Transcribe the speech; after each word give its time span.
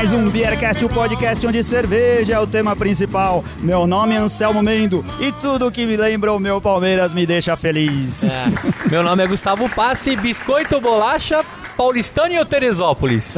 mais 0.00 0.12
um 0.12 0.30
Beercast, 0.30 0.82
o 0.82 0.88
podcast 0.88 1.46
onde 1.46 1.62
cerveja 1.62 2.32
é 2.32 2.38
o 2.38 2.46
tema 2.46 2.74
principal. 2.74 3.44
Meu 3.58 3.86
nome 3.86 4.14
é 4.14 4.16
Anselmo 4.16 4.62
Mendo 4.62 5.04
e 5.20 5.30
tudo 5.30 5.70
que 5.70 5.84
me 5.84 5.94
lembra 5.94 6.32
o 6.32 6.38
meu 6.38 6.58
Palmeiras 6.58 7.12
me 7.12 7.26
deixa 7.26 7.54
feliz. 7.54 8.24
É. 8.24 8.90
Meu 8.90 9.02
nome 9.02 9.22
é 9.22 9.26
Gustavo 9.26 9.68
Passe, 9.68 10.16
biscoito 10.16 10.80
bolacha, 10.80 11.44
paulistano 11.76 12.34
ou 12.38 12.46
Teresópolis. 12.46 13.34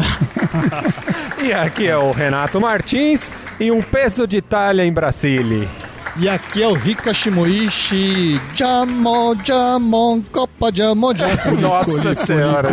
e 1.42 1.52
aqui 1.52 1.88
é 1.88 1.96
o 1.96 2.12
Renato 2.12 2.60
Martins 2.60 3.28
e 3.58 3.72
um 3.72 3.82
peso 3.82 4.24
de 4.24 4.36
Itália 4.36 4.86
em 4.86 4.92
Brasília. 4.92 5.68
E 6.16 6.28
aqui 6.28 6.62
é 6.62 6.68
o 6.68 6.74
Rika 6.74 7.14
Shimoishi. 7.14 8.38
Jamon, 8.54 9.34
jamon, 9.42 10.22
copa 10.30 10.70
jamon, 10.72 11.14
jamon. 11.14 11.56
Nossa 11.58 12.14
senhora. 12.14 12.68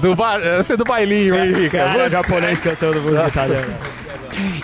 Do 0.00 0.14
bar... 0.14 0.40
Você 0.58 0.74
é 0.74 0.76
do 0.76 0.84
bailinho, 0.84 1.34
hein, 1.36 1.52
Rika? 1.52 1.78
Cara, 1.78 2.08
japonês 2.08 2.60
cantando 2.60 3.00
música 3.00 3.28
italiana. 3.28 3.95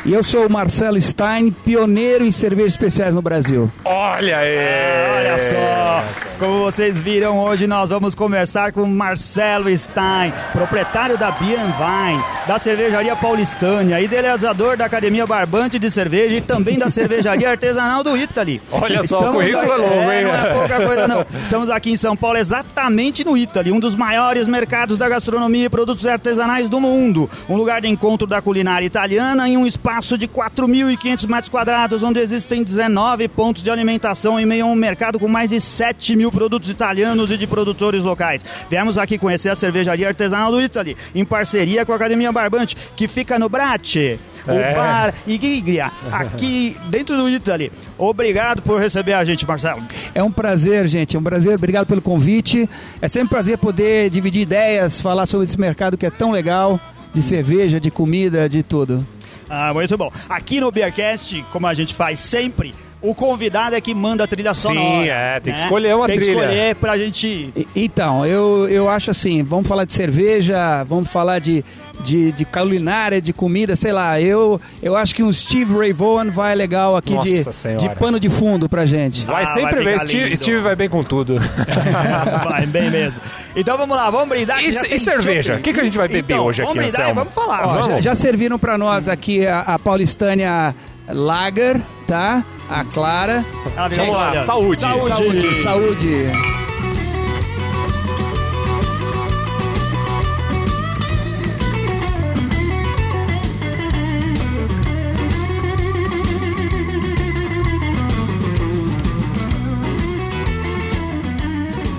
E 0.05 0.13
eu 0.13 0.23
sou 0.23 0.47
o 0.47 0.51
Marcelo 0.51 1.01
Stein, 1.01 1.51
pioneiro 1.51 2.25
em 2.25 2.31
cervejas 2.31 2.73
especiais 2.73 3.15
no 3.15 3.23
Brasil. 3.23 3.71
Olha 3.85 4.39
aí! 4.39 4.59
Ah, 4.59 5.15
olha 5.17 5.39
só! 5.39 6.05
Como 6.39 6.59
vocês 6.59 6.99
viram, 6.99 7.39
hoje 7.39 7.69
nós 7.69 7.89
vamos 7.89 8.15
conversar 8.15 8.73
com 8.73 8.85
Marcelo 8.85 9.75
Stein, 9.77 10.33
proprietário 10.53 11.17
da 11.17 11.31
Beer 11.31 11.61
Vine, 11.61 12.21
da 12.49 12.59
cervejaria 12.59 13.15
paulistânia, 13.15 14.01
idealizador 14.01 14.77
da 14.77 14.87
Academia 14.87 15.25
Barbante 15.25 15.79
de 15.79 15.89
Cerveja 15.89 16.37
e 16.37 16.41
também 16.41 16.79
da 16.79 16.91
cervejaria 16.91 17.49
artesanal 17.49 18.03
do 18.03 18.17
Italy. 18.17 18.61
Olha 18.73 19.07
só, 19.07 19.19
o 19.19 19.33
currículo 19.35 19.73
é 19.73 19.77
longo, 19.77 20.11
é, 20.11 20.19
hein? 20.19 20.25
Não 20.25 20.35
é 20.35 20.53
pouca 20.53 20.87
coisa, 20.87 21.07
não. 21.07 21.25
Estamos 21.43 21.71
aqui 21.71 21.93
em 21.93 21.97
São 21.97 22.17
Paulo, 22.17 22.37
exatamente 22.37 23.25
no 23.25 23.37
Italy, 23.37 23.71
um 23.71 23.79
dos 23.79 23.95
maiores 23.95 24.49
mercados 24.49 24.99
da 24.99 25.09
gastronomia 25.09 25.67
e 25.67 25.69
produtos 25.69 26.07
artesanais 26.07 26.69
do 26.69 26.81
mundo. 26.81 27.31
Um 27.49 27.57
lugar 27.57 27.81
de 27.81 27.87
encontro 27.89 28.27
da 28.27 28.43
culinária 28.43 28.85
italiana 28.85 29.49
em 29.49 29.57
um 29.57 29.62
espaço 29.67 30.17
de 30.19 30.27
4.500 30.29 31.27
metros 31.29 31.49
quadrados, 31.49 32.03
onde 32.03 32.21
existem 32.21 32.63
19 32.63 33.29
pontos 33.29 33.63
de 33.63 33.71
alimentação 33.71 34.39
em 34.39 34.47
meio 34.47 34.65
a 34.67 34.69
um 34.69 34.75
mercado 34.75 35.19
com 35.19 35.29
mais 35.29 35.51
de 35.51 35.61
7 35.61 36.17
mil 36.17 36.31
produtos 36.33 36.71
italianos 36.71 37.31
e 37.31 37.37
de 37.37 37.47
produtores 37.47 38.03
locais. 38.03 38.45
Viemos 38.71 38.99
aqui 38.99 39.19
conhecer 39.19 39.49
a 39.49 39.57
cervejaria 39.57 40.09
artesanal 40.09 40.51
do 40.51 40.61
Italy, 40.61 40.97
em 41.15 41.25
parceria 41.25 41.85
com 41.85 41.93
a 41.93 41.97
Academia 41.97 42.33
Barbante, 42.33 42.77
que 42.97 43.07
fica 43.09 43.39
no 43.39 43.49
Brate. 43.49 44.19
O 44.45 44.51
É. 44.51 44.75
bar 44.75 45.15
Igiglia, 45.25 45.93
aqui 46.11 46.77
dentro 46.89 47.17
do 47.17 47.29
Italy. 47.31 47.71
Obrigado 47.97 48.61
por 48.61 48.81
receber 48.81 49.13
a 49.13 49.25
gente, 49.25 49.47
Marcelo. 49.47 49.81
É 50.13 50.21
um 50.21 50.33
prazer, 50.33 50.89
gente, 50.89 51.17
é 51.17 51.19
um 51.21 51.23
prazer. 51.23 51.55
Obrigado 51.55 51.87
pelo 51.87 52.03
convite. 52.03 52.69
É 53.01 53.07
sempre 53.07 53.27
um 53.27 53.29
prazer 53.29 53.57
poder 53.59 54.11
dividir 54.11 54.43
ideias, 54.43 55.01
falar 55.01 55.27
sobre 55.27 55.47
esse 55.47 55.59
mercado 55.61 55.97
que 55.97 56.05
é 56.05 56.11
tão 56.11 56.33
legal, 56.33 56.81
de 57.15 57.23
cerveja, 57.23 57.79
de 57.79 57.89
comida, 57.89 58.49
de 58.49 58.65
tudo. 58.65 59.07
Ah, 59.55 59.71
muito 59.75 59.99
bom. 59.99 60.11
Aqui 60.31 60.61
no 60.61 60.71
Beercast, 60.71 61.45
como 61.53 61.67
a 61.67 61.75
gente 61.75 61.95
faz 61.95 62.19
sempre, 62.21 62.75
o 63.03 63.15
convidado 63.15 63.77
é 63.77 63.83
que 63.83 63.93
manda 63.95 64.25
a 64.25 64.27
trilha 64.27 64.55
sonora. 64.55 65.07
é, 65.07 65.41
tem 65.41 65.53
que 65.53 65.61
escolher 65.61 65.95
uma 65.95 66.07
tem 66.07 66.17
trilha. 66.17 66.33
Tem 66.33 66.41
que 66.41 66.55
escolher 66.55 66.75
pra 66.77 66.97
gente... 66.97 67.53
Então, 67.77 68.25
eu, 68.25 68.67
eu 68.71 68.89
acho 68.89 69.11
assim, 69.11 69.43
vamos 69.43 69.69
falar 69.69 69.85
de 69.85 69.93
cerveja, 69.93 70.83
vamos 70.85 71.11
falar 71.11 71.39
de, 71.39 71.63
de, 72.05 72.33
de 72.33 72.45
culinária, 72.45 73.21
de 73.21 73.33
comida, 73.33 73.75
sei 73.77 73.93
lá. 73.93 74.21
Eu, 74.21 74.61
eu 74.83 74.97
acho 74.97 75.15
que 75.15 75.23
um 75.23 75.33
Steve 75.33 75.75
Ray 75.77 75.93
Vaughan 75.93 76.31
vai 76.31 76.55
legal 76.55 76.97
aqui 76.97 77.17
de, 77.19 77.45
Senhora. 77.53 77.81
de 77.89 77.95
pano 77.97 78.19
de 78.21 78.29
fundo 78.29 78.69
pra 78.69 78.85
gente. 78.85 79.25
Vai 79.25 79.45
Ah, 79.45 79.47
sempre 79.47 79.83
vai 79.85 79.95
ficar 79.95 80.09
Steve. 80.09 80.37
Steve 80.37 80.61
vai 80.61 80.77
bem 80.77 80.89
com 80.89 81.03
tudo. 81.05 81.39
vai, 82.49 82.67
bem 82.67 82.91
mesmo. 82.91 83.21
Então 83.57 83.77
vamos 83.79 83.97
lá, 83.97 84.11
vamos 84.11 84.29
brindar. 84.29 84.63
E 84.63 84.69
e 84.69 84.99
cerveja? 84.99 85.57
O 85.57 85.59
que 85.61 85.73
que 85.73 85.81
a 85.81 85.85
gente 85.85 85.97
vai 85.99 86.09
beber 86.09 86.35
Então, 86.35 86.45
hoje 86.47 86.63
aqui, 86.63 86.69
Vamos 86.69 86.83
brindar 86.85 87.01
e 87.01 87.03
Anselmo? 87.11 87.21
vamos 87.21 87.35
falar. 87.35 87.67
Ó, 87.67 87.73
Vamos. 87.75 87.87
já, 87.87 88.01
já 88.01 88.15
serviram 88.15 88.59
pra 88.59 88.77
nós 88.79 89.09
aqui 89.09 89.47
a, 89.47 89.61
a 89.61 89.79
paulistânia 89.79 90.75
Lager, 91.09 91.81
tá? 92.07 92.45
A 92.71 92.85
Clara. 92.85 93.45
Ah, 93.77 93.89
Vamos 93.89 94.15
lá, 94.15 94.31
olha. 94.31 94.41
saúde. 94.43 94.81
Saúde. 94.81 95.63
Saúde. 95.63 96.62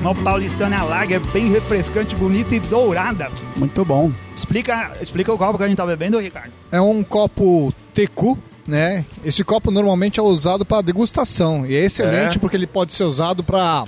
Uma 0.03 0.13
paulistana 0.13 0.83
lager 0.83 1.21
bem 1.31 1.47
refrescante, 1.49 2.13
bonita 2.13 2.53
e 2.53 2.59
dourada. 2.59 3.31
Muito 3.55 3.85
bom. 3.85 4.11
Explica, 4.35 4.91
explica 5.01 5.31
o 5.31 5.37
copo 5.37 5.57
que 5.57 5.63
a 5.63 5.67
gente 5.69 5.77
tá 5.77 5.85
bebendo, 5.85 6.19
Ricardo. 6.19 6.51
É 6.69 6.81
um 6.81 7.01
copo 7.05 7.73
tecu, 7.93 8.37
né? 8.67 9.05
Esse 9.23 9.45
copo 9.45 9.71
normalmente 9.71 10.19
é 10.19 10.23
usado 10.23 10.65
para 10.65 10.81
degustação. 10.81 11.65
E 11.65 11.73
é 11.73 11.85
excelente 11.85 12.35
É? 12.35 12.39
porque 12.39 12.57
ele 12.57 12.67
pode 12.67 12.93
ser 12.93 13.05
usado 13.05 13.45
para 13.45 13.85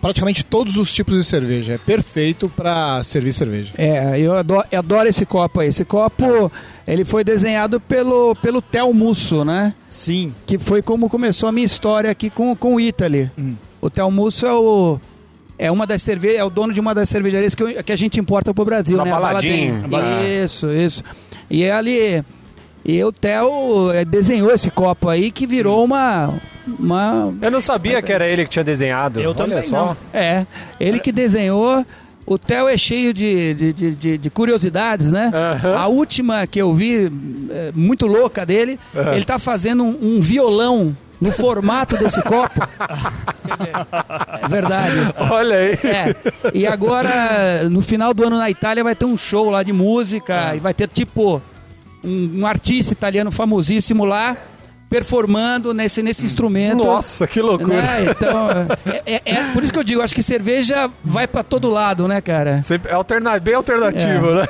praticamente 0.00 0.42
todos 0.42 0.78
os 0.78 0.94
tipos 0.94 1.14
de 1.14 1.24
cerveja. 1.24 1.74
É 1.74 1.78
perfeito 1.78 2.48
para 2.48 3.04
servir 3.04 3.34
cerveja. 3.34 3.74
É, 3.76 4.18
eu 4.18 4.34
adoro, 4.34 4.66
eu 4.72 4.78
adoro 4.78 5.06
esse 5.06 5.26
copo 5.26 5.60
aí. 5.60 5.68
Esse 5.68 5.84
copo, 5.84 6.50
ele 6.88 7.04
foi 7.04 7.22
desenhado 7.22 7.78
pelo, 7.78 8.34
pelo 8.36 8.62
Tel 8.62 8.90
Musso, 8.94 9.44
né? 9.44 9.74
Sim. 9.90 10.34
Que 10.46 10.58
foi 10.58 10.80
como 10.80 11.10
começou 11.10 11.46
a 11.46 11.52
minha 11.52 11.66
história 11.66 12.10
aqui 12.10 12.30
com, 12.30 12.56
com 12.56 12.76
o 12.76 12.80
Italy. 12.80 13.30
Hum. 13.38 13.54
O 13.82 13.90
Tel 13.90 14.10
Musso 14.10 14.46
é 14.46 14.54
o... 14.54 14.98
É, 15.58 15.70
uma 15.70 15.86
das 15.86 16.02
cerve 16.02 16.34
é 16.36 16.44
o 16.44 16.50
dono 16.50 16.72
de 16.72 16.80
uma 16.80 16.94
das 16.94 17.08
cervejarias 17.08 17.54
que, 17.54 17.62
eu- 17.62 17.82
que 17.82 17.92
a 17.92 17.96
gente 17.96 18.20
importa 18.20 18.52
pro 18.52 18.64
Brasil, 18.64 18.96
Na 18.96 19.04
né? 19.04 19.12
A 19.12 19.18
Baladinho. 19.20 19.84
Isso, 20.44 20.70
isso. 20.72 21.02
E 21.50 21.64
é 21.64 21.72
ali... 21.72 22.22
E 22.88 23.02
o 23.02 23.10
Theo 23.10 23.90
eh, 23.92 24.04
desenhou 24.04 24.52
esse 24.52 24.70
copo 24.70 25.08
aí 25.08 25.32
que 25.32 25.44
virou 25.44 25.82
uma... 25.84 26.32
uma 26.78 27.34
Eu 27.42 27.50
não 27.50 27.60
sabia 27.60 28.00
que 28.00 28.12
era 28.12 28.28
ele 28.28 28.44
que 28.44 28.50
tinha 28.50 28.62
desenhado. 28.64 29.18
Eu 29.20 29.30
Olha 29.30 29.34
também 29.36 29.62
só. 29.64 29.86
não. 29.86 29.96
é, 30.12 30.46
ele 30.78 31.00
que 31.00 31.10
desenhou. 31.10 31.84
O 32.24 32.38
Theo 32.38 32.68
é 32.68 32.76
cheio 32.76 33.12
de, 33.12 33.54
de, 33.54 33.72
de, 33.72 33.96
de- 33.96 34.18
de 34.18 34.30
curiosidades, 34.30 35.10
né? 35.10 35.32
Aham. 35.34 35.74
A 35.76 35.86
última 35.88 36.46
que 36.46 36.60
eu 36.60 36.72
vi, 36.74 37.10
é, 37.50 37.72
muito 37.74 38.06
louca 38.06 38.46
dele, 38.46 38.78
Aham. 38.94 39.14
ele 39.14 39.24
tá 39.24 39.38
fazendo 39.38 39.82
um, 39.82 40.16
um 40.16 40.20
violão 40.20 40.96
no 41.20 41.32
formato 41.32 41.96
desse 41.96 42.22
copo. 42.22 42.60
É 44.42 44.48
verdade. 44.48 44.96
Olha 45.30 45.56
aí. 45.56 45.72
É. 45.72 46.14
E 46.52 46.66
agora, 46.66 47.68
no 47.70 47.80
final 47.80 48.12
do 48.12 48.24
ano 48.26 48.38
na 48.38 48.50
Itália, 48.50 48.84
vai 48.84 48.94
ter 48.94 49.04
um 49.04 49.16
show 49.16 49.50
lá 49.50 49.62
de 49.62 49.72
música 49.72 50.54
e 50.54 50.60
vai 50.60 50.74
ter 50.74 50.88
tipo 50.88 51.40
um, 52.04 52.40
um 52.40 52.46
artista 52.46 52.92
italiano 52.92 53.30
famosíssimo 53.30 54.04
lá 54.04 54.36
performando 55.00 55.74
nesse, 55.74 56.02
nesse 56.02 56.24
instrumento. 56.24 56.84
Nossa, 56.86 57.26
que 57.26 57.40
loucura. 57.40 57.82
Né? 57.82 58.06
Então, 58.10 58.48
é, 58.86 59.02
é- 59.14 59.22
é 59.26 59.52
por 59.52 59.62
isso 59.62 59.72
que 59.72 59.78
eu 59.78 59.84
digo, 59.84 60.00
acho 60.00 60.14
que 60.14 60.22
cerveja 60.22 60.90
vai 61.04 61.26
pra 61.28 61.42
todo 61.42 61.68
lado, 61.68 62.08
né, 62.08 62.20
cara? 62.20 62.62
Sempre- 62.62 62.90
É 62.90 62.94
alterna... 62.94 63.38
bem 63.38 63.54
alternativo, 63.54 64.26
É. 64.30 64.34
né? 64.36 64.48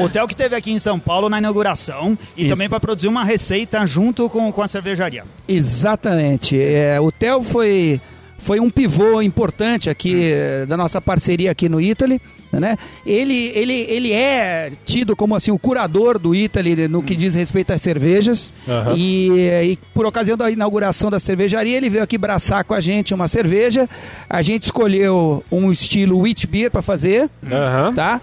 O 0.00 0.08
Theo 0.08 0.28
que 0.28 0.36
teve 0.36 0.54
aqui 0.54 0.70
em 0.70 0.78
São 0.78 0.98
Paulo 0.98 1.28
na 1.30 1.38
inauguração 1.38 2.16
e 2.36 2.42
Isso. 2.42 2.50
também 2.52 2.68
para 2.68 2.78
produzir 2.78 3.08
uma 3.08 3.24
receita 3.24 3.84
junto 3.86 4.28
com, 4.28 4.52
com 4.52 4.62
a 4.62 4.68
cervejaria. 4.68 5.24
Exatamente. 5.48 6.60
É, 6.60 7.00
o 7.00 7.10
Theo 7.10 7.42
foi, 7.42 8.00
foi 8.38 8.60
um 8.60 8.68
pivô 8.68 9.22
importante 9.22 9.88
aqui 9.88 10.30
eh, 10.32 10.66
da 10.66 10.76
nossa 10.76 11.00
parceria 11.00 11.50
aqui 11.50 11.68
no 11.68 11.80
Italy. 11.80 12.20
Né? 12.52 12.76
Ele, 13.06 13.52
ele, 13.54 13.86
ele 13.88 14.12
é 14.12 14.72
tido 14.84 15.14
como 15.14 15.36
assim 15.36 15.52
o 15.52 15.58
curador 15.58 16.18
do 16.18 16.34
Italy 16.34 16.88
no 16.88 17.00
que 17.00 17.14
diz 17.14 17.32
respeito 17.32 17.72
às 17.72 17.80
cervejas 17.80 18.52
Aham. 18.68 18.94
e, 18.96 19.38
eh, 19.38 19.64
e 19.66 19.76
por 19.94 20.04
ocasião 20.04 20.36
da 20.36 20.50
inauguração 20.50 21.10
da 21.10 21.20
cervejaria 21.20 21.76
ele 21.76 21.88
veio 21.88 22.02
aqui 22.02 22.18
braçar 22.18 22.64
com 22.64 22.74
a 22.74 22.80
gente 22.80 23.14
uma 23.14 23.28
cerveja 23.28 23.88
a 24.28 24.42
gente 24.42 24.64
escolheu 24.64 25.44
um 25.50 25.70
estilo 25.70 26.18
wheat 26.18 26.44
beer 26.48 26.72
para 26.72 26.82
fazer 26.82 27.30
Aham. 27.48 27.94
tá? 27.94 28.20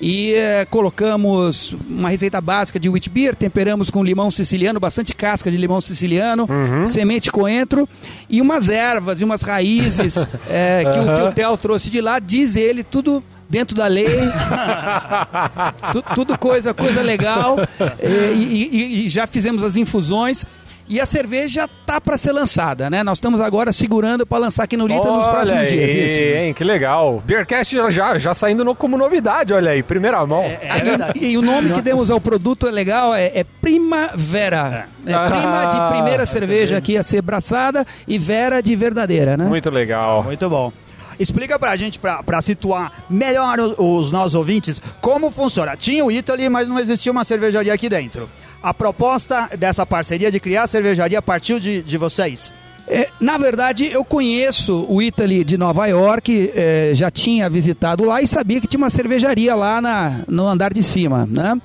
E 0.00 0.32
eh, 0.34 0.64
colocamos 0.70 1.74
uma 1.88 2.08
receita 2.08 2.40
básica 2.40 2.78
de 2.78 2.88
wheat 2.88 3.10
beer, 3.10 3.34
temperamos 3.34 3.90
com 3.90 4.04
limão 4.04 4.30
siciliano, 4.30 4.78
bastante 4.78 5.12
casca 5.12 5.50
de 5.50 5.56
limão 5.56 5.80
siciliano, 5.80 6.48
semente 6.86 7.32
coentro 7.32 7.88
e 8.30 8.40
umas 8.40 8.68
ervas 8.68 9.20
e 9.20 9.24
umas 9.24 9.42
raízes 9.42 10.16
eh, 10.48 10.84
que, 10.92 10.98
o, 11.00 11.16
que 11.16 11.22
o 11.22 11.32
Theo 11.32 11.56
trouxe 11.56 11.90
de 11.90 12.00
lá. 12.00 12.20
Diz 12.20 12.54
ele, 12.54 12.84
tudo 12.84 13.24
dentro 13.48 13.76
da 13.76 13.86
lei, 13.86 14.06
Tu- 15.92 16.02
tudo 16.14 16.38
coisa, 16.38 16.74
coisa 16.74 17.02
legal. 17.02 17.56
Eh, 17.98 18.32
e, 18.34 18.68
e- 18.72 19.06
e 19.06 19.08
já 19.08 19.26
fizemos 19.26 19.62
as 19.62 19.76
infusões. 19.76 20.44
E 20.90 20.98
a 20.98 21.04
cerveja 21.04 21.68
tá 21.84 22.00
para 22.00 22.16
ser 22.16 22.32
lançada, 22.32 22.88
né? 22.88 23.02
Nós 23.02 23.18
estamos 23.18 23.42
agora 23.42 23.70
segurando 23.74 24.24
para 24.24 24.38
lançar 24.38 24.64
aqui 24.64 24.74
no 24.74 24.86
Lita 24.86 25.06
nos 25.12 25.26
próximos 25.26 25.64
aí, 25.64 25.68
dias. 25.68 26.10
Isso. 26.10 26.22
hein? 26.22 26.54
Que 26.54 26.64
legal. 26.64 27.22
Beercast 27.26 27.74
já, 27.76 27.90
já, 27.90 28.18
já 28.18 28.32
saindo 28.32 28.64
no- 28.64 28.74
como 28.74 28.96
novidade, 28.96 29.52
olha 29.52 29.72
aí, 29.72 29.82
primeira 29.82 30.24
mão. 30.26 30.44
É 30.44 30.78
verdade. 30.82 31.18
E, 31.22 31.32
e 31.32 31.36
o 31.36 31.42
nome 31.42 31.74
que 31.74 31.82
demos 31.82 32.10
ao 32.10 32.18
produto 32.18 32.66
é 32.66 32.70
legal, 32.70 33.14
é, 33.14 33.26
é 33.34 33.44
Primavera. 33.60 34.86
É, 35.06 35.12
Ah. 35.12 35.26
prima 35.28 35.64
de 35.66 35.94
primeira 35.94 36.24
cerveja 36.24 36.78
aqui 36.78 36.96
a 36.96 37.02
ser 37.02 37.20
braçada 37.20 37.86
e 38.06 38.18
vera 38.18 38.62
de 38.62 38.74
verdadeira, 38.74 39.36
né? 39.36 39.44
Muito 39.44 39.68
legal. 39.68 40.22
Muito 40.24 40.48
bom. 40.48 40.72
Explica 41.18 41.58
pra 41.58 41.76
gente, 41.76 41.98
pra, 41.98 42.22
pra 42.22 42.40
situar 42.42 42.92
melhor 43.08 43.58
os, 43.58 43.74
os 43.78 44.10
nossos 44.10 44.34
ouvintes, 44.34 44.80
como 45.00 45.30
funciona. 45.30 45.76
Tinha 45.76 46.04
o 46.04 46.10
Italy, 46.10 46.48
mas 46.48 46.68
não 46.68 46.78
existia 46.78 47.12
uma 47.12 47.24
cervejaria 47.24 47.72
aqui 47.72 47.88
dentro. 47.88 48.28
A 48.62 48.74
proposta 48.74 49.48
dessa 49.56 49.86
parceria 49.86 50.30
de 50.30 50.40
criar 50.40 50.64
a 50.64 50.66
cervejaria 50.66 51.22
partiu 51.22 51.60
de, 51.60 51.82
de 51.82 51.96
vocês? 51.96 52.52
É, 52.90 53.08
na 53.20 53.36
verdade, 53.36 53.86
eu 53.86 54.02
conheço 54.02 54.86
o 54.88 55.02
Italy 55.02 55.44
de 55.44 55.58
Nova 55.58 55.86
York, 55.86 56.50
é, 56.54 56.92
já 56.94 57.10
tinha 57.10 57.48
visitado 57.50 58.02
lá 58.02 58.22
e 58.22 58.26
sabia 58.26 58.60
que 58.60 58.66
tinha 58.66 58.78
uma 58.78 58.88
cervejaria 58.88 59.54
lá 59.54 59.80
na, 59.80 60.20
no 60.26 60.46
andar 60.46 60.72
de 60.72 60.82
cima, 60.82 61.28
né? 61.30 61.60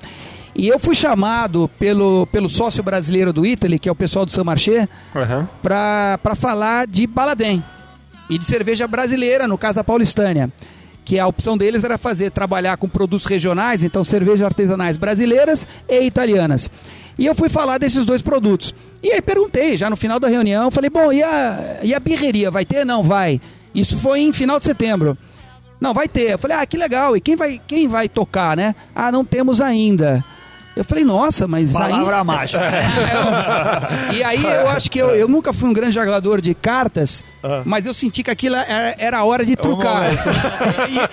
E 0.56 0.68
eu 0.68 0.78
fui 0.78 0.94
chamado 0.94 1.68
pelo, 1.80 2.28
pelo 2.28 2.48
sócio 2.48 2.84
brasileiro 2.84 3.34
do 3.34 3.46
Italy, 3.46 3.80
que 3.80 3.90
é 3.90 3.92
o 3.92 3.96
pessoal 3.96 4.26
do 4.26 4.32
San 4.32 4.44
Marché, 4.44 4.88
Aham. 5.16 5.48
para 5.64 6.36
falar 6.36 6.86
de 6.86 7.08
Baladém 7.08 7.64
e 8.30 8.38
de 8.38 8.46
cerveja 8.46 8.88
brasileira, 8.88 9.48
no 9.48 9.58
caso 9.58 9.80
a 9.80 9.84
paulistânia. 9.84 10.52
Que 11.06 11.20
a 11.20 11.28
opção 11.28 11.58
deles 11.58 11.84
era 11.84 11.98
fazer, 11.98 12.32
trabalhar 12.32 12.78
com 12.78 12.88
produtos 12.88 13.26
regionais, 13.26 13.84
então 13.84 14.04
cervejas 14.04 14.42
artesanais 14.42 14.98
brasileiras 14.98 15.68
e 15.90 16.02
italianas. 16.02 16.70
E 17.18 17.26
eu 17.26 17.36
fui 17.36 17.50
falar 17.50 17.78
desses 17.78 18.06
dois 18.06 18.22
produtos. 18.22 18.74
E 19.02 19.12
aí 19.12 19.22
perguntei, 19.22 19.76
já 19.76 19.90
no 19.90 19.96
final 19.96 20.20
da 20.20 20.28
reunião, 20.28 20.72
falei, 20.72 20.90
bom, 20.90 21.12
e 21.12 21.22
a, 21.22 21.80
e 21.84 21.94
a 21.94 22.00
birreria, 22.00 22.50
vai 22.50 22.66
ter? 22.66 22.86
Não, 22.86 23.04
vai. 23.04 23.40
Isso 23.76 23.98
foi 23.98 24.22
em 24.22 24.32
final 24.32 24.60
de 24.60 24.66
setembro. 24.66 25.18
Não, 25.80 25.94
vai 25.94 26.08
ter. 26.08 26.32
Eu 26.32 26.40
falei, 26.40 26.58
ah, 26.58 26.66
que 26.66 26.78
legal. 26.78 27.18
E 27.18 27.22
quem 27.22 27.36
vai, 27.36 27.60
quem 27.68 27.88
vai 27.88 28.08
tocar, 28.08 28.56
né? 28.56 28.74
Ah, 28.96 29.12
não 29.12 29.26
temos 29.26 29.60
ainda. 29.60 30.24
Eu 30.76 30.84
falei, 30.84 31.04
nossa, 31.04 31.48
mas 31.48 31.72
Palavra 31.72 32.18
aí... 32.20 32.24
mágica. 32.26 32.64
É, 32.64 34.16
e 34.16 34.24
aí 34.24 34.44
eu 34.44 34.70
acho 34.70 34.90
que 34.90 35.00
eu, 35.00 35.10
eu 35.10 35.28
nunca 35.28 35.54
fui 35.54 35.70
um 35.70 35.74
grande 35.74 35.94
jogador 35.94 36.42
de 36.42 36.54
cartas, 36.56 37.24
mas 37.66 37.86
eu 37.86 37.94
senti 37.94 38.24
que 38.24 38.32
aquilo 38.32 38.56
era, 38.56 38.96
era 38.98 39.18
a 39.20 39.24
hora 39.24 39.46
de 39.46 39.56
trucar. 39.56 40.10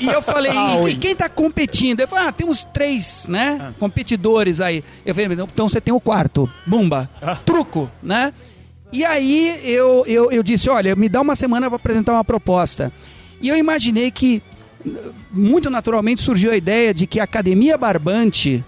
E, 0.00 0.06
e 0.06 0.08
eu 0.08 0.22
falei, 0.22 0.52
e, 0.52 0.90
e 0.90 0.96
quem 0.96 1.14
tá 1.14 1.28
competindo? 1.28 2.00
Eu 2.00 2.08
falei, 2.08 2.28
ah, 2.28 2.32
temos 2.32 2.64
três, 2.72 3.26
né? 3.28 3.74
Competidores 3.78 4.60
aí. 4.60 4.82
Eu 5.04 5.14
falei, 5.14 5.30
então 5.32 5.68
você 5.68 5.80
tem 5.80 5.92
o 5.92 6.00
quarto. 6.00 6.50
Bumba. 6.66 7.10
Truco, 7.44 7.90
né? 8.02 8.32
E 8.92 9.04
aí 9.04 9.60
eu, 9.62 10.04
eu, 10.06 10.32
eu 10.32 10.42
disse, 10.42 10.68
olha, 10.68 10.96
me 10.96 11.08
dá 11.08 11.20
uma 11.20 11.36
semana 11.36 11.68
para 11.68 11.76
apresentar 11.76 12.12
uma 12.12 12.24
proposta. 12.24 12.92
E 13.40 13.48
eu 13.48 13.56
imaginei 13.56 14.10
que, 14.10 14.42
muito 15.30 15.70
naturalmente, 15.70 16.20
surgiu 16.20 16.50
a 16.50 16.56
ideia 16.56 16.92
de 16.92 17.06
que 17.06 17.20
a 17.20 17.24
Academia 17.24 17.78
Barbante 17.78 18.64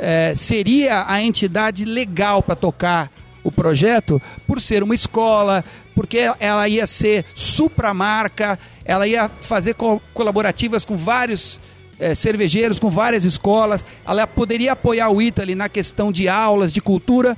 eh, 0.00 0.32
seria 0.34 1.04
a 1.06 1.20
entidade 1.22 1.84
legal 1.84 2.42
para 2.42 2.56
tocar 2.56 3.10
o 3.44 3.52
projeto, 3.52 4.20
por 4.46 4.60
ser 4.60 4.82
uma 4.82 4.94
escola, 4.94 5.64
porque 5.94 6.30
ela 6.40 6.68
ia 6.68 6.86
ser 6.86 7.24
supramarca, 7.34 8.58
ela 8.84 9.06
ia 9.06 9.30
fazer 9.40 9.74
co- 9.74 10.00
colaborativas 10.12 10.84
com 10.84 10.96
vários 10.96 11.60
eh, 11.98 12.14
cervejeiros, 12.14 12.78
com 12.78 12.90
várias 12.90 13.24
escolas, 13.24 13.84
ela 14.06 14.26
poderia 14.26 14.72
apoiar 14.72 15.08
o 15.10 15.22
Italy 15.22 15.54
na 15.54 15.68
questão 15.68 16.10
de 16.12 16.28
aulas, 16.28 16.72
de 16.72 16.80
cultura, 16.80 17.36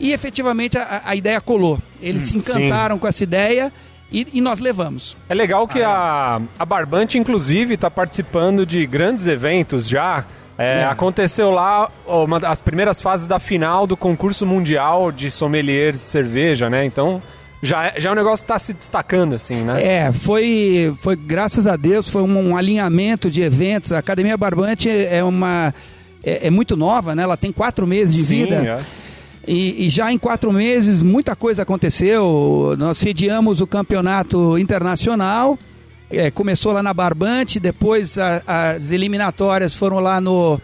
e 0.00 0.12
efetivamente 0.12 0.76
a, 0.76 1.02
a 1.04 1.14
ideia 1.14 1.40
colou. 1.40 1.78
Eles 2.02 2.24
se 2.24 2.36
encantaram 2.36 2.98
com 2.98 3.06
essa 3.06 3.22
ideia 3.22 3.72
e, 4.10 4.26
e 4.34 4.40
nós 4.40 4.58
levamos. 4.58 5.16
É 5.28 5.34
legal 5.34 5.68
que 5.68 5.80
a, 5.82 6.40
a 6.58 6.64
Barbante, 6.64 7.16
inclusive, 7.16 7.74
está 7.74 7.90
participando 7.90 8.66
de 8.66 8.84
grandes 8.86 9.26
eventos 9.28 9.88
já. 9.88 10.24
É, 10.58 10.80
É. 10.80 10.84
Aconteceu 10.84 11.50
lá 11.50 11.90
uma, 12.06 12.38
as 12.38 12.60
primeiras 12.60 13.00
fases 13.00 13.26
da 13.26 13.38
final 13.38 13.86
do 13.86 13.96
concurso 13.96 14.46
mundial 14.46 15.10
de 15.10 15.30
sommeliers 15.30 15.98
de 15.98 16.04
cerveja, 16.04 16.70
né? 16.70 16.84
Então 16.84 17.20
já, 17.62 17.86
é- 17.86 17.94
já 18.00 18.10
é 18.10 18.12
um 18.12 18.16
negócio 18.16 18.44
que 18.44 18.52
está 18.52 18.58
se 18.58 18.72
destacando, 18.72 19.34
assim, 19.34 19.62
né? 19.62 19.82
É, 19.82 20.12
foi, 20.12 20.94
foi 21.00 21.16
graças 21.16 21.66
a 21.66 21.76
Deus, 21.76 22.08
foi 22.08 22.22
um, 22.22 22.50
um 22.50 22.56
alinhamento 22.56 23.30
de 23.30 23.42
eventos. 23.42 23.90
A 23.92 23.98
Academia 23.98 24.36
Barbante 24.36 24.88
é 24.88 25.24
uma. 25.24 25.74
É, 26.22 26.46
é 26.46 26.50
muito 26.50 26.76
nova, 26.76 27.14
né? 27.14 27.22
Ela 27.22 27.36
tem 27.36 27.50
quatro 27.52 27.86
meses 27.86 28.14
de 28.14 28.22
Sim, 28.22 28.44
vida. 28.44 28.54
é. 28.56 28.78
E, 29.46 29.84
e 29.86 29.88
já 29.90 30.10
em 30.10 30.16
quatro 30.18 30.50
meses 30.52 31.02
muita 31.02 31.36
coisa 31.36 31.62
aconteceu. 31.62 32.74
Nós 32.78 32.96
sediamos 32.96 33.60
o 33.60 33.66
campeonato 33.66 34.56
internacional. 34.58 35.58
É, 36.16 36.30
começou 36.30 36.72
lá 36.72 36.82
na 36.82 36.92
Barbante, 36.94 37.58
depois 37.60 38.16
a- 38.18 38.42
as 38.46 38.90
eliminatórias 38.90 39.74
foram 39.74 40.00
lá 40.00 40.20
no. 40.20 40.60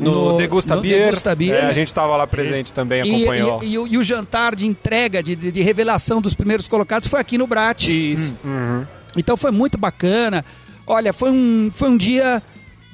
No, 0.00 0.36
Degusta 0.38 0.76
no 0.76 0.82
Beer, 0.82 1.06
Degusta 1.06 1.34
Beer. 1.34 1.54
é, 1.64 1.66
a 1.66 1.72
gente 1.72 1.88
estava 1.88 2.16
lá 2.16 2.26
presente 2.26 2.72
também, 2.72 3.02
E- 3.04 3.16
acompanhou. 3.16 3.62
E, 3.62 3.72
e 3.72 3.78
o- 3.78 3.86
e 3.86 3.98
o 3.98 4.02
jantar 4.02 4.54
de 4.54 4.66
entrega, 4.66 5.22
de, 5.22 5.34
de- 5.36 5.60
revelação 5.62 6.22
dos 6.22 6.32
primeiros 6.34 6.66
colocados 6.68 7.06
foi 7.08 7.20
aqui 7.20 7.36
no 7.36 7.46
Brat. 7.46 7.88
Isso. 7.88 8.34
Uhum. 8.44 8.86
Então 9.16 9.36
foi 9.36 9.50
muito 9.50 9.76
bacana. 9.76 10.44
Olha, 10.86 11.12
foi 11.12 11.30
um, 11.30 11.70
foi 11.72 11.90
um 11.90 11.96
dia 11.96 12.42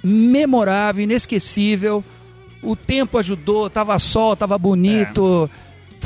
memorável, 0.02 1.04
inesquecível. 1.04 2.02
O 2.62 2.74
tempo 2.74 3.18
ajudou, 3.18 3.68
tava 3.70 3.98
sol, 3.98 4.34
tava 4.34 4.58
bonito. 4.58 5.48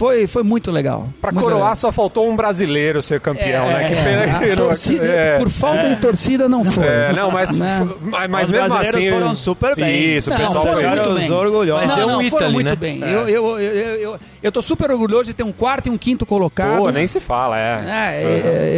Foi, 0.01 0.27
foi 0.27 0.43
muito 0.43 0.71
legal. 0.71 1.09
Pra 1.21 1.31
Muito 1.31 1.45
coroar 1.45 1.61
legal. 1.65 1.77
só 1.77 1.93
faltou 1.93 2.27
um 2.27 2.35
brasileiro 2.35 3.03
ser 3.03 3.21
campeão, 3.21 3.67
né? 3.67 3.87
Que 3.87 3.95
pena 3.97 4.39
que 4.39 4.45
É, 4.47 4.57
não- 4.57 4.65
torcida- 4.69 5.05
é. 5.05 5.39
Por 5.39 5.51
falta 5.51 5.91
de 5.91 5.97
torcida 5.97 6.49
não 6.49 6.65
foi. 6.65 6.87
É, 6.87 7.13
não, 7.13 7.31
mas, 7.31 7.55
Né? 7.55 7.87
mas, 8.01 8.31
mas 8.31 8.45
Os 8.45 8.51
mesmo 8.51 8.69
brasileiros 8.71 8.97
assim. 8.97 9.11
foram 9.21 9.37
super 9.37 9.77
bem. 9.77 10.17
Isso, 10.17 10.31
o 10.31 10.33
Não, 10.33 10.41
pessoal 10.41 10.63
foram 10.63 10.79
foi. 10.79 10.87
muito 10.89 11.15
bem. 11.15 11.31
orgulhosos. 11.31 11.87
Mas 11.87 11.91
não, 11.91 11.97
deu 11.97 12.07
um 12.07 12.23
não, 12.23 12.31
foram 12.31 12.47
Italy, 12.49 12.55
muito 12.55 12.71
né? 12.71 12.77
bem. 12.77 13.01
Eu, 13.03 13.29
eu, 13.29 13.47
eu, 13.59 13.61
eu, 13.61 13.95
eu, 14.13 14.19
eu 14.43 14.51
tô 14.53 14.63
super 14.63 14.91
orgulhoso 14.91 15.25
de 15.25 15.35
ter 15.35 15.43
um 15.43 15.53
quarto 15.53 15.89
e 15.89 15.91
um 15.91 15.99
quinto 15.99 16.25
colocado. 16.25 16.79
Pô, 16.79 16.89
nem 16.91 17.07
se 17.07 17.21
fala, 17.21 17.59
é. 17.59 17.85
É, 17.87 18.23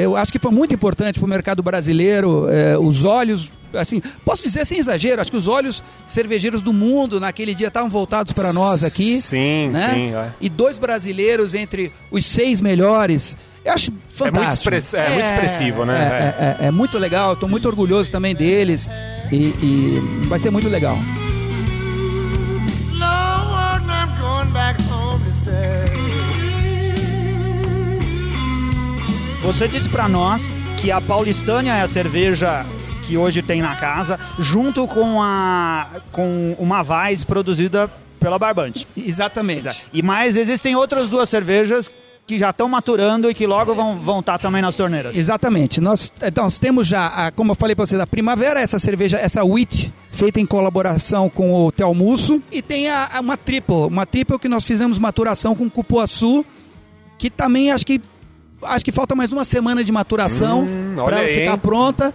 é, 0.01 0.05
eu 0.05 0.17
acho 0.17 0.33
que 0.33 0.41
foi 0.41 0.51
muito 0.51 0.75
importante 0.75 1.21
para 1.21 1.27
o 1.27 1.31
mercado 1.31 1.63
brasileiro. 1.63 2.49
é, 2.51 2.77
os 2.77 3.05
olhos, 3.05 3.49
assim, 3.75 4.03
posso 4.25 4.43
dizer 4.43 4.65
sem 4.65 4.79
exagero, 4.79 5.21
acho 5.21 5.31
que 5.31 5.37
os 5.37 5.49
olhos 5.49 5.83
cervejeiros 6.07 6.63
do 6.63 6.73
mundo 6.73 7.19
naquele 7.21 7.55
dia 7.55 7.69
estavam 7.69 7.89
voltados 7.91 8.33
para 8.33 8.53
nós 8.53 8.83
aqui. 8.85 9.21
Sim, 9.21 9.69
né? 9.69 9.95
sim. 9.95 10.15
é. 10.15 10.31
E 10.41 10.49
dois 10.49 10.79
brasileiros 10.79 11.55
entre 11.55 11.93
os 12.11 12.25
seis 12.27 12.61
melhores. 12.61 13.37
Eu 13.65 13.73
acho 13.75 13.93
fantástico. 14.09 14.55
express- 14.75 14.95
é 14.95 15.09
muito 15.11 15.25
expressivo, 15.27 15.85
né? 15.85 15.95
É, 15.97 16.45
é- 16.63 16.65
é- 16.65 16.69
é 16.69 16.71
muito 16.71 16.99
legal, 16.99 17.35
estou 17.35 17.49
muito 17.49 17.69
orgulhoso 17.69 18.11
também 18.11 18.35
deles. 18.35 18.91
E, 19.31 19.37
e 19.63 20.25
vai 20.27 20.39
ser 20.41 20.51
muito 20.51 20.69
legal. 20.69 20.99
Você 29.43 29.67
disse 29.69 29.89
pra 29.89 30.09
nós 30.09 30.49
que 30.81 30.91
a 30.91 31.01
Paulistânia 31.01 31.73
é 31.75 31.83
a 31.83 31.89
cerveja 31.89 32.65
que 33.13 33.19
hoje 33.19 33.43
tem 33.43 33.61
na 33.61 33.77
casa, 33.77 34.19
junto 34.39 34.87
com 34.87 35.21
a 35.23 35.87
com 36.11 36.57
uma 36.59 36.81
Weiss 36.83 37.25
produzida 37.25 37.91
pela 38.19 38.39
Barbante. 38.39 38.87
Exatamente. 38.97 39.69
E 39.93 40.03
mais 40.03 40.35
existem 40.35 40.75
outras 40.75 41.11
duas 41.11 41.29
cervejas 41.29 41.91
que 42.27 42.39
já 42.39 42.49
estão 42.51 42.69
maturando 42.71 43.31
e 43.31 43.35
que 43.35 43.47
logo 43.47 43.75
vão 43.75 43.99
vão 43.99 44.21
estar 44.21 44.39
também 44.39 44.63
nas 44.63 44.75
torneiras. 44.77 45.15
Exatamente. 45.15 45.79
Nós, 45.79 46.11
eh, 46.23 46.33
nós 46.35 46.59
temos 46.59 46.87
já, 46.87 47.07
a- 47.09 47.31
como 47.33 47.51
eu 47.53 47.55
falei 47.55 47.77
para 47.77 47.85
vocês, 47.85 48.01
a 48.01 48.07
Primavera, 48.07 48.61
essa 48.61 48.79
cerveja, 48.79 49.19
essa 49.19 49.45
wheat, 49.45 49.93
feita 50.11 50.41
em 50.41 50.47
colaboração 50.47 51.29
com 51.29 51.53
o 51.67 51.71
Telmusso. 51.71 52.41
E 52.51 52.63
tem 52.63 52.89
a, 52.89 53.11
a- 53.13 53.21
uma 53.21 53.37
triple, 53.37 53.75
uma 53.89 54.07
triple 54.07 54.39
que 54.39 54.49
nós 54.49 54.65
fizemos 54.65 54.99
maturação 54.99 55.55
com 55.55 55.69
cupuaçu, 55.69 56.47
que 57.19 57.29
também 57.29 57.71
acho 57.71 57.85
que 57.85 58.01
acho 58.65 58.85
que 58.85 58.93
falta 58.93 59.15
mais 59.17 59.33
uma 59.33 59.45
semana 59.45 59.83
de 59.85 59.91
maturação 59.93 60.61
Hum, 60.63 60.95
para 61.05 61.27
ficar 61.29 61.59
pronta. 61.59 62.15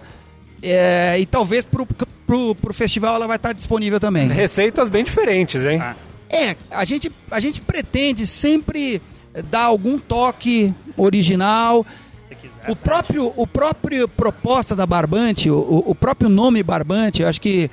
É, 0.62 1.18
e 1.18 1.26
talvez 1.26 1.64
pro, 1.64 1.86
pro, 2.26 2.54
pro 2.54 2.74
festival 2.74 3.14
ela 3.14 3.26
vai 3.26 3.36
estar 3.36 3.52
disponível 3.52 4.00
também. 4.00 4.28
Receitas 4.28 4.88
bem 4.88 5.04
diferentes, 5.04 5.64
hein? 5.64 5.80
Ah. 5.80 5.94
É, 6.30 6.56
a 6.70 6.84
gente, 6.84 7.10
a 7.30 7.40
gente 7.40 7.60
pretende 7.60 8.26
sempre 8.26 9.00
dar 9.50 9.62
algum 9.62 9.98
toque 9.98 10.74
original. 10.96 11.86
O 12.68 12.76
próprio, 12.76 13.32
o 13.34 13.46
próprio 13.46 14.06
proposta 14.06 14.76
da 14.76 14.84
Barbante, 14.84 15.50
o, 15.50 15.84
o 15.86 15.94
próprio 15.94 16.28
nome 16.28 16.62
Barbante, 16.62 17.22
eu 17.22 17.28
acho 17.28 17.40
que 17.40 17.70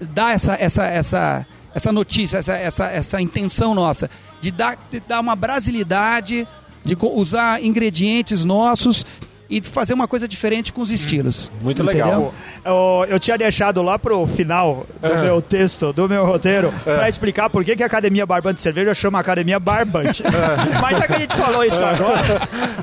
dá 0.00 0.32
essa, 0.32 0.54
essa, 0.54 0.86
essa, 0.86 1.46
essa 1.74 1.92
notícia, 1.92 2.38
essa, 2.38 2.56
essa, 2.56 2.86
essa 2.86 3.20
intenção 3.20 3.74
nossa 3.74 4.08
de 4.40 4.50
dar, 4.50 4.78
de 4.90 5.00
dar 5.00 5.20
uma 5.20 5.36
brasilidade, 5.36 6.48
de 6.84 6.96
usar 7.00 7.62
ingredientes 7.62 8.44
nossos 8.44 9.04
e 9.50 9.62
fazer 9.62 9.94
uma 9.94 10.06
coisa 10.06 10.28
diferente 10.28 10.72
com 10.72 10.82
os 10.82 10.90
estilos. 10.90 11.50
Muito 11.62 11.82
Entendeu? 11.82 12.04
legal. 12.06 12.34
Eu, 12.64 13.06
eu 13.08 13.18
tinha 13.18 13.38
deixado 13.38 13.80
lá 13.82 13.98
pro 13.98 14.26
final 14.26 14.86
do 15.00 15.12
Ah. 15.12 15.22
meu 15.22 15.40
texto, 15.40 15.92
do 15.92 16.08
meu 16.08 16.26
roteiro, 16.26 16.72
pra 16.84 17.08
explicar 17.08 17.48
por 17.48 17.64
que, 17.64 17.74
que 17.74 17.82
a 17.82 17.86
Academia 17.86 18.26
Barbante 18.26 18.60
Cerveja 18.60 18.94
chama 18.94 19.18
Academia 19.18 19.58
Barbante. 19.58 20.22
Mas 20.82 20.98
já 20.98 21.06
que 21.06 21.12
a 21.14 21.18
gente 21.18 21.36
falou 21.36 21.64
isso 21.64 21.82
agora, 21.82 22.18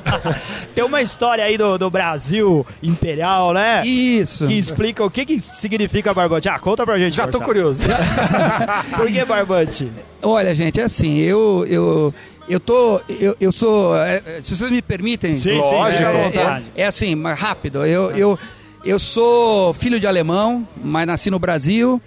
tem 0.73 0.83
uma 0.83 1.01
história 1.01 1.43
aí 1.43 1.57
do, 1.57 1.77
do 1.77 1.89
Brasil 1.89 2.65
imperial, 2.81 3.53
né? 3.53 3.85
Isso. 3.85 4.47
Que 4.47 4.53
explica 4.57 5.03
o 5.03 5.09
que, 5.09 5.25
que 5.25 5.39
significa 5.39 6.13
barbante. 6.13 6.49
Ah, 6.49 6.57
conta 6.59 6.83
pra 6.85 6.97
gente. 6.97 7.15
Já 7.15 7.27
tô 7.27 7.39
curioso. 7.41 7.83
Por 8.95 9.07
que 9.07 9.23
barbante? 9.25 9.91
Olha, 10.21 10.55
gente, 10.55 10.79
é 10.79 10.83
assim, 10.83 11.17
eu 11.19 11.65
eu 11.67 12.13
eu 12.49 12.59
tô 12.59 13.01
eu, 13.09 13.35
eu 13.39 13.51
sou, 13.51 13.97
é, 13.97 14.21
é, 14.25 14.41
se 14.41 14.55
vocês 14.55 14.69
me 14.69 14.81
permitem, 14.81 15.35
Sim, 15.35 15.57
Lógico, 15.57 16.03
é, 16.03 16.15
é, 16.15 16.23
vontade. 16.23 16.65
é, 16.75 16.81
é 16.83 16.85
assim, 16.85 17.15
mas 17.15 17.37
rápido. 17.39 17.85
Eu 17.85 18.11
eu 18.11 18.39
Eu 18.83 18.99
sou 18.99 19.73
filho 19.73 19.99
de 19.99 20.05
alemão, 20.05 20.67
mas 20.83 21.07
nasci 21.07 21.31
no 21.31 21.39
Brasil. 21.39 21.99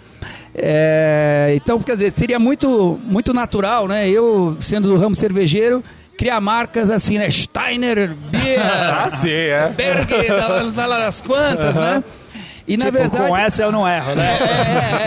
É, 0.55 1.53
então, 1.57 1.81
quer 1.81 1.97
dizer, 1.97 2.13
seria 2.17 2.39
muito, 2.39 2.99
muito 3.05 3.35
natural, 3.35 3.87
né? 3.89 4.09
Eu, 4.09 4.57
sendo 4.61 4.89
do 4.89 4.97
ramo 4.97 5.15
cervejeiro, 5.15 5.83
criar 6.17 6.41
marcas 6.41 6.91
assim, 6.91 7.19
né? 7.19 7.31
Steiner, 7.31 8.15
Beer, 8.31 8.61
Ah, 9.05 9.11
sim, 9.11 9.31
é. 9.31 9.69
Berg, 9.71 10.09
das 10.89 11.21
quantas, 11.21 11.75
né? 11.75 12.03
E 12.69 12.77
na 12.77 12.85
Tipo, 12.87 12.99
verdade. 12.99 13.27
com 13.29 13.37
essa 13.37 13.63
eu 13.63 13.73
não 13.73 13.89
erro, 13.89 14.11
É, 14.13 14.15
né? 14.15 14.39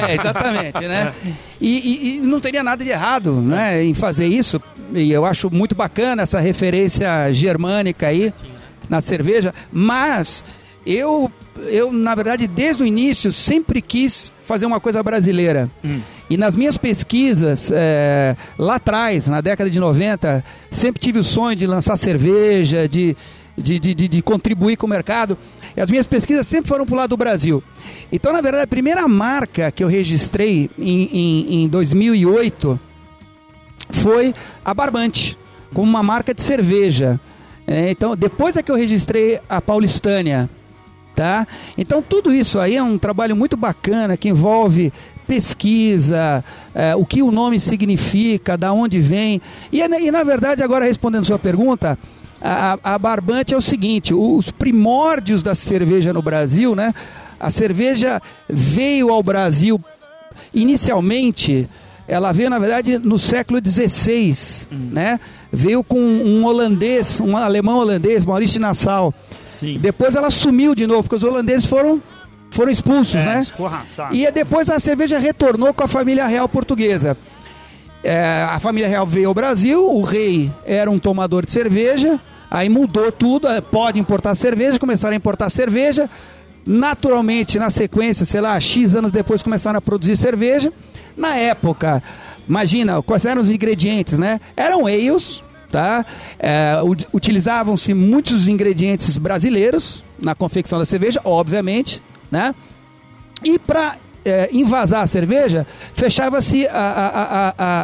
é, 0.07 0.11
é, 0.11 0.13
exatamente, 0.15 0.79
né? 0.87 1.13
E, 1.61 1.69
e- 1.77 2.15
e 2.15 2.19
não 2.21 2.39
teria 2.41 2.63
nada 2.63 2.83
de 2.83 2.89
errado, 2.89 3.33
né, 3.39 3.83
em 3.83 3.93
fazer 3.93 4.25
isso. 4.25 4.59
E 4.93 5.11
eu 5.11 5.25
acho 5.25 5.49
muito 5.53 5.75
bacana 5.75 6.23
essa 6.23 6.39
referência 6.39 7.31
germânica 7.31 8.07
aí 8.07 8.33
na 8.89 8.99
cerveja, 8.99 9.53
mas 9.71 10.43
eu, 10.85 11.31
eu 11.67 11.91
na 11.93 12.15
verdade, 12.15 12.47
desde 12.47 12.81
o 12.81 12.85
início 12.85 13.31
sempre 13.31 13.79
quis 13.81 14.33
fazer 14.43 14.65
uma 14.65 14.79
coisa 14.79 15.03
brasileira. 15.03 15.69
E 16.31 16.38
nas 16.38 16.55
minhas 16.55 16.77
pesquisas, 16.77 17.69
é, 17.73 18.38
lá 18.57 18.75
atrás, 18.75 19.27
na 19.27 19.41
década 19.41 19.69
de 19.69 19.77
90, 19.81 20.41
sempre 20.69 21.01
tive 21.01 21.19
o 21.19 21.23
sonho 21.25 21.57
de 21.57 21.67
lançar 21.67 21.97
cerveja, 21.97 22.88
de, 22.88 23.17
de, 23.57 23.77
de, 23.77 23.93
de- 23.93 24.07
de 24.07 24.21
contribuir 24.21 24.77
com 24.77 24.85
o 24.85 24.89
mercado. 24.89 25.38
E 25.75 25.81
as 25.81 25.89
minhas 25.91 26.05
pesquisas 26.05 26.47
sempre 26.47 26.69
foram 26.69 26.85
para 26.85 26.93
o 26.93 26.97
lado 26.97 27.09
do 27.09 27.17
Brasil. 27.17 27.61
Então, 28.13 28.31
na 28.31 28.39
verdade, 28.39 28.63
a 28.63 28.67
primeira 28.67 29.05
marca 29.09 29.71
que 29.71 29.83
eu 29.83 29.89
registrei 29.89 30.69
em, 30.79 31.09
em, 31.11 31.63
em 31.63 31.67
2008 31.67 32.79
foi 33.89 34.33
a 34.63 34.73
Barbante, 34.73 35.38
como 35.73 35.89
uma 35.89 36.01
marca 36.03 36.33
de 36.33 36.41
cerveja. 36.41 37.19
É, 37.67 37.91
então, 37.91 38.15
depois 38.15 38.55
é 38.55 38.63
que 38.63 38.71
eu 38.71 38.75
registrei 38.75 39.39
a 39.50 39.61
Paulistânia, 39.61 40.50
tá? 41.15 41.47
Então, 41.77 42.01
tudo 42.01 42.33
isso 42.33 42.59
aí 42.59 42.75
é 42.75 42.83
um 42.83 42.97
trabalho 42.97 43.35
muito 43.35 43.55
bacana 43.55 44.17
que 44.17 44.29
envolve 44.29 44.91
pesquisa, 45.31 46.43
é, 46.75 46.93
o 46.93 47.05
que 47.05 47.21
o 47.23 47.31
nome 47.31 47.57
significa, 47.57 48.57
da 48.57 48.73
onde 48.73 49.00
vem. 49.00 49.41
E, 49.71 49.81
é- 49.81 50.01
e, 50.01 50.11
na 50.11 50.23
verdade, 50.23 50.61
agora 50.61 50.83
respondendo 50.83 51.23
sua 51.23 51.39
pergunta, 51.39 51.97
a, 52.41 52.77
a 52.83 52.97
Barbante 52.97 53.53
é 53.53 53.57
o 53.57 53.61
seguinte: 53.61 54.13
os 54.13 54.51
primórdios 54.51 55.41
da 55.41 55.55
cerveja 55.55 56.11
no 56.11 56.21
Brasil, 56.21 56.75
né? 56.75 56.93
A 57.39 57.50
cerveja 57.50 58.21
veio 58.50 59.09
ao 59.09 59.23
Brasil 59.23 59.79
inicialmente 60.53 61.67
ela 62.07 62.33
veio 62.33 62.50
na 62.50 62.59
verdade 62.59 62.97
no 62.97 63.17
século 63.17 63.59
XVI, 63.65 64.67
né? 64.91 65.17
Veio 65.51 65.81
com 65.81 65.97
um 66.00 66.45
holandês, 66.45 67.21
um 67.21 67.38
alemão 67.38 67.77
holandês, 67.77 68.25
Maurício 68.25 68.59
Nassau. 68.59 69.13
Sim. 69.45 69.77
Depois 69.79 70.15
ela 70.15 70.29
sumiu 70.29 70.75
de 70.75 70.85
novo 70.85 71.03
porque 71.03 71.15
os 71.15 71.23
holandeses 71.23 71.65
foram 71.65 72.01
foram 72.51 72.72
expulsos, 72.72 73.15
É, 73.15 73.25
né? 73.25 73.41
escorraçado. 73.41 74.13
E 74.15 74.29
depois 74.31 74.70
a 74.70 74.77
cerveja 74.77 75.17
retornou 75.17 75.74
com 75.74 75.84
a 75.84 75.88
família 75.88 76.27
real 76.27 76.48
portuguesa. 76.48 77.17
É, 78.03 78.46
a 78.50 78.60
família 78.60 78.88
real 78.88 79.08
veio 79.08 79.27
ao 79.29 79.34
Brasil, 79.34 79.84
o 79.89 80.01
rei 80.03 80.51
era 80.65 80.89
um 80.91 81.00
tomador 81.00 81.46
de 81.46 81.51
cerveja, 81.51 82.20
aí 82.50 82.67
mudou 82.70 83.12
tudo, 83.12 83.48
é, 83.48 83.62
pode 83.62 84.00
importar 84.00 84.36
cerveja, 84.36 84.77
começaram 84.77 85.13
a 85.13 85.17
importar 85.17 85.50
cerveja. 85.50 86.10
Naturalmente, 86.65 87.58
na 87.58 87.70
sequência, 87.70 88.25
sei 88.25 88.39
lá, 88.41 88.60
X 88.60 88.93
anos 88.96 89.12
depois 89.12 89.41
começaram 89.41 89.77
a 89.77 89.81
produzir 89.81 90.15
cerveja. 90.15 90.72
Na 91.17 91.36
época, 91.36 92.01
imagina, 92.48 93.01
quais 93.01 93.25
eram 93.25 93.41
os 93.41 93.50
ingredientes, 93.50 94.17
né? 94.20 94.39
Eram 94.55 94.86
ales, 94.86 95.43
tá? 95.72 96.05
É, 96.39 96.79
ut- 96.84 97.08
Utilizavam-se 97.12 97.93
muitos 97.93 98.48
ingredientes 98.48 99.17
brasileiros 99.17 100.03
na 100.22 100.36
confecção 100.36 100.77
da 100.77 100.86
cerveja, 100.86 101.20
obviamente, 101.24 102.01
né? 102.31 102.55
E 103.43 103.59
para 103.59 103.97
invasar 104.51 105.01
a 105.03 105.07
cerveja, 105.07 105.65
fechava-se 105.95 106.67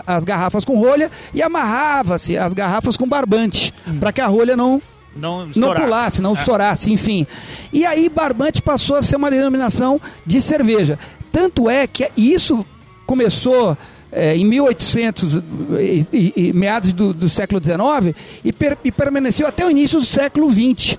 as 0.05 0.23
garrafas 0.23 0.63
com 0.63 0.77
rolha 0.77 1.09
e 1.33 1.41
amarrava-se 1.41 2.37
as 2.37 2.53
garrafas 2.53 2.95
com 2.97 3.07
barbante, 3.07 3.73
para 3.99 4.11
que 4.11 4.21
a 4.21 4.27
rolha 4.27 4.55
não, 4.55 4.81
Não, 5.15 5.47
não 5.59 5.69
pulasse, 5.85 6.21
não 6.21 6.33
estourasse, 6.33 6.91
enfim. 6.93 7.25
E 7.73 7.85
aí 7.85 8.07
barbante 8.07 8.61
passou 8.61 8.95
a 8.97 9.01
ser 9.01 9.15
uma 9.15 9.31
denominação 9.31 9.99
de 10.25 10.39
cerveja. 10.41 10.99
Tanto 11.31 11.69
é 11.69 11.87
que 11.87 12.07
isso 12.15 12.63
começou 13.05 13.75
eh, 14.11 14.35
em 14.37 14.45
1800 14.45 15.41
e, 15.79 16.05
e- 16.13 16.33
e 16.35 16.53
meados 16.53 16.93
do, 16.93 17.13
do 17.13 17.27
século 17.29 17.59
XIX 17.63 18.15
e, 18.45 18.53
per- 18.53 18.77
e 18.83 18.91
permaneceu 18.91 19.47
até 19.47 19.65
o 19.65 19.71
início 19.71 19.99
do 19.99 20.05
século 20.05 20.51
XX. 20.51 20.97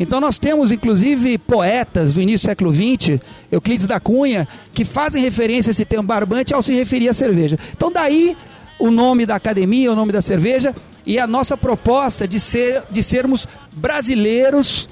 Então 0.00 0.18
nós 0.18 0.38
temos 0.38 0.72
inclusive 0.72 1.36
poetas 1.36 2.14
do 2.14 2.22
início 2.22 2.46
do 2.46 2.48
século 2.48 2.72
XX, 2.72 3.20
Euclides 3.52 3.86
da 3.86 4.00
Cunha, 4.00 4.48
que 4.72 4.82
fazem 4.82 5.22
referência 5.22 5.68
a 5.68 5.72
esse 5.72 5.84
termo 5.84 6.08
barbante 6.08 6.54
ao 6.54 6.62
se 6.62 6.72
referir 6.72 7.10
à 7.10 7.12
cerveja. 7.12 7.58
Então 7.76 7.92
daí 7.92 8.34
o 8.78 8.90
nome 8.90 9.26
da 9.26 9.34
academia, 9.34 9.92
o 9.92 9.94
nome 9.94 10.10
da 10.10 10.22
cerveja 10.22 10.74
e 11.04 11.18
a 11.18 11.26
nossa 11.26 11.54
proposta 11.54 12.26
de, 12.26 12.40
ser, 12.40 12.82
de 12.90 13.02
sermos 13.02 13.46
brasileiros 13.72 14.88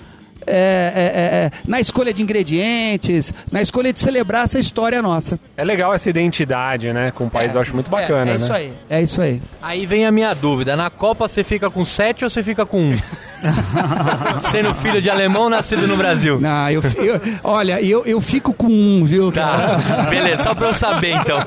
é, 0.48 0.92
é, 0.94 1.00
é, 1.00 1.44
é, 1.46 1.50
na 1.66 1.80
escolha 1.80 2.12
de 2.12 2.22
ingredientes, 2.22 3.32
na 3.52 3.60
escolha 3.62 3.92
de 3.92 3.98
celebrar 3.98 4.44
essa 4.44 4.58
história 4.58 5.00
nossa. 5.02 5.38
É 5.56 5.64
legal 5.64 5.92
essa 5.94 6.08
identidade, 6.10 6.92
né? 6.92 7.10
Com 7.10 7.24
o 7.26 7.30
país, 7.30 7.54
eu 7.54 7.60
acho 7.60 7.74
muito 7.74 7.90
bacana, 7.90 8.32
é, 8.32 8.34
é 8.34 8.38
né? 8.38 8.44
isso 8.44 8.52
aí, 8.52 8.72
é 8.90 9.02
isso 9.02 9.20
aí. 9.22 9.42
Aí 9.62 9.86
vem 9.86 10.06
a 10.06 10.10
minha 10.10 10.34
dúvida. 10.34 10.76
Na 10.76 10.90
Copa 10.90 11.28
você 11.28 11.44
fica 11.44 11.68
com 11.70 11.84
7 11.84 12.24
ou 12.24 12.30
você 12.30 12.42
fica 12.42 12.64
com 12.66 12.80
1? 12.80 12.98
Sendo 14.50 14.74
filho 14.74 15.00
de 15.00 15.08
alemão 15.10 15.48
nascido 15.48 15.86
no 15.86 15.96
Brasil. 15.96 16.40
Não, 16.40 16.70
eu, 16.70 16.82
eu- 16.96 17.20
olha, 17.44 17.80
eu, 17.80 18.04
eu 18.04 18.20
fico 18.20 18.52
com 18.52 18.66
um, 18.66 19.04
viu? 19.04 19.30
cara? 19.32 19.76
Tá, 19.78 20.02
beleza, 20.10 20.42
só 20.44 20.54
pra 20.54 20.68
eu 20.68 20.74
saber 20.74 21.12
então. 21.14 21.38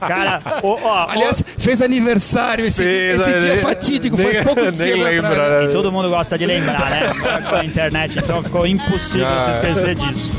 Cara, 0.00 0.40
ó, 0.62 0.78
ó, 0.82 1.06
Aliás, 1.10 1.42
fez 1.58 1.80
aniversário 1.80 2.66
esse, 2.66 2.82
Fez, 2.82 3.20
esse 3.20 3.30
né? 3.30 3.38
dia 3.38 3.58
fatídico, 3.58 4.16
nem- 4.16 4.26
faz 4.32 4.44
pouco 4.44 4.60
tempo 4.72 5.02
né? 5.04 5.20
né? 5.20 5.64
E 5.64 5.72
todo 5.72 5.90
mundo 5.92 6.08
gosta 6.08 6.36
de 6.38 6.46
lembrar, 6.46 6.90
né? 6.90 6.95
Agora 7.04 7.42
Com 7.42 7.54
a 7.56 7.64
internet, 7.64 8.18
então 8.18 8.42
ficou 8.42 8.66
impossível 8.66 9.26
Ah. 9.26 9.42
se 9.42 9.50
esquecer 9.52 9.94
disso. 9.94 10.30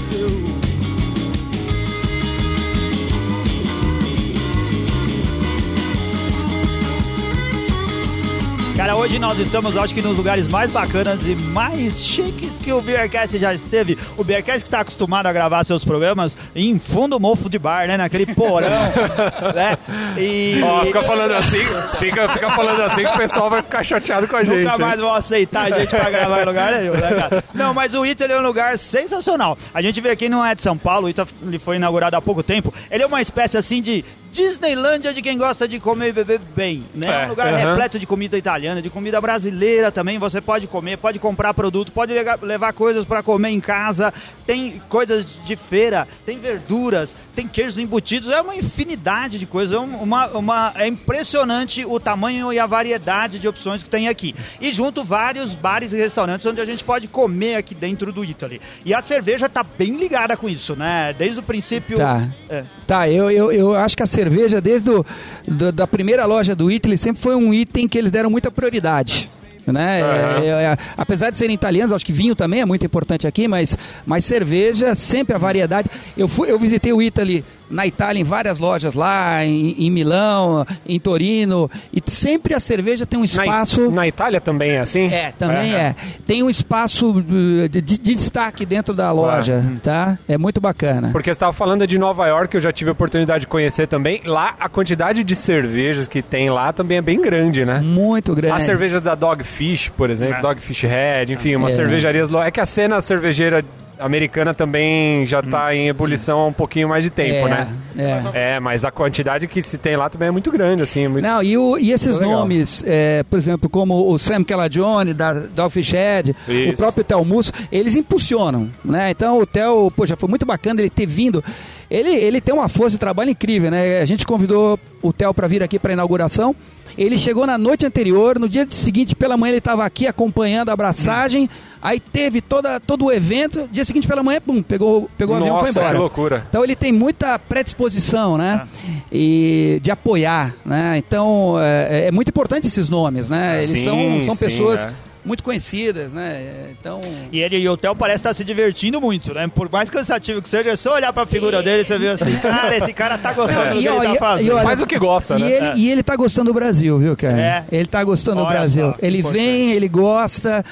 Cara, 8.78 8.96
hoje 8.96 9.18
nós 9.18 9.40
estamos, 9.40 9.76
acho 9.76 9.92
que, 9.92 10.04
nos 10.04 10.16
lugares 10.16 10.48
mais 10.48 10.70
bacanas 10.70 11.26
e 11.26 11.34
mais 11.34 12.00
chiques 12.00 12.60
que 12.60 12.72
o 12.72 12.80
Beercast 12.80 13.36
já 13.40 13.52
esteve. 13.52 13.98
O 14.16 14.24
Beercast 14.24 14.64
que 14.64 14.70
tá 14.70 14.82
acostumado 14.82 15.26
a 15.26 15.34
gravar 15.34 15.64
seus 15.64 15.84
programas 15.84 16.38
em 16.56 16.78
fundo 16.78 17.20
mofo 17.20 17.50
de 17.50 17.58
bar, 17.58 17.88
né? 17.88 17.98
Naquele 17.98 18.28
porão, 18.36 18.70
né? 19.56 19.80
E... 20.16 20.62
Ó, 20.64 20.86
fica 20.86 21.02
falando 21.02 21.32
assim, 21.32 21.58
fica, 21.98 22.30
fica 22.30 22.52
falando 22.52 22.80
assim 22.84 23.04
que 23.04 23.16
o 23.16 23.18
pessoal 23.18 23.50
vai 23.50 23.64
ficar 23.64 23.84
chateado 23.84 24.28
com 24.28 24.36
a 24.36 24.44
gente. 24.44 24.64
Nunca 24.64 24.76
hein? 24.76 24.80
mais 24.80 25.00
vão 25.00 25.12
aceitar 25.12 25.74
a 25.74 25.80
gente 25.80 25.90
pra 25.90 26.12
gravar 26.12 26.44
em 26.44 26.46
lugar 26.46 26.72
nenhum, 26.74 26.94
né, 26.94 27.10
cara? 27.16 27.44
Não, 27.56 27.74
mas 27.74 27.96
o 27.96 28.06
Ita 28.06 28.26
é 28.26 28.40
um 28.40 28.44
lugar 28.44 28.78
sensacional. 28.78 29.58
A 29.74 29.82
gente 29.82 30.00
vê 30.00 30.12
aqui, 30.12 30.30
não 30.30 30.46
é 30.46 30.54
de 30.54 30.62
São 30.62 30.78
Paulo, 30.78 31.08
o 31.08 31.10
Ita 31.10 31.28
ele 31.42 31.58
foi 31.58 31.78
inaugurado 31.78 32.16
há 32.16 32.22
pouco 32.22 32.44
tempo. 32.44 32.72
Ele 32.92 33.02
é 33.02 33.08
uma 33.08 33.24
espécie 33.24 33.58
assim 33.58 33.82
de 33.82 34.06
Disneylândia 34.38 35.12
de 35.14 35.22
quem 35.22 35.36
gosta 35.38 35.68
de 35.68 35.80
comer 35.80 36.10
e 36.10 36.12
beber 36.14 36.40
bem, 36.56 36.86
né? 36.94 37.08
É 37.08 37.24
É, 37.24 37.26
um 37.26 37.30
lugar 37.30 37.48
aham. 37.48 37.70
repleto 37.72 37.98
de 37.98 38.06
comida 38.06 38.38
italiana, 38.38 38.82
de 38.84 38.90
comida 38.90 39.20
brasileira 39.20 39.92
também. 39.92 40.20
Você 40.20 40.40
pode 40.40 40.68
comer, 40.68 40.98
pode 40.98 41.18
comprar 41.18 41.54
produto, 41.56 41.92
pode 41.92 42.14
levar 42.44 42.72
coisas 42.74 43.04
pra 43.04 43.24
comer 43.24 43.50
em 43.50 43.60
casa. 43.60 44.14
Tem 44.46 44.80
coisas 44.88 45.38
de 45.44 45.56
feira, 45.56 46.08
tem 46.26 46.38
verduras, 46.38 47.16
tem 47.36 47.48
queijos 47.48 47.80
embutidos, 47.80 48.30
é 48.30 48.40
uma 48.40 48.56
infinidade 48.56 49.40
de 49.40 49.46
coisas. 49.48 49.76
É, 49.76 49.80
um- 49.80 49.98
uma, 50.04 50.28
uma, 50.28 50.74
é 50.76 50.88
impressionante 50.88 51.84
o 51.84 52.00
tamanho 52.00 52.54
e 52.54 52.60
a 52.60 52.66
variedade 52.68 53.40
de 53.40 53.48
opções 53.48 53.82
que 53.82 53.90
tem 53.90 54.08
aqui. 54.08 54.36
E 54.62 54.72
junto 54.72 55.04
vários 55.04 55.56
bares 55.56 55.92
e 55.94 55.98
restaurantes 55.98 56.46
onde 56.46 56.62
a 56.62 56.66
gente 56.66 56.84
pode 56.84 57.08
comer 57.08 57.56
aqui 57.56 57.74
dentro 57.74 58.14
do 58.14 58.24
Italy. 58.24 58.62
E 58.86 58.94
a 58.94 59.02
cerveja 59.02 59.50
tá 59.50 59.64
bem 59.64 59.98
ligada 59.98 60.38
com 60.38 60.48
isso, 60.48 60.76
né? 60.76 61.14
Desde 61.18 61.40
o 61.40 61.44
princípio. 61.44 61.98
Tá. 61.98 62.28
É. 62.50 62.64
Tá, 62.86 63.10
eu, 63.10 63.30
eu, 63.32 63.52
eu 63.52 63.76
acho 63.76 63.98
que 63.98 64.04
a 64.04 64.06
cerveja, 64.06 64.27
desde 64.62 64.90
o, 64.92 65.06
do- 65.48 65.72
da 65.72 65.88
primeira 65.88 66.26
loja 66.26 66.56
do 66.56 66.70
Italy, 66.72 66.98
sempre 66.98 67.22
foi 67.22 67.36
um 67.36 67.54
item 67.54 67.88
que 67.88 67.98
eles 67.98 68.12
deram 68.12 68.30
muita 68.30 68.50
prioridade. 68.52 69.30
Né? 69.66 70.00
É, 70.00 70.46
é, 70.46 70.50
é, 70.64 70.78
apesar 70.96 71.30
de 71.30 71.38
serem 71.38 71.54
italianos, 71.54 71.92
acho 71.92 72.06
que 72.06 72.14
vinho 72.14 72.34
também 72.34 72.62
é 72.62 72.66
muito 72.66 72.86
importante 72.86 73.28
aqui, 73.28 73.50
mas, 73.50 73.78
mas 74.06 74.24
cerveja, 74.24 74.96
sempre 74.96 75.36
a 75.36 75.38
variedade. 75.38 75.90
Eu, 76.16 76.28
fui, 76.30 76.50
eu 76.50 76.58
visitei 76.58 76.94
o 76.94 77.02
Italy 77.02 77.44
na 77.70 77.86
Itália, 77.86 78.20
em 78.22 78.24
várias 78.24 78.60
lojas 78.60 78.94
lá, 78.94 79.44
em, 79.44 79.72
em 79.78 79.92
Milão, 79.92 80.66
em 80.86 81.00
Torino, 81.00 81.70
e 81.94 82.02
sempre 82.10 82.54
a 82.54 82.60
cerveja 82.60 83.06
tem 83.06 83.18
um 83.18 83.22
Na, 83.22 83.26
espaço. 83.26 83.92
na 83.92 84.08
Itália 84.08 84.40
também 84.40 84.72
é 84.72 84.80
assim? 84.80 85.08
É, 85.08 85.32
também 85.32 85.74
é. 85.76 85.96
Tem 86.26 86.42
um 86.44 86.50
espaço 86.50 87.12
uh, 87.12 87.22
de, 87.70 87.82
de 87.82 87.98
destaque 87.98 88.66
dentro 88.66 88.94
da 88.94 89.12
loja, 89.12 89.64
tá? 89.84 90.18
É 90.28 90.38
muito 90.38 90.62
bacana. 90.62 91.10
Porque 91.12 91.30
você 91.30 91.32
estava 91.38 91.54
falando 91.54 91.86
de 91.86 91.98
Nova 91.98 92.26
York, 92.28 92.56
eu 92.56 92.62
já 92.62 92.72
tive 92.72 92.90
a 92.90 92.94
oportunidade 92.94 93.42
de 93.42 93.48
conhecer 93.48 93.88
também. 93.88 94.22
Lá, 94.26 94.56
a 94.60 94.70
quantidade 94.70 95.24
de 95.24 95.36
cervejas 95.36 96.08
que 96.08 96.22
tem 96.22 96.50
lá 96.50 96.72
também 96.72 96.98
é 96.98 97.02
bem 97.02 97.22
grande, 97.22 97.66
né? 97.66 97.80
Muito 97.84 98.34
grande. 98.34 98.56
As 98.56 98.64
cervejas 98.64 99.02
da 99.02 99.16
Dogfish, 99.16 99.90
por 99.90 100.10
exemplo, 100.10 100.42
Dogfish 100.42 100.84
Head, 100.84 101.34
enfim, 101.34 101.56
umas 101.56 101.74
É. 101.74 101.76
cervejarias. 101.76 102.30
lo- 102.30 102.42
É 102.42 102.50
que 102.52 102.60
a 102.60 102.66
cena 102.66 103.02
cervejeira 103.02 103.64
americana 104.00 104.54
também 104.54 105.26
já 105.26 105.42
tá 105.42 105.74
em 105.76 105.88
ebulição 105.88 106.40
há 106.40 106.46
um 106.48 106.54
pouquinho 106.54 106.90
mais 106.90 107.04
de 107.04 107.10
tempo, 107.10 107.48
é, 107.48 107.50
né? 107.50 107.68
É. 107.98 108.56
É, 108.56 108.60
mas 108.60 108.86
a 108.86 108.92
quantidade 108.92 109.48
que 109.48 109.62
se 109.64 109.78
tem 109.78 109.96
lá 109.96 110.10
também 110.10 110.28
é 110.28 110.32
muito 110.32 110.52
grande, 110.52 110.84
assim. 110.84 111.06
é 111.06 111.08
muito- 111.08 111.24
Não, 111.24 111.42
e, 111.42 111.58
o- 111.58 111.78
e 111.78 111.92
esses 111.92 112.18
nomes, 112.20 112.84
é, 112.86 113.24
por 113.24 113.38
exemplo, 113.40 113.70
como 113.70 114.12
o 114.12 114.18
Sam 114.20 114.44
Calagione, 114.44 115.14
da 115.14 115.34
Dogfish 115.34 115.92
Head, 115.94 116.36
o 116.74 116.78
próprio 116.78 117.04
Theo 117.04 117.26
Musso, 117.26 117.52
eles 117.72 117.96
impulsionam, 117.96 118.70
né? 118.86 119.10
Então 119.12 119.40
o 119.40 119.46
Theo, 119.46 119.92
poxa, 119.96 120.16
foi 120.16 120.30
muito 120.30 120.46
bacana 120.46 120.82
ele 120.82 120.90
ter 120.90 121.06
vindo. 121.06 121.44
Ele, 121.90 122.10
ele 122.10 122.42
tem 122.42 122.54
uma 122.54 122.68
força 122.68 122.92
de 122.92 123.00
trabalho 123.00 123.30
incrível, 123.30 123.72
né? 123.72 124.02
A 124.02 124.06
gente 124.06 124.26
convidou 124.26 124.80
o 125.02 125.14
Theo 125.14 125.34
para 125.34 125.48
vir 125.48 125.64
aqui 125.64 125.80
para 125.80 125.94
inauguração. 125.94 126.56
Ele 126.98 127.18
chegou 127.18 127.46
na 127.46 127.58
noite 127.60 127.86
anterior, 127.86 128.40
no 128.40 128.50
dia 128.50 128.66
seguinte, 128.70 129.16
pela 129.16 129.38
manhã, 129.38 129.52
ele 129.52 129.58
estava 129.60 129.86
aqui 129.86 130.08
acompanhando 130.08 130.70
a 130.70 130.74
abraçagem. 130.74 131.48
Aí 131.80 132.00
teve 132.00 132.42
toda, 132.42 132.80
todo 132.80 133.06
o 133.06 133.12
evento. 133.12 133.70
Dia 133.72 133.86
seguinte, 133.86 134.08
pela 134.08 134.24
manhã, 134.24 134.42
pum, 134.42 134.64
pegou, 134.64 135.08
pegou 135.16 135.36
o 135.36 135.38
avião 135.38 135.58
e 135.58 135.60
foi 135.60 135.70
embora. 135.70 135.92
que 135.92 135.98
loucura. 135.98 136.46
Então 136.50 136.64
ele 136.64 136.76
tem 136.76 136.92
muita 136.92 137.38
predisposição, 137.38 138.36
né? 138.36 138.68
E 139.12 139.80
de 139.84 139.92
apoiar, 139.92 140.56
né? 140.66 140.98
Então 140.98 141.56
é, 141.60 142.08
é 142.08 142.12
muito 142.12 142.30
importante 142.30 142.66
esses 142.66 142.90
nomes, 142.90 143.30
né? 143.30 143.64
Eles 143.64 143.78
Sim, 143.78 143.84
são, 143.84 144.26
são 144.26 144.34
sim, 144.36 144.46
pessoas 144.46 144.86
é. 144.86 144.90
Muito 145.28 145.44
conhecidas, 145.44 146.14
né? 146.14 146.70
Então 146.80 147.02
E 147.32 147.40
ele 147.42 147.58
e 147.58 147.70
o 147.70 147.76
Theo 147.78 147.96
parece 147.96 148.20
estar 148.22 148.34
se 148.34 148.44
divertindo 148.44 149.00
muito, 149.02 149.34
né? 149.34 149.48
Por 149.54 149.70
mais 149.70 149.90
cansativo 149.90 150.42
que 150.42 150.50
seja, 150.50 150.72
é 150.72 150.76
só 150.76 150.96
olhar 150.96 151.12
pra 151.14 151.26
figura 151.26 151.62
dele 151.62 151.82
e 151.82 151.86
você 151.86 151.98
vê 151.98 152.08
assim, 152.10 152.36
cara, 152.38 152.76
esse 152.78 152.94
cara 152.94 153.18
tá 153.18 153.34
gostando 153.34 153.72
do 153.72 153.80
E, 153.80 153.84
que 153.84 153.88
ele 153.90 154.02
tá 154.02 154.16
fazendo. 154.16 154.48
e 154.48 154.52
olha, 154.52 154.64
Faz 154.64 154.82
o 154.82 154.88
que 154.88 154.98
gosta, 154.98 155.38
e 155.38 155.44
né? 155.44 155.52
ele, 155.52 155.80
e 155.80 155.92
ele 155.92 156.02
tá 156.04 156.16
gostando 156.16 156.52
do 156.52 156.54
Brasil, 156.54 156.98
viu, 156.98 157.16
cara? 157.16 157.40
É. 157.40 157.64
Ele 157.72 157.86
tá 157.88 158.04
gostando 158.04 158.38
do 158.38 158.44
Olha 158.44 158.58
Brasil. 158.60 158.92
só, 158.92 158.96
ele 159.02 159.20
importante. 159.20 159.42
vem, 159.44 159.72
ele 159.74 159.88
gosta. 159.88 160.64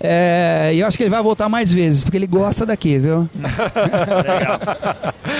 é, 0.00 0.70
E 0.74 0.80
eu 0.80 0.86
acho 0.86 0.96
que 0.96 1.02
ele 1.02 1.10
vai 1.10 1.22
voltar 1.22 1.48
mais 1.48 1.72
vezes, 1.72 2.02
porque 2.02 2.16
ele 2.16 2.26
gosta 2.26 2.64
daqui, 2.64 2.98
viu? 2.98 3.28
Legal. 3.34 4.60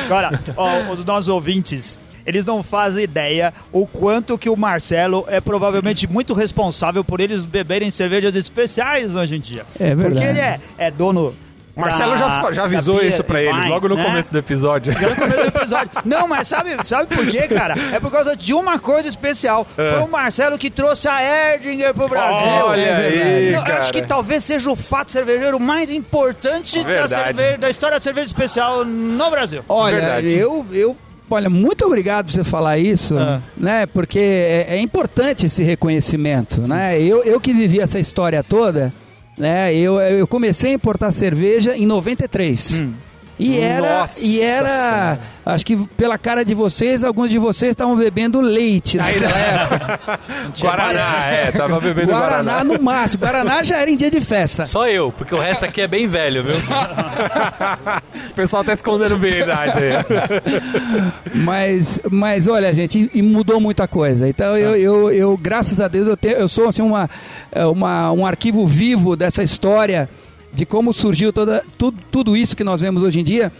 Agora, 0.07 0.41
ó, 0.57 0.93
os 0.93 1.05
nossos 1.05 1.29
ouvintes, 1.29 1.99
eles 2.27 2.45
não 2.45 2.63
fazem 2.63 3.05
ideia 3.05 3.53
o 3.73 3.87
quanto 3.87 4.37
que 4.39 4.49
o 4.49 4.57
Marcelo 4.57 5.25
é 5.29 5.41
provavelmente 5.41 6.07
muito 6.07 6.35
responsável 6.35 7.05
por 7.05 7.21
eles 7.21 7.45
beberem 7.47 7.91
cervejas 7.91 8.35
especiais 8.35 9.15
hoje 9.15 9.37
em 9.37 9.41
dia. 9.41 9.65
É 9.79 9.95
verdade. 9.95 10.15
Porque 10.15 10.25
ele 10.27 10.41
é, 10.41 10.59
é 10.79 10.91
dono. 10.91 11.35
O 11.77 11.81
Marcelo 11.81 12.17
já, 12.17 12.41
da- 12.41 12.53
já 12.53 12.65
avisou 12.67 13.03
isso 13.03 13.25
pra 13.25 13.41
and 13.41 13.43
eles 13.43 13.67
logo 13.67 13.89
no 13.89 13.97
né? 13.97 14.05
começo 14.05 14.31
do 14.33 14.39
episódio. 14.39 14.93
Já 14.93 15.09
no 15.09 15.17
começo 15.17 15.41
do 15.51 15.59
episódio. 15.59 15.91
Não, 16.07 16.29
mas 16.29 16.47
sabe, 16.47 16.71
sabe 16.85 17.13
por 17.13 17.27
quê, 17.27 17.49
cara? 17.49 17.75
É 17.93 17.99
por 17.99 18.13
causa 18.13 18.37
de 18.37 18.55
uma 18.55 18.79
coisa 18.79 19.09
especial. 19.09 19.67
Foi 19.75 19.99
o 19.99 20.07
Marcelo 20.07 20.57
que 20.57 20.71
trouxe 20.71 21.09
a 21.09 21.53
Erdinger 21.55 21.93
pro 21.93 22.07
Brasil. 22.09 22.65
Olha 22.65 22.81
É 22.81 23.23
aí. 23.49 23.55
Eu 23.55 23.63
cara. 23.65 23.79
acho 23.79 23.91
que 23.93 24.03
talvez 24.03 24.45
seja 24.45 24.71
o 24.71 24.77
fato 24.77 25.11
cervejeiro 25.11 25.59
mais 25.59 25.91
importante 25.93 26.81
da, 26.85 27.09
cerveja, 27.09 27.59
da 27.59 27.69
história 27.69 27.97
da 27.99 28.03
cerveja 28.03 28.29
especial 28.29 28.85
no 28.85 29.29
Brasil. 29.31 29.65
Olha, 29.69 29.99
Verdade. 30.01 30.31
eu, 30.33 30.65
eu. 30.71 30.97
Olha, 31.35 31.51
muito 31.51 31.85
obrigado 31.85 32.27
por 32.27 32.33
você 32.33 32.45
falar 32.45 32.79
isso, 32.79 33.17
Ah. 33.19 33.43
né? 33.57 33.87
Porque 33.87 34.19
é, 34.19 34.67
é 34.77 34.81
importante 34.81 35.47
esse 35.47 35.63
reconhecimento, 35.63 36.67
né? 36.67 37.01
Eu, 37.01 37.23
eu 37.25 37.41
que 37.41 37.53
vivi 37.53 37.81
essa 37.81 37.99
história 37.99 38.43
toda, 38.43 38.93
né? 39.37 39.75
Eu, 39.75 40.01
eu 40.01 40.27
comecei 40.27 40.71
a 40.71 40.75
importar 40.75 41.11
cerveja 41.11 41.77
em 41.77 41.87
93. 41.87 42.85
E 43.37 43.59
era, 43.59 43.99
Nossa 44.01 44.21
e 44.25 44.41
era, 44.41 44.69
Senhora. 44.69 45.21
acho 45.47 45.67
que 45.67 45.77
pela 45.97 46.17
cara 46.17 46.45
de 46.45 46.55
vocês, 46.55 47.03
alguns 47.03 47.31
de 47.31 47.39
vocês 47.39 47.73
estavam 47.73 47.97
bebendo 47.97 48.41
leite 48.41 48.97
naquela 48.97 49.37
época. 49.37 50.21
Guaraná, 50.61 51.27
é, 51.27 51.51
tava 51.51 51.81
bebendo 51.81 52.13
Guaraná, 52.13 52.43
Guaraná. 52.53 52.65
no 52.65 52.81
máximo. 52.81 53.21
Guaraná 53.25 53.63
já 53.65 53.79
era 53.79 53.91
em 53.91 53.97
dia 53.97 54.09
de 54.11 54.21
festa. 54.21 54.67
Só 54.67 54.87
eu, 54.89 55.11
porque 55.11 55.35
o 55.35 55.39
resto 55.39 55.65
aqui 55.65 55.81
é 55.81 55.89
bem 55.89 56.07
velho, 56.07 56.45
viu? 56.45 56.55
O 58.31 58.35
pessoal 58.35 58.65
tá 58.65 58.73
escondendo 58.73 59.17
bem 59.19 59.33
a 59.35 59.39
idade 59.39 59.79
aí. 59.85 59.93
Mas, 61.35 62.01
mas 62.11 62.49
olha, 62.49 62.73
gente, 62.75 63.11
e, 63.13 63.23
mudou 63.23 63.61
muita 63.61 63.87
coisa. 63.87 64.29
Então, 64.29 64.57
eu, 64.57 64.77
eu, 64.77 65.11
eu, 65.13 65.37
graças 65.37 65.79
a 65.81 65.89
Deus, 65.89 66.09
eu, 66.09 66.17
te- 66.17 66.29
eu 66.29 66.49
sou 66.49 66.69
assim, 66.69 66.83
uma, 66.83 67.09
é, 67.53 67.65
uma, 67.67 68.11
um 68.13 68.27
arquivo 68.27 68.67
vivo 68.67 69.15
dessa 69.17 69.43
história 69.43 70.09
de 70.55 70.65
como 70.65 70.93
surgiu 70.93 71.33
toda, 71.33 71.65
tudo, 71.77 71.99
tudo 72.11 72.37
isso 72.37 72.55
que 72.55 72.63
nós 72.65 72.81
vemos 72.81 73.03
hoje 73.03 73.21
em 73.21 73.25
dia. 73.25 73.53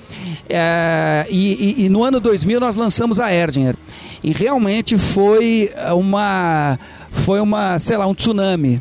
É, 0.49 1.27
e, 1.31 1.75
e- 1.81 1.85
e 1.85 1.89
no 1.89 2.05
ano 2.05 2.21
2000 2.21 2.61
nós 2.61 2.77
lançamos 2.77 3.19
a 3.19 3.33
Erdinger. 3.35 3.75
E 4.23 4.33
realmente 4.33 4.97
foi 4.97 5.71
uma, 5.95 6.79
foi 7.11 7.41
uma, 7.41 7.79
sei 7.79 7.97
lá, 7.97 8.07
um 8.07 8.15
tsunami. 8.15 8.81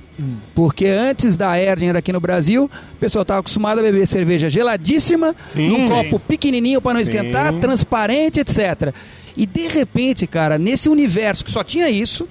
Porque 0.56 0.86
antes 0.86 1.36
da 1.36 1.60
Erdinger 1.60 1.96
aqui 1.96 2.14
no 2.14 2.20
Brasil, 2.20 2.70
o 2.96 2.98
pessoal 3.00 3.24
estava 3.24 3.40
acostumado 3.40 3.80
a 3.80 3.82
beber 3.82 4.06
cerveja 4.08 4.50
geladíssima, 4.50 5.36
Sim. 5.44 5.68
num 5.70 5.88
copo 5.90 6.20
pequenininho 6.20 6.82
para 6.82 6.94
não 6.96 7.02
esquentar, 7.02 7.54
Sim. 7.54 7.60
transparente, 7.60 8.40
etc. 8.40 8.94
E 9.36 9.46
de 9.46 9.68
repente, 9.68 10.28
cara, 10.28 10.58
nesse 10.58 10.88
universo 10.88 11.44
que 11.44 11.52
só 11.52 11.64
tinha 11.64 11.90
isso, 11.90 12.28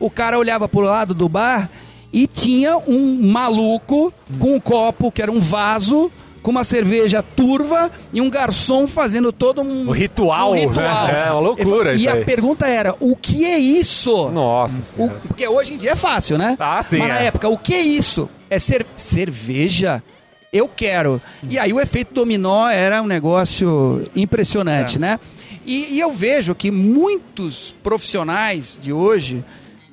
o 0.00 0.10
cara 0.10 0.38
olhava 0.38 0.68
pro 0.68 0.80
lado 0.80 1.14
do 1.14 1.28
bar 1.28 1.70
e 2.12 2.26
tinha 2.26 2.76
um 2.76 3.30
maluco 3.30 4.12
com 4.38 4.54
um 4.56 4.60
copo 4.60 5.10
que 5.10 5.22
era 5.22 5.30
um 5.32 5.40
vaso 5.40 6.10
com 6.42 6.50
uma 6.50 6.64
cerveja 6.64 7.22
turva 7.22 7.88
e 8.12 8.20
um 8.20 8.28
garçom 8.28 8.88
fazendo 8.88 9.30
todo 9.32 9.62
um 9.62 9.88
O 9.88 9.92
ritual, 9.92 10.50
um 10.50 10.54
ritual. 10.54 11.06
né? 11.06 11.24
É 11.28 11.30
uma 11.30 11.38
loucura 11.40 11.92
E 11.92 11.98
isso 11.98 12.08
a 12.10 12.14
aí. 12.14 12.24
pergunta 12.24 12.66
era: 12.66 12.96
o 12.98 13.14
que 13.14 13.44
é 13.44 13.56
isso? 13.58 14.28
Nossa 14.30 14.80
O- 14.98 15.08
porque 15.08 15.46
hoje 15.46 15.74
em 15.74 15.76
dia 15.76 15.92
é 15.92 15.96
fácil, 15.96 16.36
né? 16.36 16.56
Ah, 16.58 16.82
sim, 16.82 16.98
Mas 16.98 17.08
na 17.08 17.20
é. 17.20 17.26
época, 17.26 17.48
o 17.48 17.56
que 17.56 17.72
é 17.74 17.80
isso? 17.80 18.28
É 18.50 18.58
cer 18.58 18.84
cerveja? 18.96 20.02
Eu 20.52 20.68
quero. 20.68 21.22
E 21.48 21.58
aí 21.58 21.72
o 21.72 21.80
efeito 21.80 22.12
dominó 22.12 22.68
era 22.68 23.00
um 23.00 23.06
negócio 23.06 24.04
impressionante, 24.14 24.98
né? 24.98 25.18
E, 25.64 25.94
e 25.94 26.00
eu 26.00 26.10
vejo 26.12 26.54
que 26.56 26.70
muitos 26.72 27.72
profissionais 27.84 28.78
de 28.82 28.92
hoje, 28.92 29.44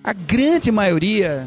a 0.04 0.12
grande 0.14 0.72
maioria 0.72 1.46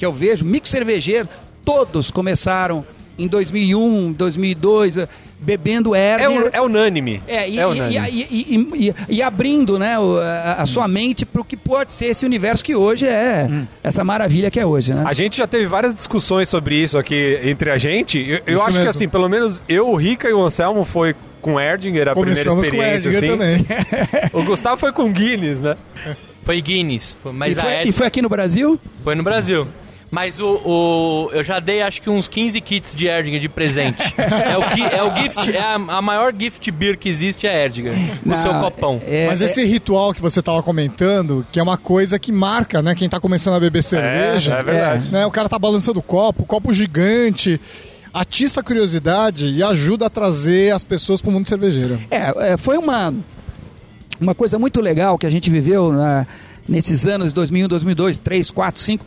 que 0.00 0.06
eu 0.06 0.12
vejo, 0.12 0.46
micro 0.46 0.68
cervejeiro, 0.68 1.28
todos 1.62 2.10
começaram 2.10 2.82
em 3.18 3.28
2001, 3.28 4.12
2002, 4.12 4.96
eh, 4.96 5.06
bebendo 5.38 5.94
É, 5.94 6.14
Erdinger. 6.14 6.46
un- 6.46 6.50
é 6.54 6.60
unânime. 6.62 7.22
É, 7.28 7.46
e, 7.50 7.58
é 7.60 7.66
unânime. 7.66 8.08
e- 8.10 8.26
e- 8.30 8.56
e- 8.56 8.88
e- 8.88 8.94
e 9.16 9.22
abrindo 9.22 9.78
né, 9.78 9.96
a, 9.98 10.62
a 10.62 10.64
sua 10.66 10.88
mente 10.88 11.26
para 11.26 11.42
o 11.42 11.44
que 11.44 11.54
pode 11.54 11.92
ser 11.92 12.06
esse 12.06 12.24
universo 12.24 12.64
que 12.64 12.74
hoje 12.74 13.06
é 13.06 13.46
essa 13.82 14.02
maravilha 14.02 14.50
que 14.50 14.58
é 14.58 14.64
hoje, 14.64 14.94
né? 14.94 15.02
A 15.06 15.12
gente 15.12 15.36
já 15.36 15.46
teve 15.46 15.66
várias 15.66 15.94
discussões 15.94 16.48
sobre 16.48 16.76
isso 16.76 16.96
aqui 16.96 17.38
entre 17.42 17.70
a 17.70 17.76
gente. 17.76 18.18
Eu, 18.18 18.40
eu 18.46 18.58
acho 18.62 18.68
que 18.72 18.78
mesmo. 18.78 18.88
assim, 18.90 19.06
pelo 19.08 19.28
menos 19.28 19.62
eu, 19.68 19.86
o 19.90 19.96
Rica 19.96 20.26
e 20.26 20.32
o 20.32 20.42
Anselmo 20.42 20.82
foi 20.86 21.14
com 21.42 21.60
Erdinger 21.60 22.08
a 22.08 22.14
Começamos 22.14 22.64
com 22.64 22.70
primeira 22.70 22.96
experiência. 22.96 23.26
Erdinger 23.36 23.54
assim. 23.54 23.64
também. 23.64 24.30
O 24.32 24.44
Gustavo 24.44 24.78
foi 24.78 24.92
com 24.92 25.12
Guinness, 25.12 25.60
né? 25.60 25.76
Foi 26.42 26.58
Guinness, 26.62 27.18
mas 27.34 27.56
e, 27.56 27.58
a 27.58 27.62
foi, 27.62 27.72
Ed 27.80 27.88
e 27.90 27.92
foi 27.92 28.06
aqui 28.06 28.22
no 28.22 28.30
Brasil? 28.30 28.80
foi 29.04 29.14
no 29.14 29.22
Brasil. 29.22 29.68
Mas 30.10 30.40
o, 30.40 30.44
o- 30.64 31.30
eu 31.32 31.44
já 31.44 31.60
dei 31.60 31.82
acho 31.82 32.02
que 32.02 32.10
uns 32.10 32.26
15 32.26 32.60
kits 32.60 32.94
de 32.96 33.06
Erdinger 33.06 33.38
de 33.40 33.48
presente. 33.48 33.96
é 34.18 34.58
o 34.58 34.62
que 34.74 34.82
é 34.82 35.02
o 35.04 35.16
gift, 35.16 35.56
é 35.56 35.60
a, 35.60 35.74
a 35.74 36.02
maior 36.02 36.34
gift 36.36 36.68
beer 36.72 36.98
que 36.98 37.08
existe 37.08 37.46
é 37.46 37.64
Erdinger, 37.64 37.94
no 38.24 38.34
Não, 38.34 38.36
seu 38.36 38.52
copão. 38.54 39.00
é- 39.06 39.28
Mas 39.28 39.40
é- 39.40 39.44
esse 39.44 39.64
ritual 39.64 40.12
que 40.12 40.20
você 40.20 40.42
tava 40.42 40.62
comentando, 40.64 41.46
que 41.52 41.60
é 41.60 41.62
uma 41.62 41.78
coisa 41.78 42.18
que 42.18 42.32
marca, 42.32 42.82
né? 42.82 42.94
Quem 42.96 43.08
tá 43.08 43.20
começando 43.20 43.54
a 43.54 43.60
beber 43.60 43.84
cerveja. 43.84 44.54
é 44.54 44.62
verdade. 44.64 45.08
né, 45.10 45.24
o 45.26 45.30
cara 45.30 45.48
tá 45.48 45.58
balançando 45.58 46.00
o 46.00 46.02
copo, 46.02 46.44
copo 46.44 46.74
gigante. 46.74 47.60
Atiça 48.12 48.58
a 48.58 48.62
curiosidade 48.64 49.46
e 49.50 49.62
ajuda 49.62 50.06
a 50.06 50.10
trazer 50.10 50.74
as 50.74 50.82
pessoas 50.82 51.20
pro 51.20 51.30
mundo 51.30 51.48
cervejeiro. 51.48 52.00
É, 52.10 52.54
é, 52.54 52.56
foi 52.56 52.76
uma, 52.76 53.14
uma 54.20 54.34
coisa 54.34 54.58
muito 54.58 54.80
legal 54.80 55.16
que 55.16 55.24
a 55.26 55.30
gente 55.30 55.48
viveu 55.48 55.92
na- 55.92 56.26
nesses 56.68 57.06
anos 57.06 57.28
de 57.28 57.34
2001, 57.34 57.68
2002, 57.68 58.16
3, 58.16 58.50
4, 58.50 58.80
5. 58.82 59.06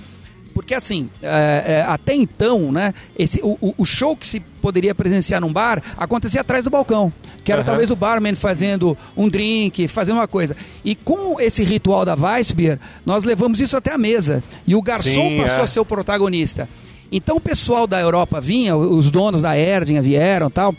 Porque 0.53 0.73
assim, 0.73 1.09
é, 1.21 1.63
é, 1.67 1.81
até 1.87 2.13
então, 2.13 2.71
né, 2.71 2.93
esse, 3.17 3.39
o, 3.43 3.57
o- 3.77 3.85
show 3.85 4.15
que 4.15 4.25
se 4.27 4.39
poderia 4.61 4.93
presenciar 4.93 5.41
num 5.41 5.51
bar 5.51 5.81
acontecia 5.97 6.41
atrás 6.41 6.63
do 6.63 6.69
balcão. 6.69 7.11
Que 7.43 7.51
era 7.51 7.61
Aham. 7.61 7.67
talvez 7.71 7.91
o 7.91 7.95
barman 7.95 8.35
fazendo 8.35 8.97
um 9.17 9.27
drink, 9.27 9.87
fazendo 9.87 10.15
uma 10.17 10.27
coisa. 10.27 10.55
E 10.85 10.95
com 10.95 11.39
esse 11.41 11.63
ritual 11.63 12.05
da 12.05 12.15
Weissbier, 12.15 12.79
nós 13.05 13.23
levamos 13.23 13.59
isso 13.59 13.75
até 13.75 13.91
a 13.91 13.97
mesa. 13.97 14.43
E 14.65 14.75
o 14.75 14.81
garçom 14.81 15.09
Sim, 15.29 15.37
passou 15.41 15.59
é. 15.59 15.61
a 15.63 15.67
ser 15.67 15.79
o 15.79 15.85
protagonista. 15.85 16.69
Então 17.11 17.37
o 17.37 17.39
pessoal 17.41 17.85
da 17.85 17.99
Europa 18.01 18.41
vinha, 18.41 18.75
os 18.75 19.11
donos 19.11 19.41
da 19.43 19.55
Erdinha 19.55 20.01
vieram 20.01 20.49
tal, 20.49 20.73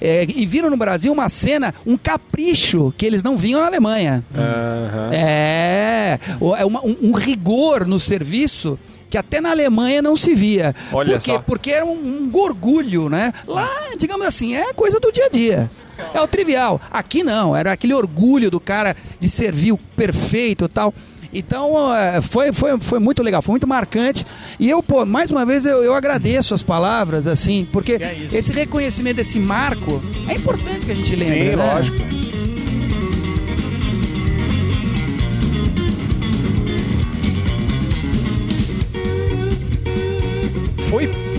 é, 0.00 0.24
e 0.24 0.46
viram 0.46 0.70
no 0.70 0.78
Brasil 0.78 1.12
uma 1.12 1.28
cena, 1.28 1.74
um 1.84 1.94
capricho 1.98 2.90
que 2.96 3.04
eles 3.04 3.22
não 3.22 3.36
vinham 3.36 3.60
na 3.60 3.66
Alemanha. 3.66 4.24
Aham. 4.34 5.10
É, 5.12 6.18
é 6.58 6.64
uma- 6.64 6.80
um, 6.86 6.96
um 7.02 7.12
rigor 7.12 7.86
no 7.86 8.00
serviço 8.00 8.78
que 9.14 9.18
até 9.18 9.40
na 9.40 9.52
Alemanha 9.52 10.02
não 10.02 10.16
se 10.16 10.34
via. 10.34 10.74
Olha 10.92 11.12
Por 11.14 11.22
quê? 11.22 11.30
só. 11.30 11.38
Porque 11.38 11.70
era 11.70 11.84
um, 11.84 11.92
um 12.34 12.36
orgulho, 12.36 13.08
né? 13.08 13.32
Lá, 13.46 13.70
digamos 13.96 14.26
assim, 14.26 14.56
é 14.56 14.72
coisa 14.72 14.98
do 14.98 15.12
dia 15.12 15.26
a 15.26 15.28
dia. 15.28 15.70
É 16.12 16.20
o 16.20 16.26
trivial. 16.26 16.80
Aqui 16.90 17.22
não, 17.22 17.54
era 17.54 17.70
aquele 17.70 17.94
orgulho 17.94 18.50
do 18.50 18.58
cara 18.58 18.96
de 19.20 19.30
servir 19.30 19.70
o 19.70 19.78
perfeito 19.78 20.64
e 20.64 20.68
tal. 20.68 20.92
Então, 21.32 21.74
foi, 22.22 22.52
foi, 22.52 22.80
foi 22.80 22.98
muito 22.98 23.22
legal, 23.22 23.40
foi 23.40 23.52
muito 23.52 23.68
marcante. 23.68 24.24
E 24.58 24.68
eu, 24.68 24.82
pô, 24.82 25.06
mais 25.06 25.30
uma 25.30 25.46
vez, 25.46 25.64
eu, 25.64 25.84
eu 25.84 25.94
agradeço 25.94 26.52
as 26.52 26.62
palavras, 26.62 27.28
assim, 27.28 27.68
porque 27.72 27.92
é 27.92 28.16
esse 28.32 28.52
reconhecimento 28.52 29.16
desse 29.16 29.38
marco 29.38 30.02
é 30.28 30.34
importante 30.34 30.86
que 30.86 30.90
a 30.90 30.94
gente 30.96 31.14
lembre, 31.14 31.50
Sim, 31.50 31.56
né? 31.56 31.72
lógico. 31.72 32.23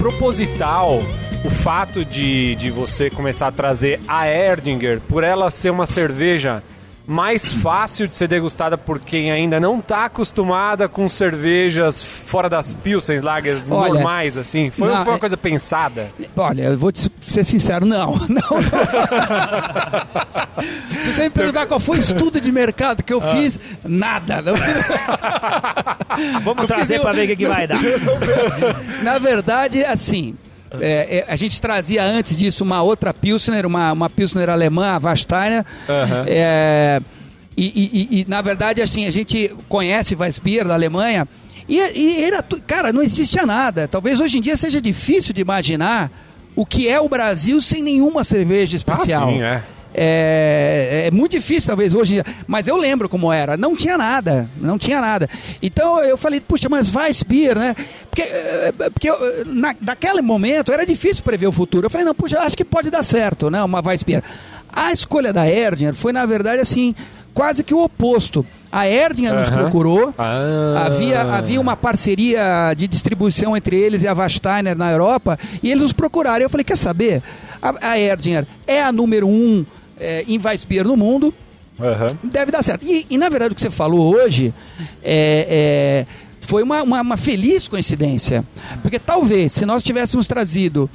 Proposital 0.05 0.99
o 1.43 1.49
fato 1.49 2.05
de, 2.05 2.53
de 2.57 2.69
você 2.69 3.09
começar 3.09 3.47
a 3.47 3.51
trazer 3.51 3.99
a 4.07 4.27
Erdinger, 4.27 5.01
por 5.01 5.23
ela 5.23 5.49
ser 5.49 5.71
uma 5.71 5.87
cerveja 5.87 6.61
mais 7.07 7.51
fácil 7.51 8.07
de 8.07 8.15
ser 8.15 8.27
degustada 8.27 8.77
por 8.77 8.99
quem 8.99 9.31
ainda 9.31 9.59
não 9.59 9.79
está 9.79 10.05
acostumada 10.05 10.87
com 10.89 11.07
cervejas 11.07 12.03
fora 12.03 12.49
das 12.49 12.73
Pilsen 12.73 13.19
Lagers 13.19 13.69
Olha, 13.69 13.93
normais, 13.93 14.37
assim? 14.37 14.69
Foi, 14.71 14.87
não, 14.87 15.03
foi 15.03 15.13
uma 15.13 15.17
é- 15.17 15.19
coisa 15.19 15.37
pensada? 15.37 16.09
Olha, 16.35 16.63
eu 16.63 16.77
vou 16.77 16.91
te 16.91 17.09
ser 17.21 17.43
sincero, 17.43 17.85
não. 17.85 18.13
não. 18.27 18.61
Se 21.01 21.13
você 21.13 21.23
me 21.23 21.29
perguntar 21.29 21.65
qual 21.67 21.79
foi 21.79 21.97
o 21.97 21.99
estudo 21.99 22.41
de 22.41 22.51
mercado 22.51 23.03
que 23.03 23.13
eu 23.13 23.21
fiz, 23.21 23.59
nada. 23.83 24.41
Não 24.41 24.57
fiz- 24.57 24.85
Vamos 26.43 26.63
Eu 26.63 26.67
trazer 26.67 26.97
eu- 26.97 27.13
ver 27.13 27.23
o 27.25 27.27
que, 27.27 27.35
que 27.35 27.45
vai 27.45 27.67
dar. 27.67 27.77
Na 29.03 29.17
verdade, 29.19 29.83
assim, 29.83 30.35
é, 30.81 31.17
é, 31.17 31.25
a 31.27 31.35
gente 31.35 31.59
trazia 31.61 32.03
antes 32.03 32.35
disso 32.37 32.63
uma 32.63 32.81
outra 32.81 33.13
Pilsner, 33.13 33.65
uma, 33.65 33.91
uma 33.91 34.09
Pilsner 34.09 34.49
alemã, 34.49 34.89
a 34.95 34.99
Warsteiner. 34.99 35.65
Aham. 35.89 36.25
É, 36.27 37.01
e, 37.57 38.09
e- 38.11 38.19
e- 38.21 38.25
na 38.27 38.41
verdade, 38.41 38.81
assim, 38.81 39.05
a 39.07 39.11
gente 39.11 39.53
conhece 39.69 40.15
Weissbier 40.15 40.67
da 40.67 40.73
Alemanha. 40.73 41.27
E, 41.67 41.77
e 41.79 42.23
era, 42.23 42.43
cara, 42.67 42.91
não 42.93 43.01
existia 43.01 43.45
nada. 43.45 43.87
Talvez 43.87 44.19
hoje 44.19 44.37
em 44.37 44.41
dia 44.41 44.55
seja 44.57 44.79
difícil 44.81 45.33
de 45.33 45.41
imaginar 45.41 46.11
o 46.55 46.65
que 46.65 46.87
é 46.87 46.99
o 46.99 47.09
Brasil 47.09 47.59
sem 47.61 47.81
nenhuma 47.81 48.23
cerveja 48.23 48.75
especial. 48.75 49.29
Ah, 49.29 49.31
sim, 49.31 49.41
é. 49.41 49.63
É, 49.97 51.03
é 51.07 51.11
muito 51.11 51.31
difícil, 51.31 51.67
talvez, 51.67 51.93
hoje, 51.93 52.21
mas 52.45 52.67
eu 52.67 52.75
lembro 52.75 53.07
como 53.07 53.31
era. 53.31 53.55
Não 53.55 53.75
tinha 53.75 53.97
nada, 53.97 54.49
não 54.59 54.77
tinha 54.77 54.99
nada. 54.99 55.29
Então 55.61 55.99
eu 56.03 56.17
falei, 56.17 56.41
puxa, 56.41 56.67
mas 56.67 56.93
Weissbier, 56.93 57.57
né? 57.57 57.75
Porque, 58.09 58.21
eh, 58.23 58.73
porque 58.93 59.09
eu, 59.09 59.17
na, 59.45 59.73
naquele 59.79 60.21
momento 60.21 60.71
era 60.73 60.85
difícil 60.85 61.23
prever 61.23 61.47
o 61.47 61.51
futuro. 61.51 61.85
Eu 61.85 61.89
falei, 61.89 62.05
não, 62.05 62.13
puxa, 62.13 62.39
acho 62.41 62.57
que 62.57 62.65
pode 62.65 62.89
dar 62.89 63.03
certo, 63.03 63.49
né? 63.49 63.63
Uma 63.63 63.81
Weissbier. 63.85 64.21
A 64.71 64.91
escolha 64.91 65.31
da 65.31 65.47
Erdinger 65.47 65.93
foi, 65.95 66.11
na 66.11 66.25
verdade, 66.25 66.59
assim, 66.59 66.93
quase 67.33 67.63
que 67.63 67.73
o 67.73 67.81
oposto. 67.81 68.45
A 68.69 68.89
Erdinger 68.89 69.33
nos 69.33 69.47
Aham. 69.47 69.57
procurou, 69.61 70.13
Ah. 70.17 70.83
Havia, 70.87 71.21
havia 71.21 71.61
uma 71.61 71.77
parceria 71.77 72.73
de 72.75 72.85
distribuição 72.87 73.55
entre 73.55 73.77
eles 73.77 74.03
e 74.03 74.07
a 74.07 74.13
Vasteiner 74.13 74.77
na 74.77 74.91
Europa 74.91 75.39
e 75.63 75.71
eles 75.71 75.83
nos 75.83 75.93
procuraram. 75.93 76.43
Eu 76.43 76.49
falei, 76.49 76.65
quer 76.65 76.75
saber? 76.75 77.23
A, 77.61 77.91
a 77.91 77.97
Erdinger 77.99 78.45
é 78.67 78.83
a 78.83 78.91
número 78.91 79.27
um 79.27 79.65
é, 79.99 80.23
em 80.27 80.39
Weissbier 80.43 80.85
no 80.85 80.97
mundo, 80.97 81.33
Aham. 81.79 82.07
deve 82.23 82.51
dar 82.51 82.63
certo. 82.63 82.85
E, 82.85 83.05
e, 83.09 83.17
na 83.17 83.29
verdade 83.29 83.51
o 83.51 83.55
que 83.55 83.61
você 83.61 83.69
falou 83.69 84.15
hoje 84.15 84.53
é, 85.03 86.05
é, 86.05 86.05
foi 86.39 86.63
uma, 86.63 86.83
uma, 86.83 87.01
uma 87.01 87.17
feliz 87.17 87.67
coincidência. 87.67 88.43
Porque 88.81 88.99
talvez 88.99 89.53
se 89.53 89.65
nós 89.65 89.83
tivéssemos 89.83 90.27
trazido... 90.27 90.89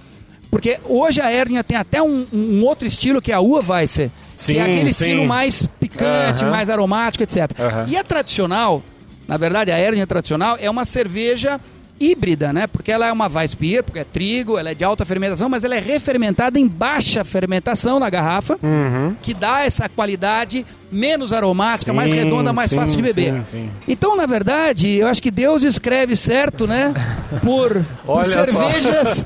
Porque 0.50 0.80
hoje 0.84 1.20
a 1.20 1.32
Erdinger 1.32 1.62
tem 1.62 1.76
até 1.76 2.02
um, 2.02 2.26
um 2.32 2.64
outro 2.64 2.84
estilo 2.84 3.22
que 3.22 3.30
é 3.30 3.34
a 3.36 3.40
Urweisse, 3.40 4.10
Sim, 4.34 4.54
que 4.54 4.58
é 4.58 4.62
aquele 4.62 4.92
sim. 4.92 5.04
estilo 5.04 5.24
mais 5.24 5.64
picante, 5.78 6.42
Aham. 6.42 6.50
mais 6.50 6.68
aromático, 6.68 7.22
etc. 7.22 7.52
Aham. 7.56 7.86
E 7.86 7.96
a 7.96 8.02
tradicional, 8.02 8.82
na 9.28 9.36
verdade, 9.36 9.70
a 9.70 9.78
Erdinger 9.78 10.08
tradicional 10.08 10.56
é 10.60 10.68
uma 10.68 10.84
cerveja 10.84 11.60
híbrida, 12.00 12.52
né? 12.52 12.66
Porque 12.66 12.90
ela 12.90 13.06
é 13.06 13.12
uma 13.12 13.28
Weissbier, 13.28 13.84
porque 13.84 13.98
é 13.98 14.04
trigo, 14.04 14.56
ela 14.58 14.70
é 14.70 14.74
de 14.74 14.82
alta 14.82 15.04
fermentação, 15.04 15.48
mas 15.50 15.62
ela 15.64 15.74
é 15.76 15.80
refermentada 15.80 16.58
em 16.58 16.66
baixa 16.66 17.22
fermentação 17.24 18.00
na 18.00 18.08
garrafa, 18.08 18.58
Uhum. 18.62 19.14
que 19.22 19.34
dá 19.34 19.64
essa 19.64 19.88
qualidade 19.88 20.64
menos 20.90 21.32
aromática, 21.32 21.92
Sim, 21.92 21.96
mais 21.96 22.10
redonda, 22.10 22.52
mais 22.52 22.70
sim, 22.70 22.76
fácil 22.76 22.96
de 22.96 23.02
beber. 23.02 23.32
sim, 23.34 23.42
sim. 23.52 23.70
Então, 23.86 24.16
na 24.16 24.26
verdade, 24.26 24.96
eu 24.96 25.06
acho 25.06 25.22
que 25.22 25.30
Deus 25.30 25.62
escreve 25.62 26.16
certo, 26.16 26.66
né? 26.66 26.92
Por, 27.44 27.84
por 28.04 28.24
cervejas 28.26 29.24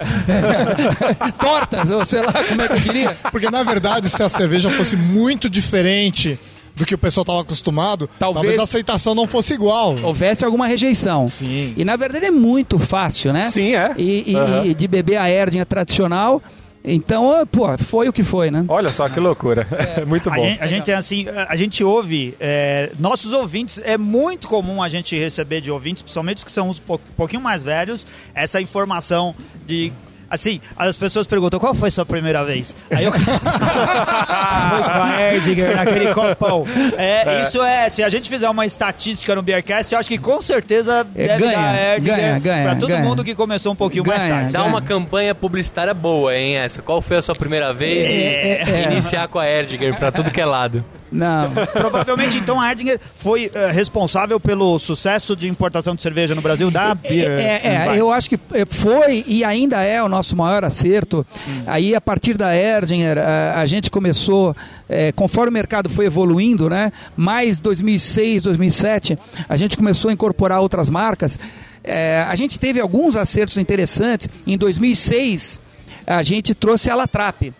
tortas, 1.41 1.91
ou 1.91 2.05
sei 2.05 2.21
lá 2.23 2.33
como 2.33 2.61
é 2.63 2.69
que 2.69 2.75
eu 2.75 2.81
diria. 2.81 3.17
Porque, 3.31 3.51
na 3.51 3.63
verdade, 3.63 4.09
se 4.11 4.23
a 4.23 4.29
cerveja 4.29 4.71
fosse 4.71 4.97
muito 4.97 5.49
diferente 5.49 6.39
do 6.75 6.85
que 6.85 6.95
o 6.95 6.99
pessoal 6.99 7.23
estava 7.23 7.41
acostumado, 7.41 8.09
Talvez- 8.19 8.43
talvez... 8.43 8.59
a 8.61 8.63
aceitação 8.65 9.15
não 9.15 9.27
fosse 9.27 9.55
igual. 9.55 9.97
Houvesse 10.03 10.45
alguma 10.45 10.67
rejeição. 10.67 11.29
Sim. 11.29 11.73
E 11.77 11.85
na 11.85 11.97
verdade 11.97 12.27
é 12.27 12.31
muito 12.31 12.79
fácil, 12.79 13.33
né? 13.33 13.43
Sim, 13.45 13.75
é. 13.77 13.95
E, 13.97 14.33
e- 14.33 14.37
Aham. 14.37 14.65
e 14.65 14.75
de 14.75 14.89
beber 14.89 15.17
a 15.17 15.31
Erdinha 15.31 15.65
tradicional. 15.65 16.43
Então, 16.87 17.33
ah, 17.33 17.47
pô, 17.47 17.67
foi 17.79 18.11
o 18.11 18.13
que 18.13 18.23
foi, 18.23 18.51
né? 18.51 18.63
Olha 18.69 18.93
só 18.93 19.09
que 19.09 19.19
loucura. 19.19 19.67
Muito 20.07 20.29
A 20.29 20.35
bom. 20.35 20.43
gente, 20.43 20.61
a 20.63 20.67
gente 20.67 20.91
é 20.91 20.95
assim, 20.95 21.25
a 21.49 21.57
gente 21.57 21.83
ouve, 21.83 22.35
é, 22.39 22.91
nossos 22.99 23.33
ouvintes, 23.33 23.81
é 23.83 23.97
muito 23.97 24.47
comum 24.49 24.83
a 24.83 24.89
gente 24.91 25.17
receber 25.19 25.63
de 25.63 25.71
ouvintes, 25.71 26.03
principalmente 26.03 26.39
os 26.39 26.45
que 26.45 26.53
são 26.53 26.69
uns 26.69 26.79
pou- 26.79 27.01
pouquinho 27.17 27.41
mais 27.41 27.63
velhos, 27.63 28.07
essa 28.35 28.61
informação 28.61 29.35
de. 29.67 29.91
Assim, 30.31 30.61
as 30.77 30.97
pessoas 30.97 31.27
perguntam 31.27 31.61
qual 31.61 31.75
foi 31.75 31.91
sua 31.91 32.05
primeira 32.07 32.45
vez? 32.45 32.75
Aí 32.91 33.05
eu. 33.05 33.13
foi 33.19 33.23
com 33.23 35.03
a 35.03 35.23
Erdinger 35.33 35.77
naquele 35.77 36.15
copão. 36.15 36.67
É, 36.97 37.43
Isso 37.43 37.63
é, 37.63 37.89
se 37.91 38.03
a 38.03 38.09
gente 38.09 38.29
fizer 38.29 38.49
uma 38.49 38.67
estatística 38.67 39.35
no 39.35 39.43
Beercast, 39.43 39.93
eu 39.93 39.99
acho 40.01 40.09
que 40.09 40.19
com 40.19 40.41
certeza 40.43 41.07
É, 41.15 41.27
deve 41.29 41.45
ganha, 41.45 41.57
dar 41.57 41.95
Erdinger 41.95 42.17
ganha, 42.17 42.39
ganha, 42.39 42.65
pra 42.65 42.77
todo 42.77 42.89
ganha. 42.89 43.03
mundo 43.03 43.25
que 43.25 43.35
começou 43.35 43.73
um 43.73 43.77
pouquinho 43.77 44.05
mais 44.07 44.23
Ganha, 44.23 44.35
tarde. 44.35 44.53
Dá 44.53 44.65
uma 44.65 44.81
campanha 44.83 45.35
publicitária 45.35 45.95
boa, 45.95 46.35
hein, 46.37 46.57
essa? 46.57 46.83
Qual 46.83 47.01
foi 47.03 47.17
a 47.19 47.23
sua 47.23 47.35
primeira 47.35 47.73
vez? 47.73 48.07
É, 48.07 48.11
e 48.11 48.23
é, 48.23 48.85
é. 48.87 48.93
iniciar 48.93 49.29
com 49.29 49.39
a 49.39 49.49
Erdinger 49.49 49.95
pra 49.97 50.11
tudo 50.13 50.31
que 50.31 50.41
é 50.41 50.45
lado. 50.47 50.85
Não. 51.15 51.53
Provavelmente, 51.73 52.37
então, 52.39 52.61
a 52.61 52.69
Erdinger 52.69 52.99
foi 53.17 53.49
eh, 53.55 53.71
responsável 53.71 54.41
pelo 54.41 54.81
sucesso 54.81 55.37
de 55.37 55.49
importação 55.49 55.95
de 55.95 56.03
cerveja 56.03 56.35
no 56.35 56.43
Brasil 56.43 56.73
da 56.73 56.93
Beer. 56.93 57.31
É, 57.31 57.93
é, 57.93 58.01
eu 58.01 58.13
acho 58.13 58.29
que 58.29 58.39
é, 58.53 58.67
foi 58.67 59.25
e 59.25 59.45
ainda 59.45 59.81
é 59.81 60.03
o 60.03 60.09
nosso 60.09 60.35
maior 60.35 60.65
acerto. 60.65 61.25
Aí, 61.67 61.95
a 61.95 62.01
partir 62.01 62.37
da 62.37 62.55
Erdinger, 62.57 63.19
a, 63.19 63.61
a 63.61 63.67
gente 63.67 63.93
começou, 63.93 64.57
é, 64.89 65.13
conforme 65.13 65.51
o 65.51 65.53
mercado 65.53 65.89
foi 65.89 66.07
evoluindo, 66.07 66.69
né? 66.69 66.91
Mais 67.17 67.61
2006, 67.61 68.43
2007, 68.43 69.17
a 69.49 69.57
gente 69.57 69.77
começou 69.77 70.11
a 70.11 70.13
incorporar 70.13 70.61
outras 70.61 70.91
marcas. 70.91 71.39
É, 71.85 72.25
a 72.29 72.35
gente 72.35 72.59
teve 72.59 72.81
alguns 72.81 73.15
acertos 73.15 73.57
interessantes. 73.57 74.29
Em 74.45 74.59
2006, 74.59 75.61
a 76.07 76.23
gente 76.25 76.55
trouxe 76.55 76.91
a 76.91 76.97
Latrap. 76.97 77.53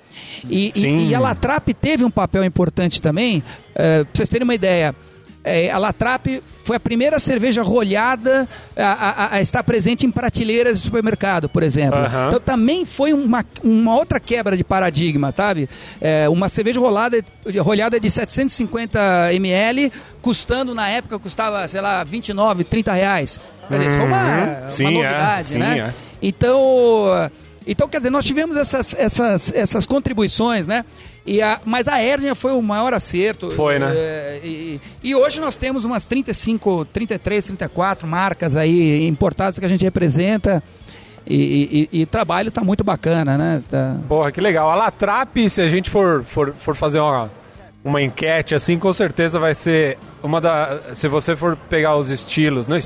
E, 0.49 0.73
e, 0.75 1.09
e 1.09 1.15
a 1.15 1.19
Latrap 1.21 1.69
teve 1.75 2.05
um 2.05 2.11
papel 2.11 2.45
importante 2.45 3.01
também. 3.01 3.43
É, 3.75 4.05
pra 4.05 4.11
vocês 4.15 4.29
terem 4.29 4.45
uma 4.45 4.55
ideia, 4.55 4.95
é, 5.43 5.71
a 5.71 5.79
Latrap 5.79 6.27
foi 6.65 6.77
a 6.77 6.81
primeira 6.81 7.19
cerveja 7.19 7.63
rolhada 7.63 8.49
a, 8.75 8.83
a- 9.35 9.35
a 9.37 9.41
estar 9.43 9.63
presente 9.63 10.07
em 10.07 10.11
prateleiras 10.11 10.79
de 10.79 10.85
supermercado, 10.87 11.47
por 11.47 11.63
exemplo. 11.63 11.99
Aham. 11.99 12.29
Então 12.29 12.41
também 12.41 12.87
foi 12.87 13.13
uma, 13.13 13.45
uma 13.63 13.95
outra 13.95 14.19
quebra 14.19 14.57
de 14.57 14.65
paradigma, 14.65 15.31
sabe? 15.37 15.69
É, 16.01 16.27
uma 16.31 16.49
cerveja 16.49 16.81
rolada, 16.81 17.23
rolhada 17.61 18.01
de 18.01 18.09
750 18.09 19.35
ml, 19.35 19.93
custando 20.23 20.75
na 20.75 20.89
época, 20.89 21.19
custava, 21.19 21.69
sei 21.69 21.83
lá, 21.83 22.03
29, 22.03 22.65
30 22.65 22.93
reais. 22.95 23.39
Quer 23.69 23.75
dizer, 23.79 23.89
isso 23.89 23.97
foi 23.99 24.07
uma, 24.07 24.23
Uhum. 24.25 24.59
uma 24.61 24.69
Sim, 24.69 24.87
é. 24.87 24.91
novidade, 24.91 25.47
Sim, 25.49 25.59
né? 25.59 25.79
é. 25.91 25.95
Então, 26.23 27.31
então, 27.67 27.89
quer 27.89 27.99
dizer, 27.99 28.11
nós 28.11 28.25
tivemos 28.25 28.57
essas, 28.57 28.95
essas, 28.99 29.53
essas 29.55 29.87
contribuições, 29.87 30.67
né? 30.67 30.85
E 31.27 31.41
a, 31.41 31.59
mas 31.65 31.89
a 31.89 32.03
Erdinger 32.03 32.35
foi 32.35 32.53
o 32.53 32.61
maior 32.61 32.93
acerto. 32.93 33.51
Foi, 33.53 33.79
né? 33.79 33.93
É, 33.95 34.41
e, 34.45 34.81
e 35.03 35.15
hoje 35.15 35.41
nós 35.41 35.57
temos 35.57 35.85
umas 35.85 36.05
35, 36.07 36.85
33, 36.87 37.45
34 37.47 38.07
marcas 38.07 38.57
aí 38.57 39.07
importadas 39.07 39.59
que 39.59 39.65
a 39.65 39.69
gente 39.69 39.83
representa. 39.85 40.63
E, 41.27 41.89
e- 41.93 42.01
e 42.01 42.03
o 42.03 42.07
trabalho 42.07 42.51
tá 42.51 42.63
muito 42.63 42.85
bacana, 42.85 43.39
né? 43.39 43.63
Tá- 43.71 43.99
Porra, 44.07 44.31
que 44.31 44.41
legal. 44.43 44.71
A 44.71 44.75
Latrap, 44.75 45.49
se 45.49 45.63
a 45.63 45.67
gente 45.67 45.89
for, 45.89 46.23
for, 46.23 46.55
for 46.59 46.77
fazer 46.77 46.99
uma, 47.01 47.31
uma 47.85 48.01
enquete 48.01 48.55
assim, 48.55 48.79
com 48.79 48.93
certeza 48.95 49.39
vai 49.39 49.55
ser 49.55 49.99
uma 50.23 50.41
da. 50.41 50.79
Se 50.95 51.07
você 51.07 51.37
for 51.37 51.55
pegar 51.69 51.97
os 51.97 52.09
estilos. 52.09 52.67
Não, 52.67 52.79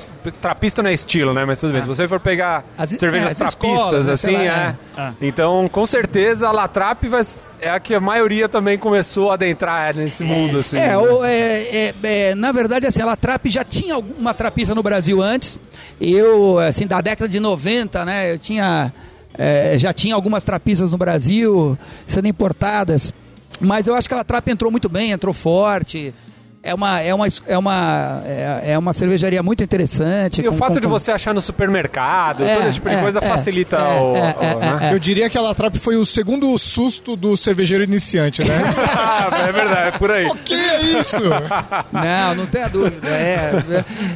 trapista 0.42 0.82
não 0.82 0.90
é 0.90 0.92
estilo, 0.92 1.32
né? 1.32 1.44
Mas 1.44 1.60
tudo 1.60 1.72
bem. 1.72 1.82
Se 1.82 1.86
você 1.86 2.08
for 2.08 2.18
pegar 2.18 2.64
As- 2.76 2.90
cervejas 2.90 3.28
é, 3.28 3.32
as 3.32 3.38
trapistas, 3.38 3.78
escolas, 3.78 4.06
né? 4.06 4.12
assim, 4.12 4.32
lá, 4.32 4.42
é. 4.42 4.46
é. 4.46 4.76
Ah. 4.96 5.12
Então, 5.22 5.68
com 5.68 5.86
certeza, 5.86 6.48
a 6.48 6.52
Latrap 6.52 7.04
vai, 7.04 7.22
é 7.60 7.70
a 7.70 7.78
que 7.78 7.94
a 7.94 8.00
maioria 8.00 8.48
também 8.48 8.76
começou 8.76 9.30
a 9.30 9.34
adentrar 9.34 9.94
nesse 9.94 10.24
mundo, 10.24 10.58
assim. 10.58 10.76
É, 10.76 10.96
né? 10.96 11.02
é, 11.24 11.94
é, 12.02 12.30
é, 12.30 12.34
na 12.34 12.50
verdade, 12.50 12.84
assim, 12.84 13.00
a 13.00 13.06
Latrap 13.06 13.46
já 13.46 13.62
tinha 13.62 13.94
alguma 13.94 14.34
trapista 14.34 14.74
no 14.74 14.82
Brasil 14.82 15.22
antes. 15.22 15.60
Eu, 16.00 16.58
assim, 16.58 16.88
da 16.88 17.00
década 17.00 17.28
de 17.28 17.38
90, 17.38 18.04
né, 18.04 18.32
eu 18.32 18.38
tinha, 18.38 18.92
é, 19.34 19.78
já 19.78 19.92
tinha 19.92 20.16
algumas 20.16 20.42
trapistas 20.42 20.90
no 20.90 20.98
Brasil 20.98 21.78
sendo 22.04 22.26
importadas. 22.26 23.14
Mas 23.60 23.86
eu 23.86 23.94
acho 23.94 24.06
que 24.08 24.14
a 24.14 24.18
Latrap 24.18 24.48
entrou 24.48 24.70
muito 24.70 24.88
bem, 24.88 25.10
entrou 25.10 25.34
forte. 25.34 26.14
É 26.60 26.74
uma, 26.74 27.00
é 27.00 27.14
uma, 27.14 27.26
é 27.46 27.56
uma, 27.56 28.22
é, 28.26 28.72
é 28.72 28.78
uma 28.78 28.92
cervejaria 28.92 29.42
muito 29.44 29.62
interessante. 29.62 30.42
E 30.42 30.48
o 30.48 30.52
com- 30.52 30.58
fato 30.58 30.74
com- 30.74 30.80
de 30.80 30.86
você 30.88 31.12
achar 31.12 31.32
no 31.32 31.40
supermercado, 31.40 32.44
É, 32.44 32.54
todo 32.56 32.66
esse 32.66 32.74
tipo 32.74 32.88
de 32.88 32.96
é, 32.96 33.00
coisa 33.00 33.20
é, 33.20 33.22
facilita 33.22 33.76
é, 33.76 33.80
o. 34.00 34.16
é, 34.16 34.20
o- 34.20 34.42
é, 34.42 34.80
né? 34.80 34.90
Eu 34.92 34.98
diria 34.98 35.30
que 35.30 35.38
a 35.38 35.40
Latrap 35.40 35.76
foi 35.76 35.94
o 35.96 36.04
segundo 36.04 36.56
susto 36.58 37.14
do 37.16 37.36
cervejeiro 37.36 37.84
iniciante, 37.84 38.42
né? 38.44 38.54
Ah, 39.30 39.46
é 39.48 39.52
verdade, 39.52 39.88
é 39.88 39.98
por 39.98 40.10
aí. 40.10 40.26
o 40.26 40.34
que 40.34 40.54
é 40.54 40.82
isso? 40.82 41.16
Não, 41.92 42.34
não 42.34 42.46
tenha 42.46 42.68
dúvida. 42.68 43.08
É, 43.08 43.52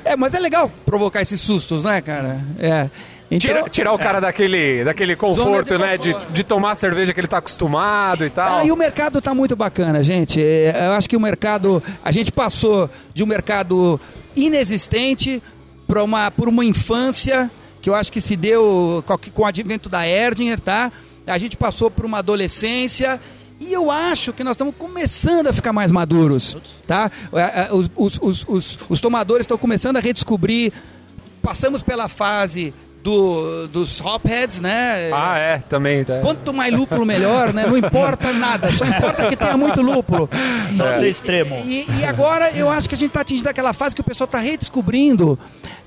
é, 0.04 0.12
é, 0.12 0.16
mas 0.16 0.34
é 0.34 0.38
legal 0.40 0.70
provocar 0.84 1.22
esses 1.22 1.40
sustos, 1.40 1.82
né, 1.84 2.00
cara? 2.00 2.40
É. 2.58 2.88
Então, 3.34 3.50
Tira- 3.54 3.70
tirar 3.70 3.92
o 3.94 3.98
cara 3.98 4.20
daquele, 4.20 4.84
daquele 4.84 5.16
conforto, 5.16 5.74
de 5.76 5.80
né? 5.82 5.96
De, 5.96 6.12
conforto. 6.12 6.32
de 6.32 6.44
tomar 6.44 6.72
a 6.72 6.74
cerveja 6.74 7.14
que 7.14 7.20
ele 7.20 7.26
tá 7.26 7.38
acostumado 7.38 8.26
e 8.26 8.30
tal. 8.30 8.58
Ah, 8.58 8.64
e 8.64 8.70
o 8.70 8.76
mercado 8.76 9.18
está 9.20 9.34
muito 9.34 9.56
bacana, 9.56 10.02
gente. 10.02 10.38
É, 10.42 10.86
Eu 10.86 10.92
acho 10.92 11.08
que 11.08 11.16
o 11.16 11.20
mercado. 11.20 11.82
A 12.04 12.12
gente 12.12 12.30
passou 12.30 12.90
de 13.14 13.24
um 13.24 13.26
mercado 13.26 13.98
inexistente 14.36 15.42
para 15.86 16.04
uma, 16.04 16.30
por 16.30 16.48
uma 16.48 16.64
infância 16.64 17.50
que 17.80 17.88
eu 17.88 17.94
acho 17.94 18.12
que 18.12 18.20
se 18.20 18.36
deu 18.36 19.02
com, 19.06 19.42
o 19.42 19.46
advento 19.46 19.88
da 19.88 20.06
Erdinger, 20.06 20.60
tá? 20.60 20.92
A 21.26 21.38
gente 21.38 21.56
passou 21.56 21.90
por 21.90 22.04
uma 22.04 22.18
adolescência. 22.18 23.18
E 23.58 23.72
eu 23.72 23.90
acho 23.90 24.32
que 24.32 24.42
nós 24.42 24.54
estamos 24.54 24.74
começando 24.76 25.46
a 25.46 25.52
ficar 25.52 25.72
mais 25.72 25.90
maduros, 25.92 26.56
tá? 26.86 27.10
É, 27.32 27.40
é, 27.40 27.72
Os, 27.72 27.88
os, 27.96 28.18
os, 28.20 28.44
os, 28.48 28.78
os 28.88 29.00
tomadores 29.00 29.44
estão 29.44 29.56
começando 29.56 29.96
a 29.96 30.00
redescobrir. 30.00 30.72
Passamos 31.40 31.82
pela 31.82 32.08
fase 32.08 32.74
do, 33.02 33.66
dos 33.68 34.00
hopheads, 34.00 34.60
né? 34.60 35.10
Ah, 35.12 35.36
é, 35.38 35.58
também. 35.58 36.04
Tá. 36.04 36.20
Quanto 36.20 36.52
mais 36.52 36.72
lúpulo, 36.72 37.04
melhor, 37.04 37.52
né? 37.52 37.66
Não 37.66 37.76
importa 37.76 38.32
nada, 38.32 38.70
só 38.72 38.84
importa 38.84 39.28
que 39.28 39.36
tenha 39.36 39.56
muito 39.56 39.82
lúpulo. 39.82 40.28
Não 40.72 40.92
ser 40.94 41.08
extremo. 41.08 41.62
E, 41.66 41.84
e 42.00 42.04
agora 42.04 42.50
eu 42.52 42.70
acho 42.70 42.88
que 42.88 42.94
a 42.94 42.98
gente 42.98 43.08
está 43.08 43.22
atingindo 43.22 43.48
aquela 43.48 43.72
fase 43.72 43.94
que 43.94 44.00
o 44.00 44.04
pessoal 44.04 44.26
está 44.26 44.38
redescobrindo 44.38 45.38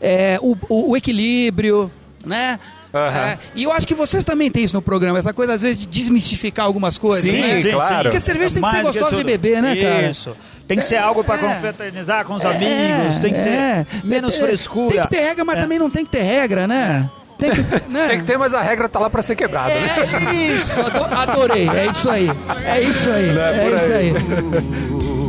é, 0.02 0.38
o, 0.42 0.58
o- 0.68 0.92
o 0.92 0.98
equilíbrio, 0.98 1.90
né? 2.26 2.60
Aham. 2.94 3.18
É, 3.28 3.38
e 3.56 3.64
eu 3.64 3.72
acho 3.74 3.86
que 3.86 3.94
vocês 3.94 4.24
também 4.24 4.50
têm 4.50 4.64
isso 4.64 4.74
no 4.74 4.82
programa, 4.82 5.20
essa 5.20 5.34
coisa 5.34 5.54
às 5.54 5.62
vezes 5.62 5.80
de 5.80 5.86
desmistificar 5.86 6.66
algumas 6.66 6.98
coisas, 6.98 7.30
Sim, 7.30 7.42
né? 7.42 7.62
claro. 7.72 8.04
Porque 8.04 8.20
cerveja 8.20 8.54
tem 8.56 8.64
que 8.64 8.70
ser 8.70 8.82
gostosa 8.84 9.10
de 9.12 9.18
tudo. 9.18 9.26
beber, 9.26 9.62
né, 9.62 9.76
cara? 9.76 10.10
Isso. 10.10 10.36
Tem 10.68 10.78
que 10.80 10.86
ser 10.86 10.98
algo 10.98 11.24
para 11.24 11.36
É. 11.36 11.54
confraternizar 11.54 12.26
com 12.26 12.34
os 12.36 12.44
amigos, 12.46 13.20
tem 13.22 13.34
que 13.34 13.40
ter 13.42 13.50
É, 13.50 13.86
menos 14.04 14.36
é, 14.36 14.40
frescura. 14.40 14.94
Tem 14.94 15.02
que 15.04 15.08
ter 15.10 15.20
regra, 15.22 15.46
mas 15.46 15.58
É. 15.58 15.62
também 15.62 15.78
não 15.80 15.90
tem 15.90 16.04
que 16.04 16.12
ter 16.12 16.24
regra, 16.24 16.68
né? 16.68 17.08
Tem 17.38 17.52
que, 17.52 17.62
né? 17.92 18.08
Tem 18.08 18.20
que 18.20 18.24
ter, 18.26 18.38
mas 18.38 18.54
a 18.54 18.62
regra 18.62 18.90
tá 18.90 19.00
lá 19.00 19.10
pra 19.10 19.22
ser 19.22 19.36
quebrada, 19.36 19.70
né? 19.70 19.90
É 20.32 20.34
isso, 20.34 20.80
ado- 20.82 21.14
adorei. 21.32 21.70
É 21.70 21.86
isso 21.88 22.10
aí. 22.10 22.32
É 22.66 22.82
isso 22.82 23.10
aí. 23.12 23.32
Não 23.34 23.42
é 23.42 23.58
É 23.58 23.76
isso 23.76 23.92
aí. 23.92 24.14
aí. 24.16 25.26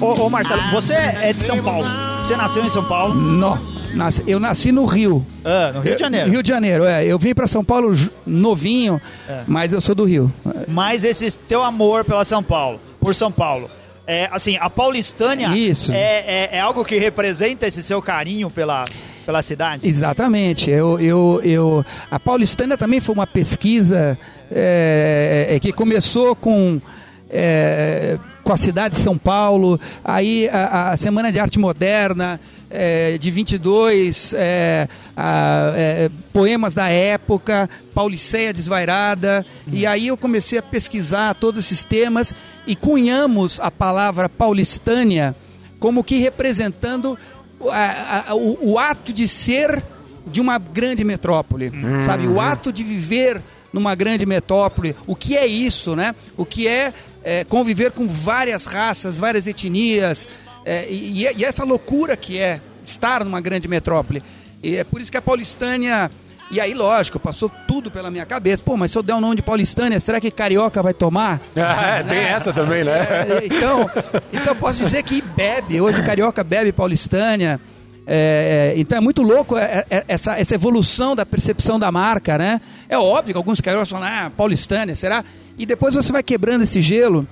Ô, 0.00 0.26
ô, 0.26 0.30
Marcelo, 0.30 0.62
você 0.72 0.92
é 0.94 1.32
de 1.32 1.40
São 1.42 1.62
Paulo. 1.62 1.86
Você 2.18 2.36
nasceu 2.36 2.62
em 2.64 2.70
São 2.70 2.84
Paulo, 2.84 3.14
Nó, 3.14 3.56
nasci- 3.96 4.22
eu 4.26 4.38
nasci 4.38 4.70
no 4.70 4.84
Rio. 4.84 5.24
ah, 5.44 5.72
no 5.74 5.80
Rio 5.80 5.94
de 5.94 6.00
Janeiro. 6.00 6.30
Rio 6.30 6.42
de 6.42 6.48
Janeiro, 6.48 6.84
é. 6.84 7.04
Eu 7.04 7.18
vim 7.18 7.34
pra 7.34 7.46
São 7.46 7.64
Paulo 7.64 7.92
novinho, 8.26 9.00
É. 9.28 9.42
mas 9.46 9.72
eu 9.72 9.80
sou 9.80 9.94
do 9.94 10.04
Rio. 10.04 10.32
Mas 10.68 11.02
esse 11.04 11.36
teu 11.36 11.62
amor 11.62 12.04
pela 12.04 12.24
São 12.24 12.42
Paulo, 12.42 12.80
por 13.00 13.14
São 13.14 13.32
Paulo. 13.32 13.68
É, 14.08 14.28
assim, 14.30 14.56
a 14.60 14.70
paulistânia 14.70 15.48
Isso. 15.48 15.90
É, 15.92 15.96
é, 15.96 16.48
é 16.52 16.60
algo 16.60 16.84
que 16.84 16.96
representa 16.96 17.66
esse 17.66 17.82
seu 17.82 18.00
carinho 18.00 18.48
pela, 18.48 18.84
pela 19.24 19.42
cidade? 19.42 19.88
Exatamente. 19.88 20.70
Eu, 20.70 21.00
eu, 21.00 21.40
eu, 21.42 21.84
a 22.08 22.20
Paulistânia 22.20 22.76
também 22.76 23.00
foi 23.00 23.12
uma 23.12 23.26
pesquisa 23.26 24.16
é, 24.48 25.48
é, 25.50 25.58
que 25.58 25.72
começou 25.72 26.36
com, 26.36 26.80
é, 27.28 28.16
com 28.46 28.52
a 28.52 28.56
cidade 28.56 28.94
de 28.94 29.00
São 29.00 29.18
Paulo, 29.18 29.78
aí 30.04 30.48
a, 30.52 30.92
a 30.92 30.96
Semana 30.96 31.32
de 31.32 31.40
Arte 31.40 31.58
Moderna, 31.58 32.40
é, 32.70 33.18
de 33.18 33.28
22, 33.28 34.32
é, 34.36 34.86
a- 35.16 35.72
é, 35.74 36.10
poemas 36.32 36.72
da 36.72 36.88
época, 36.88 37.68
Pauliceia 37.92 38.52
Desvairada, 38.52 39.44
e 39.66 39.84
aí 39.84 40.06
eu 40.06 40.16
comecei 40.16 40.60
a 40.60 40.62
pesquisar 40.62 41.34
todos 41.34 41.64
esses 41.64 41.82
temas 41.84 42.32
e 42.68 42.76
cunhamos 42.76 43.58
a 43.58 43.68
palavra 43.68 44.28
paulistânia 44.28 45.34
como 45.80 46.04
que 46.04 46.16
representando 46.18 47.18
a- 47.68 48.24
a- 48.28 48.34
o, 48.36 48.74
o 48.74 48.78
ato 48.78 49.12
de 49.12 49.26
ser 49.26 49.82
de 50.24 50.40
uma 50.40 50.56
grande 50.56 51.02
metrópole, 51.02 51.72
sabe? 52.00 52.28
O 52.28 52.40
ato 52.40 52.72
de 52.72 52.84
viver 52.84 53.42
numa 53.72 53.94
grande 53.94 54.24
metrópole. 54.24 54.94
O 55.06 55.14
que 55.14 55.36
é 55.36 55.46
isso, 55.46 55.94
né? 55.94 56.14
O 56.36 56.46
que 56.46 56.66
é, 56.66 56.94
é, 57.26 57.42
conviver 57.42 57.90
com 57.90 58.06
várias 58.06 58.66
raças, 58.66 59.18
várias 59.18 59.48
etnias 59.48 60.28
é, 60.64 60.86
e, 60.88 61.24
e 61.24 61.44
essa 61.44 61.64
loucura 61.64 62.16
que 62.16 62.38
é 62.38 62.60
estar 62.84 63.24
numa 63.24 63.40
grande 63.40 63.66
metrópole. 63.66 64.22
E 64.62 64.76
é 64.76 64.84
por 64.84 65.00
isso 65.00 65.10
que 65.10 65.16
a 65.16 65.22
Paulistânia 65.22 66.08
e 66.48 66.60
aí, 66.60 66.72
lógico, 66.72 67.18
passou 67.18 67.50
tudo 67.66 67.90
pela 67.90 68.08
minha 68.08 68.24
cabeça. 68.24 68.62
Pô, 68.62 68.76
mas 68.76 68.92
se 68.92 68.98
eu 68.98 69.02
der 69.02 69.14
o 69.14 69.20
nome 69.20 69.34
de 69.34 69.42
Paulistânia, 69.42 69.98
será 69.98 70.20
que 70.20 70.30
Carioca 70.30 70.80
vai 70.80 70.94
tomar? 70.94 71.40
É, 71.56 72.02
tem 72.04 72.18
essa 72.18 72.52
também, 72.52 72.84
né? 72.84 73.00
É, 73.00 73.46
então, 73.46 73.90
então 74.32 74.52
eu 74.52 74.56
posso 74.56 74.78
dizer 74.78 75.02
que 75.02 75.20
bebe. 75.20 75.80
Hoje 75.80 76.02
Carioca 76.04 76.44
bebe 76.44 76.70
Paulistânia. 76.70 77.60
É, 78.06 78.72
é, 78.76 78.80
então 78.80 78.98
é 78.98 79.00
muito 79.00 79.22
louco 79.22 79.56
é, 79.56 79.84
é, 79.90 80.04
essa, 80.06 80.38
essa 80.38 80.54
evolução 80.54 81.16
da 81.16 81.26
percepção 81.26 81.78
da 81.78 81.90
marca, 81.90 82.38
né? 82.38 82.60
É 82.88 82.96
óbvio 82.96 83.34
que 83.34 83.38
alguns 83.38 83.60
cariocas 83.60 83.88
falam, 83.88 84.08
ah, 84.08 84.30
Paulistânia, 84.36 84.94
será? 84.94 85.24
E 85.58 85.66
depois 85.66 85.94
você 85.94 86.12
vai 86.12 86.22
quebrando 86.22 86.62
esse 86.62 86.80
gelo. 86.80 87.26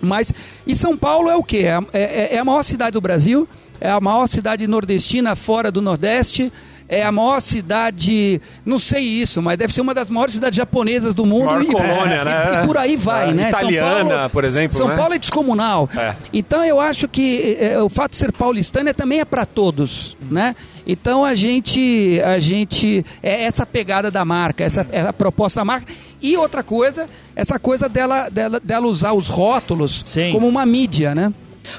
Mas, 0.00 0.32
e 0.64 0.76
São 0.76 0.96
Paulo 0.96 1.28
é 1.28 1.34
o 1.34 1.42
quê? 1.42 1.64
É, 1.92 2.00
é- 2.00 2.34
é 2.36 2.38
a 2.38 2.44
maior 2.44 2.62
cidade 2.62 2.92
do 2.92 3.00
Brasil, 3.00 3.48
é 3.80 3.90
a 3.90 4.00
maior 4.00 4.28
cidade 4.28 4.66
nordestina 4.68 5.34
fora 5.34 5.72
do 5.72 5.82
Nordeste, 5.82 6.52
é 6.88 7.02
a 7.02 7.12
maior 7.12 7.40
cidade, 7.40 8.40
não 8.64 8.78
sei 8.78 9.02
isso, 9.04 9.42
mas 9.42 9.58
deve 9.58 9.72
ser 9.74 9.80
uma 9.82 9.92
das 9.92 10.08
maiores 10.08 10.34
cidades 10.34 10.56
japonesas 10.56 11.14
do 11.14 11.26
mundo. 11.26 11.46
Maior 11.46 11.62
e, 11.62 11.66
colônia, 11.66 12.22
e- 12.22 12.24
né? 12.24 12.60
e 12.62 12.66
por 12.66 12.76
aí 12.78 12.96
vai, 12.96 13.30
É, 13.30 13.34
né? 13.34 13.50
São 13.50 13.60
italiana, 13.60 14.14
Paulo- 14.14 14.30
por 14.30 14.44
exemplo, 14.44 14.76
São 14.76 14.88
né? 14.88 14.96
Paulo 14.96 15.14
é 15.14 15.18
descomunal. 15.18 15.88
É. 15.96 16.14
Então 16.32 16.64
eu 16.64 16.80
acho 16.80 17.06
que 17.08 17.56
eh, 17.60 17.78
o 17.80 17.88
fato 17.88 18.12
de 18.12 18.16
ser 18.16 18.32
paulistânia 18.32 18.94
também 18.94 19.20
é 19.20 19.24
para 19.24 19.44
todos, 19.44 20.16
né? 20.30 20.56
Então 20.86 21.24
a 21.24 21.34
gente, 21.34 22.20
a 22.24 22.38
gente 22.38 23.04
é 23.22 23.44
essa 23.44 23.66
pegada 23.66 24.10
da 24.10 24.24
marca, 24.24 24.64
essa, 24.64 24.86
essa 24.90 25.12
proposta 25.12 25.60
da 25.60 25.64
marca 25.66 25.92
e 26.22 26.36
outra 26.36 26.62
coisa, 26.62 27.06
essa 27.36 27.58
coisa 27.58 27.88
dela, 27.88 28.30
dela, 28.30 28.58
dela 28.58 28.86
usar 28.86 29.12
os 29.12 29.28
rótulos 29.28 30.02
Sim. 30.06 30.32
como 30.32 30.48
uma 30.48 30.64
mídia, 30.64 31.14
né? 31.14 31.32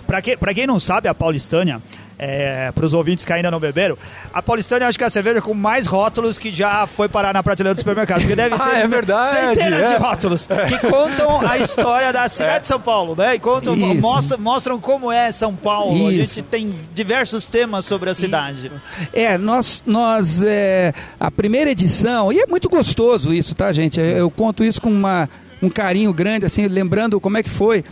Pra, 0.06 0.22
que, 0.22 0.38
pra 0.38 0.54
quem 0.54 0.68
não 0.68 0.80
sabe, 0.80 1.08
a 1.08 1.16
paulistânia, 1.16 1.82
é, 2.20 2.72
pros 2.74 2.94
ouvintes 2.94 3.24
que 3.24 3.32
ainda 3.32 3.50
não 3.50 3.60
beberam, 3.60 3.98
a 4.34 4.42
paulistânia 4.42 4.88
acho 4.88 4.98
que 4.98 5.04
é 5.04 5.08
a 5.08 5.10
cerveja 5.10 5.42
com 5.42 5.54
mais 5.54 5.88
rótulos 5.88 6.38
que 6.38 6.52
já 6.54 6.86
foi 6.86 7.08
parar 7.08 7.34
na 7.34 7.42
prateleira 7.42 7.74
do 7.74 7.80
supermercado. 7.80 8.20
Porque 8.20 8.36
deve 8.36 8.56
ter 8.60 8.62
Ah, 8.62 8.78
é 8.78 8.88
verdade, 8.88 9.28
centenas 9.30 9.82
é. 9.82 9.96
de 9.96 10.04
rótulos 10.04 10.48
que 10.48 10.78
contam 10.90 11.48
a 11.48 11.58
história 11.58 12.12
da 12.12 12.28
cidade 12.30 12.62
de 12.62 12.68
São 12.68 12.80
Paulo, 12.82 13.16
né? 13.18 13.36
E 13.36 13.40
contam, 13.40 13.74
Isso. 13.76 14.02
mostram, 14.02 14.38
mostram 14.38 14.80
como 14.80 15.12
é 15.12 15.32
São 15.32 15.56
Paulo. 15.56 16.08
A 16.08 16.12
Isso. 16.12 16.36
gente 16.36 16.48
tem 16.48 16.74
diversos 16.94 17.46
temas 17.46 17.86
sobre 17.86 18.10
a 18.10 18.14
cidade. 18.14 18.72
É, 19.14 19.38
nós, 19.38 19.82
nós 19.86 20.42
é, 20.44 20.94
a 21.20 21.32
primeira 21.32 21.72
edição, 21.72 22.32
e 22.34 22.40
é 22.40 22.46
muito 22.46 22.68
gostoso 22.68 23.34
isso, 23.34 23.56
tá, 23.56 23.72
gente? 23.72 24.00
Eu, 24.00 24.06
eu 24.06 24.30
conto 24.30 24.64
isso 24.64 24.82
com 24.82 24.90
uma, 24.90 25.30
um 25.62 25.70
carinho 25.70 26.14
grande, 26.14 26.46
assim, 26.46 26.68
lembrando 26.68 27.20
como 27.20 27.38
é 27.38 27.44
que 27.44 27.50
foi. 27.50 27.84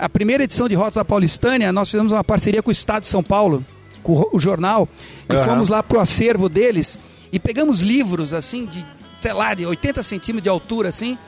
A 0.00 0.08
primeira 0.08 0.44
edição 0.44 0.66
de 0.66 0.74
Rotas 0.74 0.94
da 0.94 1.04
Paulistânia, 1.04 1.70
nós 1.70 1.90
fizemos 1.90 2.10
uma 2.10 2.24
parceria 2.24 2.62
com 2.62 2.70
o 2.70 2.72
Estado 2.72 3.02
de 3.02 3.06
São 3.06 3.22
Paulo, 3.22 3.62
com 4.02 4.24
o, 4.32 4.40
jornal, 4.40 4.88
e 5.28 5.34
Aham. 5.34 5.44
fomos 5.44 5.68
lá 5.68 5.82
pro 5.82 6.00
acervo 6.00 6.48
deles 6.48 6.98
e 7.30 7.38
pegamos 7.38 7.82
livros, 7.82 8.32
assim, 8.32 8.64
de, 8.64 8.84
sei 9.18 9.34
lá, 9.34 9.52
de 9.52 9.66
80 9.66 10.02
centímetros 10.02 10.42
de 10.42 10.48
altura, 10.48 10.88
assim, 10.88 11.18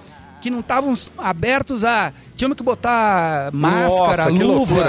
que 0.40 0.48
não 0.48 0.60
estavam 0.60 0.94
abertos 1.18 1.84
a. 1.84 2.14
Tínhamos 2.34 2.56
que 2.56 2.62
botar 2.62 3.50
máscara, 3.52 4.30
Nossa, 4.30 4.44
luva. 4.44 4.84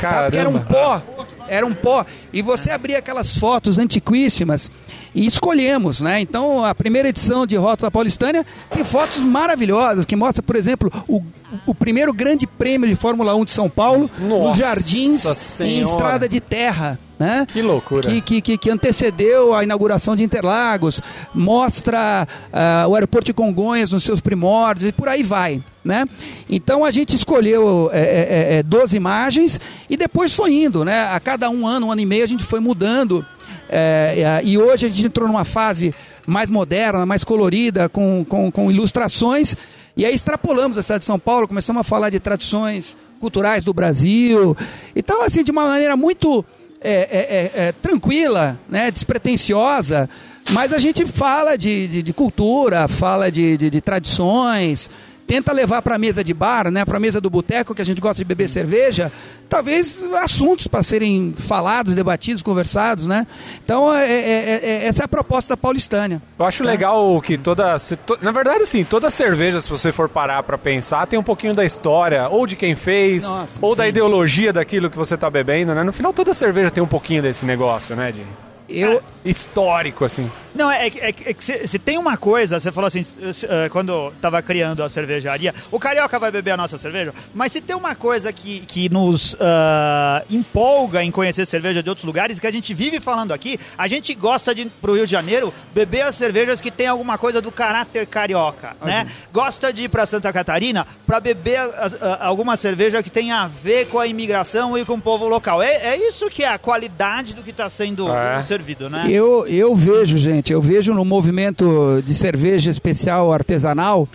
tá? 0.00 0.22
Porque 0.24 0.36
era 0.36 0.48
um 0.48 0.58
pó. 0.58 1.02
era 1.46 1.64
um 1.64 1.72
pó. 1.72 2.04
E 2.32 2.42
você 2.42 2.72
abria 2.72 2.98
aquelas 2.98 3.38
fotos 3.38 3.78
antiquíssimas 3.78 4.68
e 5.14 5.24
escolhemos, 5.24 6.00
né? 6.00 6.20
Então, 6.20 6.64
a 6.64 6.74
primeira 6.74 7.08
edição 7.08 7.46
de 7.46 7.54
Rotas 7.56 7.84
da 7.84 7.90
Paulistânia 7.90 8.44
tem 8.68 8.82
fotos 8.82 9.20
maravilhosas, 9.20 10.04
que 10.04 10.16
mostra, 10.16 10.42
por 10.42 10.56
exemplo, 10.56 10.92
o, 11.08 11.22
o 11.66 11.74
primeiro 11.74 12.12
grande 12.12 12.46
prêmio 12.46 12.88
de 12.88 12.96
Fórmula 12.96 13.34
1 13.34 13.44
de 13.44 13.50
São 13.50 13.68
Paulo, 13.68 14.10
Nossa 14.18 14.48
nos 14.48 14.58
jardins, 14.58 15.22
Senhora. 15.22 15.74
em 15.74 15.80
estrada 15.80 16.28
de 16.28 16.40
terra, 16.40 16.98
né? 17.18 17.46
Que 17.48 17.62
loucura. 17.62 18.02
Que, 18.20 18.40
que, 18.40 18.58
que, 18.58 18.70
antecedeu 18.70 19.54
a 19.54 19.62
inauguração 19.62 20.16
de 20.16 20.22
Interlagos, 20.24 21.00
mostra 21.34 22.26
ah, 22.52 22.86
o 22.88 22.94
aeroporto 22.94 23.26
de 23.26 23.32
Congonhas 23.32 23.92
nos 23.92 24.02
seus 24.02 24.20
primórdios 24.20 24.88
e 24.88 24.92
por 24.92 25.08
aí 25.08 25.22
vai. 25.22 25.62
Né? 25.84 26.06
Então 26.48 26.84
a 26.84 26.92
gente 26.92 27.16
escolheu 27.16 27.90
é, 27.92 28.00
é, 28.00 28.58
é, 28.58 28.62
12 28.62 28.96
imagens 28.96 29.58
e 29.90 29.96
depois 29.96 30.34
foi 30.34 30.52
indo. 30.52 30.84
Né? 30.84 31.08
A 31.10 31.18
cada 31.18 31.50
um 31.50 31.66
ano, 31.66 31.86
um 31.86 31.92
ano 31.92 32.00
e 32.00 32.06
meio, 32.06 32.24
a 32.24 32.28
gente 32.28 32.44
foi 32.44 32.60
mudando. 32.60 33.24
É, 33.68 34.40
é, 34.42 34.44
e 34.44 34.58
hoje 34.58 34.86
a 34.86 34.88
gente 34.88 35.06
entrou 35.06 35.26
numa 35.26 35.44
fase 35.44 35.94
mais 36.26 36.48
moderna, 36.50 37.04
mais 37.04 37.24
colorida, 37.24 37.88
com, 37.88 38.24
com, 38.24 38.50
com 38.50 38.70
ilustrações. 38.70 39.56
E 39.96 40.06
aí 40.06 40.14
extrapolamos 40.14 40.78
a 40.78 40.82
cidade 40.82 41.00
de 41.00 41.04
São 41.04 41.18
Paulo, 41.18 41.46
começamos 41.46 41.80
a 41.80 41.84
falar 41.84 42.10
de 42.10 42.18
tradições 42.18 42.96
culturais 43.20 43.64
do 43.64 43.72
Brasil. 43.72 44.56
Então, 44.96 45.22
assim, 45.22 45.44
de 45.44 45.50
uma 45.50 45.66
maneira 45.66 45.96
muito 45.96 46.44
é, 46.80 46.92
é, 46.92 47.62
é, 47.64 47.66
é, 47.68 47.72
tranquila, 47.72 48.58
né, 48.68 48.90
despretensiosa, 48.90 50.08
mas 50.50 50.72
a 50.72 50.78
gente 50.78 51.06
fala 51.06 51.56
de, 51.56 51.86
de, 51.86 52.02
de 52.02 52.12
cultura, 52.12 52.88
fala 52.88 53.30
de, 53.30 53.56
de, 53.56 53.70
de 53.70 53.80
tradições, 53.80 54.90
tenta 55.26 55.52
levar 55.52 55.82
para 55.82 55.94
a 55.94 55.98
mesa 55.98 56.22
de 56.22 56.34
bar, 56.34 56.70
né, 56.70 56.84
para 56.84 56.96
a 56.96 57.00
mesa 57.00 57.20
do 57.20 57.30
boteco, 57.30 57.74
que 57.74 57.82
a 57.82 57.84
gente 57.84 58.00
gosta 58.00 58.16
de 58.16 58.24
beber 58.24 58.48
cerveja, 58.48 59.10
talvez 59.48 60.02
assuntos 60.20 60.66
para 60.66 60.82
serem 60.82 61.34
falados, 61.36 61.94
debatidos, 61.94 62.42
conversados, 62.42 63.06
né? 63.06 63.26
Então, 63.64 63.94
é, 63.94 64.04
é, 64.04 64.60
é, 64.62 64.86
essa 64.86 65.02
é 65.02 65.04
a 65.04 65.08
proposta 65.08 65.52
da 65.52 65.56
Paulistânia. 65.56 66.22
Eu 66.38 66.46
acho 66.46 66.62
legal 66.62 67.20
que 67.20 67.36
toda. 67.38 67.76
Na 68.20 68.30
verdade, 68.30 68.66
sim, 68.66 68.84
toda 68.84 69.10
cerveja, 69.10 69.60
se 69.60 69.68
você 69.68 69.92
for 69.92 70.08
parar 70.08 70.42
pra 70.42 70.58
pensar, 70.58 71.06
tem 71.06 71.18
um 71.18 71.22
pouquinho 71.22 71.54
da 71.54 71.64
história, 71.64 72.28
ou 72.28 72.46
de 72.46 72.56
quem 72.56 72.74
fez, 72.74 73.24
Nossa, 73.24 73.58
ou 73.60 73.74
da 73.74 73.84
sim. 73.84 73.90
ideologia 73.90 74.52
daquilo 74.52 74.90
que 74.90 74.96
você 74.96 75.16
tá 75.16 75.30
bebendo, 75.30 75.74
né? 75.74 75.82
No 75.82 75.92
final, 75.92 76.12
toda 76.12 76.34
cerveja 76.34 76.70
tem 76.70 76.82
um 76.82 76.88
pouquinho 76.88 77.22
desse 77.22 77.44
negócio, 77.44 77.94
né? 77.94 78.12
De 78.12 78.24
Eu, 78.68 79.02
histórico, 79.24 80.04
assim. 80.04 80.30
Não, 80.54 80.70
é, 80.70 80.90
que- 80.90 81.00
é, 81.00 81.12
que- 81.12 81.28
é 81.30 81.32
que 81.34 81.42
se, 81.66 81.78
tem 81.78 81.96
uma 81.98 82.16
coisa, 82.16 82.60
você 82.60 82.70
falou 82.70 82.86
assim, 82.88 83.04
eh, 83.48 83.68
quando 83.70 84.12
tava 84.20 84.40
criando 84.42 84.82
a 84.82 84.88
cervejaria, 84.88 85.54
o 85.70 85.78
carioca 85.80 86.18
vai 86.18 86.30
beber 86.30 86.50
a 86.52 86.56
nossa 86.58 86.76
cerveja, 86.76 87.12
mas 87.34 87.52
se 87.52 87.60
tem 87.62 87.74
uma 87.74 87.94
coisa 87.94 88.30
que, 88.32 88.60
que 88.60 88.88
nos 88.90 89.34
ah, 89.40 90.22
empolga 90.30 91.02
em 91.02 91.10
conhecer 91.10 91.46
cerveja 91.46 91.82
de 91.82 91.88
outros 91.88 92.04
lugares, 92.04 92.38
que 92.38 92.46
a 92.46 92.50
gente 92.50 92.74
vive 92.74 93.00
falando 93.00 93.32
aqui, 93.32 93.58
a 93.78 93.86
gente 93.88 94.14
gosta 94.14 94.54
de 94.54 94.62
ir 94.62 94.70
pro 94.80 94.94
Rio 94.94 95.06
de 95.06 95.10
Janeiro 95.12 95.52
beber 95.74 96.02
as 96.02 96.14
cervejas 96.16 96.60
que 96.60 96.70
tem 96.70 96.86
alguma 96.86 97.16
coisa 97.16 97.40
do 97.40 97.50
caráter 97.50 98.06
carioca, 98.06 98.76
né? 98.82 99.06
Gosta 99.32 99.72
de 99.72 99.84
ir 99.84 99.88
pra 99.88 100.04
Santa 100.04 100.30
Catarina 100.32 100.86
pra 101.06 101.18
beber 101.18 101.60
as- 101.78 101.94
ah, 101.94 102.18
alguma 102.26 102.56
cerveja 102.58 103.02
que 103.02 103.10
tem 103.10 103.32
a 103.32 103.46
ver 103.46 103.86
com 103.86 103.98
a 103.98 104.06
imigração 104.06 104.76
e 104.76 104.84
com 104.84 104.94
o 104.94 105.00
povo 105.00 105.26
local. 105.28 105.62
É, 105.62 105.94
é 105.94 105.96
isso 105.96 106.28
que 106.28 106.44
é 106.44 106.48
a 106.48 106.58
qualidade 106.58 107.34
do 107.34 107.42
que 107.42 107.50
está 107.50 107.70
sendo 107.70 108.12
É. 108.14 108.42
servido, 108.52 108.90
né? 108.90 109.06
Eu, 109.08 109.46
eu 109.46 109.74
vejo, 109.74 110.18
gente, 110.18 110.52
eu 110.52 110.60
vejo 110.60 110.92
no 110.94 111.04
movimento 111.04 112.02
de 112.04 112.14
cerveja 112.14 112.70
especial 112.70 113.32
artesanal 113.32 114.08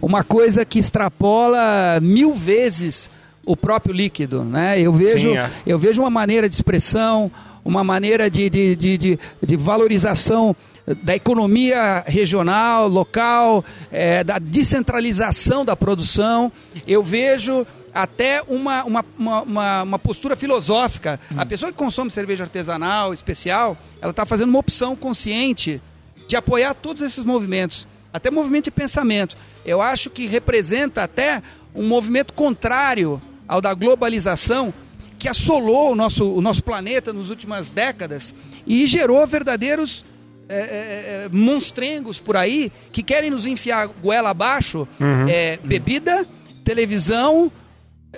uma 0.00 0.24
coisa 0.24 0.64
que 0.64 0.78
extrapola 0.78 1.98
mil 2.00 2.32
vezes 2.34 3.10
o 3.44 3.56
próprio 3.56 3.94
líquido, 3.94 4.44
né? 4.44 4.80
Eu 4.80 4.92
vejo, 4.92 5.30
Sim, 5.30 5.36
é. 5.36 5.50
eu 5.66 5.78
vejo 5.78 6.02
uma 6.02 6.10
maneira 6.10 6.48
de 6.48 6.54
expressão, 6.54 7.30
uma 7.64 7.84
maneira 7.84 8.30
de, 8.30 8.50
de, 8.50 8.76
de, 8.76 8.98
de, 8.98 9.18
de 9.42 9.56
valorização 9.56 10.56
da 11.02 11.14
economia 11.16 12.04
regional, 12.06 12.88
local, 12.88 13.64
eh, 13.90 14.22
da 14.22 14.38
descentralização 14.38 15.64
da 15.64 15.74
produção. 15.74 16.52
Eu 16.86 17.02
vejo 17.02 17.66
até 17.94 18.42
uma, 18.42 18.82
uma, 18.84 19.04
uma, 19.16 19.82
uma, 19.84 19.98
postura 19.98 20.34
filosófica. 20.34 21.20
A 21.36 21.46
pessoa 21.46 21.70
que 21.70 21.78
consome 21.78 22.10
cerveja 22.10 22.42
artesanal, 22.42 23.14
especial, 23.14 23.76
ela 24.02 24.10
está 24.10 24.26
fazendo 24.26 24.48
uma 24.48 24.58
opção 24.58 24.96
consciente 24.96 25.80
de 26.26 26.34
apoiar 26.34 26.74
todos 26.74 27.02
esses 27.02 27.24
movimentos, 27.24 27.86
até 28.12 28.30
movimento 28.30 28.64
de 28.64 28.70
pensamento. 28.72 29.36
Eu 29.64 29.80
acho 29.80 30.10
que 30.10 30.26
representa 30.26 31.04
até 31.04 31.40
um 31.72 31.86
movimento 31.86 32.32
contrário 32.32 33.22
ao 33.46 33.60
da 33.60 33.72
globalização 33.72 34.74
que 35.18 35.28
assolou 35.28 35.92
o 35.92 35.94
nosso, 35.94 36.34
o 36.34 36.40
nosso 36.40 36.62
planeta 36.62 37.12
nas 37.12 37.28
últimas 37.28 37.70
décadas 37.70 38.34
e 38.66 38.86
gerou 38.86 39.24
verdadeiros 39.26 40.04
é, 40.48 40.56
é, 40.56 41.28
monstrengos 41.32 42.20
por 42.20 42.36
aí 42.36 42.70
que 42.92 43.02
querem 43.02 43.30
nos 43.30 43.46
enfiar 43.46 43.86
goela 43.86 44.30
abaixo 44.30 44.86
é, 45.28 45.58
bebida, 45.64 46.26
televisão, 46.62 47.50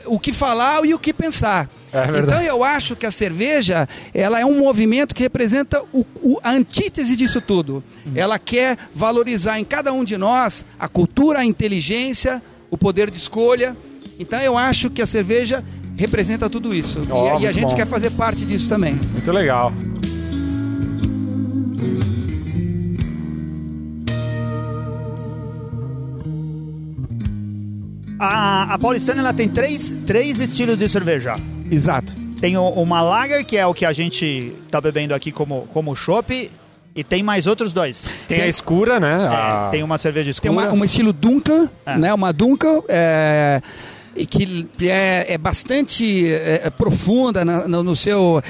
o 0.07 0.19
que 0.21 0.33
falar 0.33 0.85
e 0.85 0.93
o 0.95 0.99
que 0.99 1.13
pensar. 1.13 1.69
É 1.93 2.19
então 2.19 2.43
eu 2.43 2.63
acho 2.63 2.95
que 2.95 3.07
a 3.07 3.11
cerveja 3.11 3.89
ela 4.13 4.39
é 4.39 4.45
um 4.45 4.59
movimento 4.59 5.15
que 5.15 5.23
representa 5.23 5.83
o, 5.93 6.05
o- 6.17 6.39
a 6.43 6.51
antítese 6.53 7.17
disso 7.17 7.41
tudo. 7.41 7.83
Ela 8.15 8.39
quer 8.39 8.77
valorizar 8.95 9.59
em 9.59 9.65
cada 9.65 9.93
um 9.93 10.05
de 10.05 10.17
nós 10.17 10.65
a 10.79 10.89
cultura, 10.89 11.39
a 11.41 11.45
inteligência, 11.45 12.43
o 12.71 12.77
poder 12.77 13.11
de 13.11 13.17
escolha. 13.19 13.77
Então 14.19 14.39
eu 14.41 14.57
acho 14.59 14.91
que 14.91 15.01
a 15.01 15.07
cerveja 15.07 15.65
representa 15.97 16.51
tudo 16.51 16.75
isso. 16.75 17.01
E- 17.09 17.13
Ó, 17.13 17.41
e, 17.41 17.47
a 17.47 17.53
gente 17.53 17.71
bom. 17.71 17.77
quer 17.77 17.87
fazer 17.87 18.11
parte 18.11 18.45
disso 18.45 18.69
também. 18.69 18.95
Muito 19.13 19.33
legal. 19.33 19.73
A, 28.19 28.75
a 28.75 28.79
paulistana 28.79 29.21
ela 29.21 29.33
tem 29.33 29.49
três, 29.49 29.95
três 30.07 30.41
estilos 30.41 30.79
de 30.79 30.89
cerveja. 30.89 31.35
Exato. 31.71 32.15
Tem 32.41 32.57
o- 32.57 32.69
uma 32.71 33.01
lager, 33.03 33.45
que 33.45 33.57
é 33.57 33.67
o 33.67 33.75
que 33.75 33.85
a 33.85 33.93
gente 33.93 34.53
tá 34.71 34.81
bebendo 34.81 35.15
aqui 35.15 35.31
como, 35.33 35.63
como 35.73 35.95
chopp, 35.95 36.51
e 36.95 37.05
tem 37.05 37.23
mais 37.23 37.47
outros 37.47 37.73
dois. 37.73 38.09
Tem, 38.27 38.41
a 38.41 38.47
escura, 38.49 38.99
né? 38.99 39.25
É, 39.25 39.27
A- 39.27 39.69
tem 39.71 39.83
uma 39.83 39.99
cerveja 39.99 40.33
Tem 40.41 40.51
escura. 40.51 40.69
uma, 40.71 40.81
um 40.81 40.85
estilo 40.85 41.13
Dunkel, 41.13 41.69
É. 41.85 41.97
né? 41.99 42.15
Uma 42.15 42.33
Dunkel 42.33 42.85
é, 42.89 43.61
e 44.15 44.25
que 44.25 44.67
é, 44.83 45.27
é 45.35 45.39
bastante 45.39 46.27
é, 46.33 46.71
profunda 46.71 47.45
na- 47.45 47.69
no, 47.69 47.83
no 47.83 47.95
seu. 47.97 48.43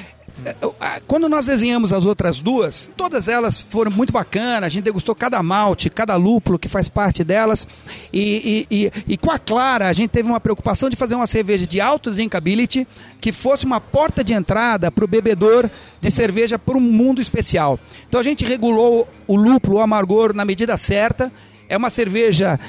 É, 0.44 0.54
a- 0.80 1.00
Quando 1.06 1.28
nós 1.28 1.46
desenhamos 1.46 1.92
as 1.92 2.04
outras 2.04 2.40
duas, 2.40 2.88
todas 2.96 3.26
elas 3.28 3.60
foram 3.60 3.90
muito 3.90 4.12
bacanas. 4.12 4.64
A 4.64 4.68
gente 4.68 4.84
degustou 4.84 5.14
cada 5.14 5.42
malte, 5.42 5.88
cada 5.90 6.14
lúpulo 6.16 6.58
que 6.58 6.68
faz 6.68 6.88
parte 6.88 7.24
delas. 7.24 7.66
E, 8.12 8.66
e- 8.70 8.76
e- 8.84 8.92
e 9.14 9.16
com 9.16 9.30
a 9.30 9.38
Clara, 9.38 9.88
a 9.88 9.92
gente 9.92 10.10
teve 10.10 10.28
uma 10.28 10.40
preocupação 10.40 10.90
de 10.90 10.96
fazer 10.96 11.14
uma 11.14 11.26
cerveja 11.26 11.66
de 11.66 11.80
alto 11.80 12.10
drinkability 12.10 12.86
que 13.20 13.32
fosse 13.32 13.64
uma 13.64 13.80
porta 13.80 14.22
de 14.22 14.34
entrada 14.34 14.90
para 14.90 15.04
o 15.04 15.08
bebedor 15.08 15.70
de 16.00 16.10
cerveja 16.10 16.58
para 16.58 16.76
um 16.76 16.80
mundo 16.80 17.20
especial. 17.20 17.78
Então 18.08 18.20
a 18.20 18.24
gente 18.24 18.44
regulou 18.44 19.08
o 19.26 19.36
lúpulo, 19.36 19.78
o 19.78 19.80
amargor 19.80 20.34
na 20.34 20.44
medida 20.44 20.76
certa. 20.76 21.32
É 21.68 21.76
uma 21.76 21.90
cerveja. 21.90 22.60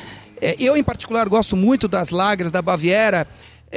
é, 0.41 0.55
eu, 0.59 0.77
em 0.77 0.83
particular, 0.83 1.27
gosto 1.27 1.55
muito 1.57 1.87
das 1.87 2.09
lagras 2.11 2.51
da 2.51 2.61
Baviera. 2.61 3.27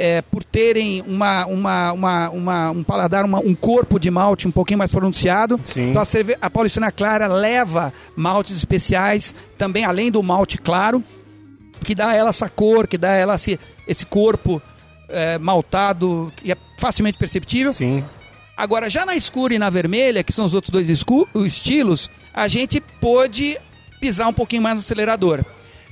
É, 0.03 0.21
por 0.23 0.43
terem 0.43 1.03
uma, 1.05 1.45
uma, 1.45 1.91
uma, 1.93 2.29
uma- 2.31 2.71
um 2.71 2.83
paladar, 2.83 3.23
uma- 3.23 3.39
um 3.39 3.53
corpo 3.53 3.99
de 3.99 4.09
malte 4.09 4.47
um 4.47 4.51
pouquinho 4.51 4.79
mais 4.79 4.89
pronunciado. 4.91 5.59
Sim. 5.63 5.91
Então 5.91 6.01
a, 6.01 6.05
cerve 6.05 6.35
a 6.41 6.49
Paulistana 6.49 6.91
Clara 6.91 7.27
leva 7.27 7.93
maltes 8.15 8.57
especiais, 8.57 9.35
também 9.59 9.85
além 9.85 10.09
do 10.09 10.23
malte 10.23 10.57
claro, 10.57 11.03
que 11.83 11.93
dá 11.93 12.09
a 12.09 12.15
ela 12.15 12.29
essa 12.29 12.49
cor, 12.49 12.87
que 12.87 12.97
dá 12.97 13.11
a 13.11 13.15
ela 13.15 13.35
esse, 13.35 13.59
esse 13.87 14.05
corpo 14.05 14.59
é, 15.07 15.37
maltado, 15.37 16.33
que 16.35 16.51
é 16.51 16.57
facilmente 16.79 17.17
perceptível. 17.19 17.71
Sim. 17.71 18.03
Agora, 18.57 18.89
já 18.89 19.05
na 19.05 19.15
escura 19.15 19.53
e 19.53 19.59
na 19.59 19.69
vermelha, 19.69 20.23
que 20.23 20.31
são 20.33 20.45
os 20.45 20.53
outros 20.55 20.71
dois 20.71 20.89
estilos, 20.89 22.09
a 22.33 22.47
gente 22.47 22.81
pôde 22.99 23.57
pisar 23.99 24.27
um 24.27 24.33
pouquinho 24.33 24.61
mais 24.63 24.75
no 24.77 24.81
acelerador. 24.81 25.43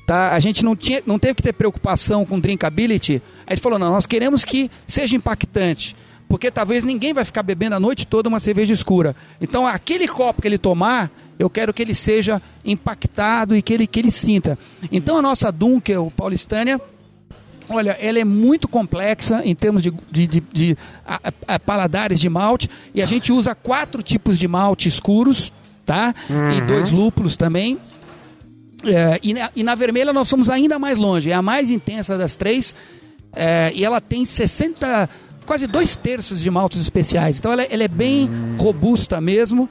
Tá? 0.05 0.31
A 0.33 0.39
gente 0.39 0.65
não, 0.65 0.75
tinha, 0.75 1.01
não 1.05 1.19
teve 1.19 1.35
que 1.35 1.43
ter 1.43 1.53
preocupação 1.53 2.25
com 2.25 2.39
drinkability. 2.39 3.21
A 3.49 3.53
gente 3.53 3.61
falou, 3.63 3.77
não, 3.79 3.91
nós 3.91 4.05
queremos 4.05 4.45
que 4.45 4.69
seja 4.87 5.15
impactante. 5.17 5.95
Porque 6.29 6.51
talvez 6.51 6.83
ninguém 6.83 7.11
vai 7.11 7.25
ficar 7.25 7.41
bebendo 7.41 7.75
a 7.75 7.79
noite 7.79 8.05
toda 8.05 8.29
uma 8.29 8.39
cerveja 8.39 8.71
escura. 8.73 9.15
Então, 9.41 9.65
aquele 9.65 10.07
copo 10.07 10.41
que 10.43 10.47
ele 10.47 10.59
tomar, 10.59 11.09
eu 11.39 11.49
quero 11.49 11.73
que 11.73 11.81
ele 11.81 11.95
seja 11.95 12.39
impactado 12.63 13.55
e 13.55 13.61
que 13.63 13.73
ele, 13.73 13.87
que 13.87 13.99
ele 13.99 14.11
sinta. 14.11 14.57
Então, 14.91 15.17
a 15.17 15.21
nossa 15.23 15.51
Dunkel 15.51 16.13
Paulistânia, 16.15 16.79
Olha, 17.71 17.91
ela 18.01 18.17
é 18.17 18.23
muito 18.23 18.67
complexa 18.67 19.43
em 19.45 19.53
termos 19.53 19.83
de, 19.83 19.93
de, 20.11 20.25
de- 20.27 20.43
de, 20.51 20.77
a- 21.05 21.19
a- 21.47 21.55
a 21.55 21.59
paladares 21.59 22.19
de 22.19 22.27
malte 22.27 22.67
e 22.95 22.99
a 23.01 23.05
gente 23.05 23.31
usa 23.31 23.53
quatro 23.53 24.01
tipos 24.01 24.39
de 24.39 24.47
malte 24.47 24.87
escuros, 24.87 25.53
tá? 25.85 26.15
E 26.57 26.61
dois 26.61 26.89
lúpulos 26.89 27.37
também. 27.37 27.77
É, 28.83 29.19
e, 29.21 29.35
na, 29.35 29.51
e 29.55 29.61
na 29.63 29.75
vermelha 29.75 30.11
nós 30.11 30.27
somos 30.27 30.49
ainda 30.49 30.79
mais 30.79 30.97
longe, 30.97 31.29
é 31.29 31.33
a 31.35 31.43
mais 31.43 31.69
intensa 31.69 32.17
das 32.17 32.35
três 32.35 32.73
é, 33.33 33.71
e 33.73 33.83
ela 33.83 34.01
tem 34.01 34.25
60, 34.25 35.09
quase 35.45 35.67
dois 35.67 35.95
terços 35.95 36.41
de 36.41 36.49
maltes 36.49 36.81
especiais. 36.81 37.39
Então 37.39 37.51
ela, 37.51 37.63
ela 37.63 37.83
é 37.83 37.87
bem 37.87 38.29
robusta 38.57 39.19
mesmo. 39.21 39.69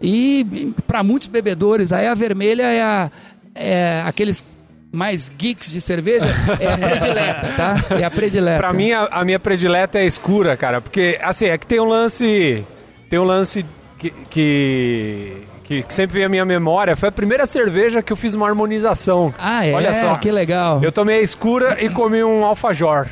E 0.00 0.74
para 0.86 1.02
muitos 1.02 1.28
bebedores, 1.28 1.92
aí 1.92 2.06
a 2.06 2.14
vermelha 2.14 2.64
é, 2.64 2.82
a, 2.82 3.10
é 3.54 4.02
aqueles 4.04 4.44
mais 4.92 5.30
geeks 5.36 5.70
de 5.70 5.80
cerveja, 5.80 6.26
é 6.60 6.66
a 6.66 6.76
predileta, 6.78 7.52
tá? 7.56 7.76
É 7.98 8.04
a 8.04 8.10
predileta. 8.10 8.58
Pra 8.58 8.72
mim, 8.72 8.92
a, 8.92 9.04
a 9.06 9.24
minha 9.24 9.38
predileta 9.38 9.98
é 9.98 10.06
escura, 10.06 10.56
cara. 10.56 10.80
Porque, 10.80 11.18
assim, 11.22 11.46
é 11.46 11.58
que 11.58 11.66
tem 11.66 11.80
um 11.80 11.84
lance. 11.84 12.64
Tem 13.08 13.18
um 13.18 13.24
lance 13.24 13.64
que. 13.98 14.10
que... 14.30 15.36
Que 15.66 15.82
que 15.82 15.92
sempre 15.92 16.14
vem 16.14 16.24
à 16.24 16.28
minha 16.28 16.44
memória, 16.44 16.94
foi 16.96 17.08
a 17.08 17.12
primeira 17.12 17.44
cerveja 17.44 18.00
que 18.00 18.12
eu 18.12 18.16
fiz 18.16 18.34
uma 18.34 18.46
harmonização. 18.46 19.34
Ah, 19.36 19.66
é? 19.66 19.72
Olha 19.74 19.92
só. 19.94 20.16
Que 20.16 20.30
legal. 20.30 20.82
Eu 20.82 20.92
tomei 20.92 21.18
a 21.18 21.22
escura 21.22 21.76
e 21.82 21.90
comi 21.90 22.22
um 22.22 22.44
alfajor. 22.44 23.08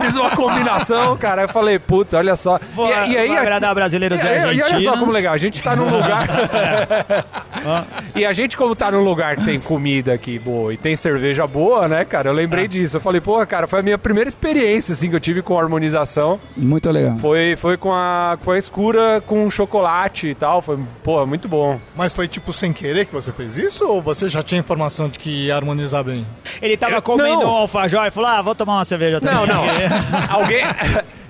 Fiz 0.00 0.16
uma 0.16 0.30
combinação, 0.30 1.16
cara. 1.16 1.42
Eu 1.42 1.48
falei, 1.48 1.78
puta, 1.78 2.16
olha 2.16 2.36
só. 2.36 2.60
Vou, 2.74 2.88
e, 2.88 2.90
e 2.90 3.16
aí, 3.16 3.28
vou 3.28 3.36
agradar 3.36 3.74
brasileiros 3.74 4.18
e 4.18 4.22
e, 4.22 4.56
e 4.58 4.62
olha 4.62 4.80
só 4.80 4.96
como 4.96 5.12
legal, 5.12 5.34
a 5.34 5.38
gente 5.38 5.60
tá 5.60 5.74
num 5.74 5.88
lugar. 5.88 6.28
e 8.14 8.24
a 8.24 8.32
gente, 8.32 8.56
como 8.56 8.74
tá 8.74 8.90
num 8.90 9.02
lugar 9.02 9.36
que 9.36 9.44
tem 9.44 9.58
comida 9.58 10.12
aqui 10.12 10.38
boa 10.38 10.72
e 10.72 10.76
tem 10.76 10.94
cerveja 10.94 11.46
boa, 11.46 11.88
né, 11.88 12.04
cara? 12.04 12.30
Eu 12.30 12.32
lembrei 12.34 12.68
disso. 12.68 12.96
Eu 12.96 13.00
falei, 13.00 13.20
pô, 13.20 13.44
cara, 13.46 13.66
foi 13.66 13.80
a 13.80 13.82
minha 13.82 13.98
primeira 13.98 14.28
experiência, 14.28 14.92
assim, 14.92 15.10
que 15.10 15.16
eu 15.16 15.20
tive 15.20 15.42
com 15.42 15.58
harmonização. 15.58 16.38
Muito 16.56 16.90
legal. 16.90 17.18
Foi, 17.18 17.56
foi 17.56 17.76
com 17.76 17.92
a, 17.92 18.38
com 18.42 18.52
a 18.52 18.58
escura, 18.58 19.20
com 19.26 19.50
chocolate 19.50 20.28
e 20.28 20.34
tal. 20.34 20.62
Foi, 20.62 20.78
pô, 21.02 21.26
muito 21.26 21.48
bom. 21.48 21.80
Mas 21.96 22.12
foi 22.12 22.28
tipo 22.28 22.52
sem 22.52 22.72
querer 22.72 23.06
que 23.06 23.12
você 23.12 23.32
fez 23.32 23.56
isso? 23.56 23.84
Ou 23.86 24.00
você 24.00 24.28
já 24.28 24.42
tinha 24.42 24.60
informação 24.60 25.08
de 25.08 25.18
que 25.18 25.46
ia 25.46 25.56
harmonizar 25.56 26.04
bem? 26.04 26.24
Ele 26.62 26.76
tava 26.76 27.02
comendo 27.02 27.40
não. 27.40 27.52
um 27.52 27.56
alfajor 27.56 28.06
e 28.06 28.10
falou: 28.12 28.30
ah, 28.30 28.40
vou 28.40 28.54
tomar 28.54 28.76
uma 28.76 28.84
cerveja 28.84 29.20
também. 29.20 29.36
Não, 29.36 29.46
não. 29.46 29.64
Alguém. 30.30 30.62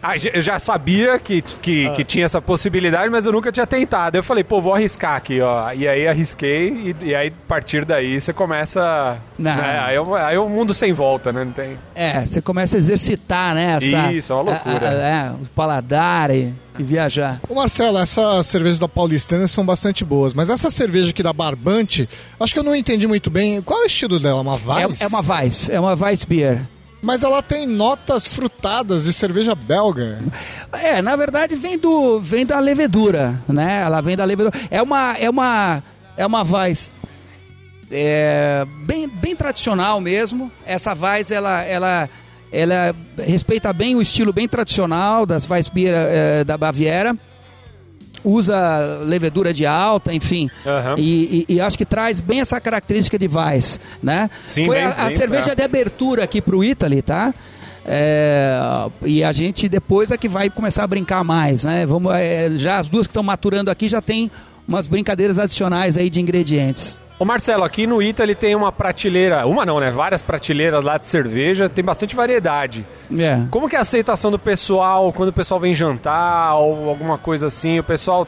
Ah, 0.03 0.15
Eu 0.17 0.41
já 0.41 0.59
sabia 0.59 1.19
que, 1.19 1.41
que, 1.43 1.89
que 1.91 2.05
tinha 2.05 2.25
essa 2.25 2.41
possibilidade, 2.43 3.09
mas 3.09 3.25
eu 3.25 3.33
nunca 3.33 3.53
tinha 3.53 3.67
tentado. 3.67 4.17
Eu 4.17 4.23
falei, 4.23 4.43
pô, 4.43 4.61
vou 4.61 4.75
arriscar 4.75 5.15
aqui, 5.17 5.41
ó. 5.41 5.71
E 5.73 5.87
aí 5.87 6.09
arrisquei, 6.09 6.95
e, 7.01 7.11
e 7.11 7.15
aí 7.15 7.29
a 7.29 7.49
partir 7.49 7.85
daí 7.85 8.21
você 8.21 8.33
começa. 8.33 9.19
Não. 9.39 9.55
né, 9.55 9.79
Aí, 9.85 9.95
é 9.97 10.01
um- 10.01 10.15
aí 10.15 10.35
é 10.37 10.41
um 10.41 10.49
mundo 10.49 10.75
sem 10.75 10.93
volta, 10.93 11.33
né? 11.33 11.45
Não 11.45 11.53
tem. 11.53 11.79
É, 11.95 12.25
você 12.27 12.41
começa 12.43 12.77
a 12.77 12.79
exercitar, 12.79 13.55
né? 13.55 13.79
Essa, 13.81 14.13
Isso, 14.13 14.33
é 14.33 14.37
uma 14.37 14.43
loucura. 14.43 14.89
a- 14.89 14.91
a- 14.91 14.95
é, 14.95 15.31
o 15.31 15.49
paladar 15.55 16.31
e, 16.31 16.53
e 16.79 16.83
viajar. 16.83 17.41
Ô 17.49 17.55
Marcelo, 17.55 17.99
essas 17.99 18.47
cervejas 18.47 18.79
da 18.79 18.89
Paulistana 18.89 19.47
são 19.47 19.65
bastante 19.65 20.05
boas, 20.05 20.35
mas 20.35 20.51
essa 20.51 20.71
cerveja 20.71 21.11
aqui 21.11 21.23
da 21.23 21.33
Barbante, 21.33 22.09
acho 22.41 22.53
que 22.53 22.59
eu 22.59 22.65
não 22.65 22.75
entendi 22.75 23.07
muito 23.07 23.31
bem. 23.31 23.63
Qual 23.63 23.81
é 23.81 23.85
o 23.85 23.87
estilo 23.87 24.19
dela? 24.19 24.41
Uma 24.41 24.55
Weiss? 24.55 25.01
É, 25.01 25.05
é 25.05 25.07
uma 25.07 25.21
Weiss, 25.21 25.69
é 25.71 25.81
uma 25.81 25.95
Weiss 25.95 26.25
Beer. 26.25 26.67
Mas 27.03 27.25
ela 27.25 27.43
tem 27.43 27.67
notas 27.67 28.29
frutadas 28.29 29.03
de 29.03 29.13
cerveja 29.13 29.57
belga. 29.57 30.23
É, 30.73 31.03
na 31.03 31.17
verdade 31.17 31.57
vem 31.57 31.77
do 31.77 32.21
vem 32.21 32.47
da 32.47 32.61
levedura, 32.61 33.43
né? 33.49 33.83
Ela 33.83 34.01
vem 34.01 34.17
da 34.17 34.25
levedura. 34.25 34.57
É 34.71 34.81
uma 34.81 35.17
é 35.19 35.29
uma 35.29 35.83
é 36.17 36.25
uma 36.25 36.45
Weiss 36.45 36.93
é, 37.91 38.65
bem 38.85 39.09
bem 39.09 39.35
tradicional 39.35 40.01
mesmo. 40.01 40.51
Essa 40.65 40.95
Weiss 40.95 41.33
ela 41.33 41.63
ela 41.65 42.09
ela 42.53 42.95
respeita 43.19 43.73
bem 43.73 43.97
o 43.97 44.03
estilo 44.03 44.33
bem 44.33 44.47
tradicional 44.47 45.27
das 45.27 45.49
Weissbier 45.51 45.95
eh, 45.95 46.45
da 46.45 46.57
Baviera. 46.59 47.17
Usa 48.25 49.01
levedura 49.05 49.53
de 49.53 49.67
alta, 49.67 50.13
enfim. 50.13 50.49
Aham. 50.67 50.95
E, 50.97 51.45
e- 51.49 51.55
e 51.55 51.61
acho 51.61 51.77
que 51.77 51.85
traz 51.85 52.21
bem 52.21 52.41
essa 52.41 52.61
característica 52.61 53.19
de 53.19 53.27
Weiss, 53.29 53.81
né? 54.03 54.31
Sim, 54.47 54.65
Foi 54.67 54.77
bem- 54.77 54.85
a, 54.85 54.91
a 54.91 55.09
bem, 55.09 55.17
cerveja 55.17 55.53
é. 55.53 55.55
de 55.55 55.63
abertura 55.63 56.23
aqui 56.25 56.41
pro 56.41 56.63
Italy, 56.63 57.03
tá? 57.03 57.35
É, 57.85 58.59
e 59.05 59.25
a 59.25 59.33
gente 59.33 59.69
depois 59.69 60.11
é 60.13 60.17
que 60.17 60.29
vai 60.29 60.49
começar 60.49 60.85
a 60.85 60.87
brincar 60.87 61.25
mais, 61.25 61.65
né? 61.65 61.85
Vamos, 61.85 62.15
é, 62.15 62.51
já 62.53 62.79
as 62.79 62.89
duas 62.89 63.07
que 63.07 63.11
estão 63.11 63.23
maturando 63.25 63.71
aqui 63.71 63.89
já 63.89 64.01
tem 64.01 64.31
umas 64.69 64.87
brincadeiras 64.87 65.39
adicionais 65.39 65.97
aí 65.97 66.09
de 66.09 66.21
ingredientes. 66.21 66.99
Ô 67.23 67.25
Marcelo, 67.25 67.63
aqui 67.63 67.87
no 67.87 68.03
Ita 68.03 68.25
ele 68.25 68.35
tem 68.35 68.53
uma 68.57 68.73
prateleira, 68.73 69.47
uma 69.47 69.65
não, 69.65 69.79
né? 69.79 69.93
Várias 69.93 70.21
prateleiras 70.21 70.83
lá 70.83 70.99
de 70.99 71.07
cerveja, 71.07 71.69
tem 71.69 71.85
bastante 71.85 72.17
variedade. 72.17 72.85
É. 73.17 73.47
Como 73.49 73.69
que 73.69 73.77
é 73.77 73.79
a 73.79 73.83
aceitação 73.83 74.29
do 74.29 74.41
pessoal 74.41 75.13
quando 75.13 75.29
o 75.29 75.33
pessoal 75.33 75.61
vem 75.61 75.73
jantar 75.73 76.57
ou 76.57 76.89
alguma 76.89 77.17
coisa 77.17 77.47
assim? 77.47 77.79
O 77.79 77.85
pessoal 77.85 78.27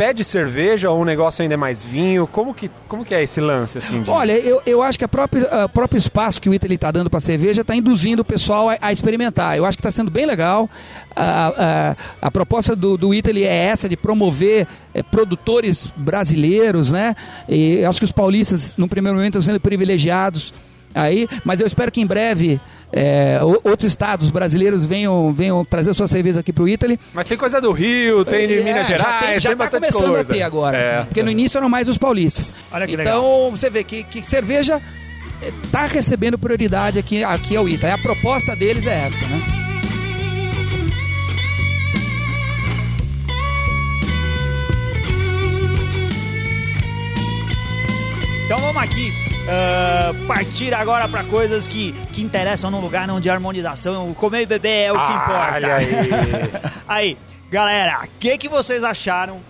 pede 0.00 0.24
cerveja 0.24 0.88
ou 0.88 0.98
o 1.02 1.04
negócio 1.04 1.42
ainda 1.42 1.52
é 1.52 1.56
mais 1.58 1.84
vinho? 1.84 2.26
Como 2.26 2.54
que, 2.54 2.70
como 2.88 3.04
que 3.04 3.14
é 3.14 3.22
esse 3.22 3.38
lance 3.38 3.76
assim? 3.76 4.00
de- 4.00 4.08
Olha, 4.08 4.32
eu, 4.32 4.62
eu 4.64 4.82
acho 4.82 4.98
que 4.98 5.04
a 5.04 5.08
próprio 5.08 5.98
espaço 5.98 6.40
que 6.40 6.48
o 6.48 6.54
Italy 6.54 6.76
está 6.76 6.90
dando 6.90 7.10
para 7.10 7.20
cerveja 7.20 7.60
está 7.60 7.76
induzindo 7.76 8.22
o 8.22 8.24
pessoal 8.24 8.70
a, 8.70 8.78
a 8.80 8.92
experimentar. 8.92 9.58
Eu 9.58 9.66
acho 9.66 9.76
que 9.76 9.80
está 9.82 9.90
sendo 9.92 10.10
bem 10.10 10.24
legal. 10.24 10.70
A, 11.14 11.48
a, 11.48 11.96
a 12.22 12.30
proposta 12.30 12.74
do, 12.74 12.96
do 12.96 13.12
Italy 13.12 13.44
é 13.44 13.54
essa, 13.66 13.90
de 13.90 13.96
promover 13.96 14.66
eh, 14.94 15.02
produtores 15.02 15.92
brasileiros, 15.94 16.90
né? 16.90 17.14
E 17.46 17.80
eu 17.80 17.90
acho 17.90 17.98
que 17.98 18.06
os 18.06 18.12
paulistas, 18.12 18.78
no 18.78 18.88
primeiro 18.88 19.16
momento, 19.18 19.36
estão 19.36 19.42
sendo 19.52 19.60
privilegiados 19.60 20.54
aí, 20.94 21.26
mas 21.44 21.60
eu 21.60 21.66
espero 21.66 21.90
que 21.92 22.00
em 22.00 22.06
breve 22.06 22.60
o- 23.42 23.68
outros 23.70 23.88
estados 23.90 24.30
brasileiros 24.30 24.84
venham, 24.84 25.32
venham 25.32 25.64
trazer 25.64 25.94
suas 25.94 26.10
cervejas 26.10 26.38
aqui 26.38 26.52
para 26.52 26.64
o 26.64 26.68
Italy. 26.68 26.98
Mas 27.14 27.26
tem 27.26 27.38
coisa 27.38 27.60
do 27.60 27.70
Rio, 27.72 28.24
tem 28.24 28.46
de 28.48 28.54
É, 28.58 28.62
Minas 28.64 28.86
já 28.88 28.96
Gerais, 28.96 29.20
tem, 29.20 29.28
tem, 29.30 29.40
já 29.40 29.50
tá 29.50 29.56
bastante 29.56 29.80
começando 29.92 30.14
coisa. 30.14 30.32
a 30.32 30.34
ter 30.34 30.42
agora. 30.42 30.76
É. 30.76 31.02
Porque 31.04 31.22
no 31.22 31.30
início 31.30 31.58
eram 31.58 31.68
mais 31.68 31.88
os 31.88 31.96
paulistas. 31.98 32.52
Olha 32.72 32.86
que 32.86 32.94
então, 32.94 33.50
você 33.50 33.70
vê 33.70 33.84
que, 33.84 34.02
que 34.04 34.22
cerveja 34.26 34.80
está 35.64 35.86
recebendo 35.86 36.36
prioridade 36.38 36.98
aqui, 36.98 37.22
aqui 37.24 37.56
ao 37.56 37.68
Ita. 37.68 37.94
A 37.94 37.98
proposta 37.98 38.54
deles 38.56 38.86
é 38.86 39.06
essa, 39.06 39.24
né? 39.26 39.40
Então 48.44 48.58
vamos 48.58 48.82
aqui 48.82 49.12
ah, 49.52 50.12
partir 50.28 50.72
agora 50.72 51.08
para 51.08 51.24
coisas 51.24 51.66
que, 51.66 51.92
que 52.12 52.22
interessam 52.22 52.70
num 52.70 52.80
lugar 52.80 53.10
onde 53.10 53.28
a 53.28 53.34
harmonização, 53.34 54.08
o 54.08 54.14
comer 54.14 54.42
e 54.42 54.46
beber 54.46 54.86
é 54.86 54.92
o 54.92 54.94
que 54.94 55.12
importa. 55.12 55.54
Olha 55.54 55.74
aí. 55.74 55.88
Aí, 56.86 57.18
galera, 57.50 58.00
o 58.04 58.08
que, 58.20 58.38
que 58.38 58.48
vocês 58.48 58.84
acharam 58.84 59.40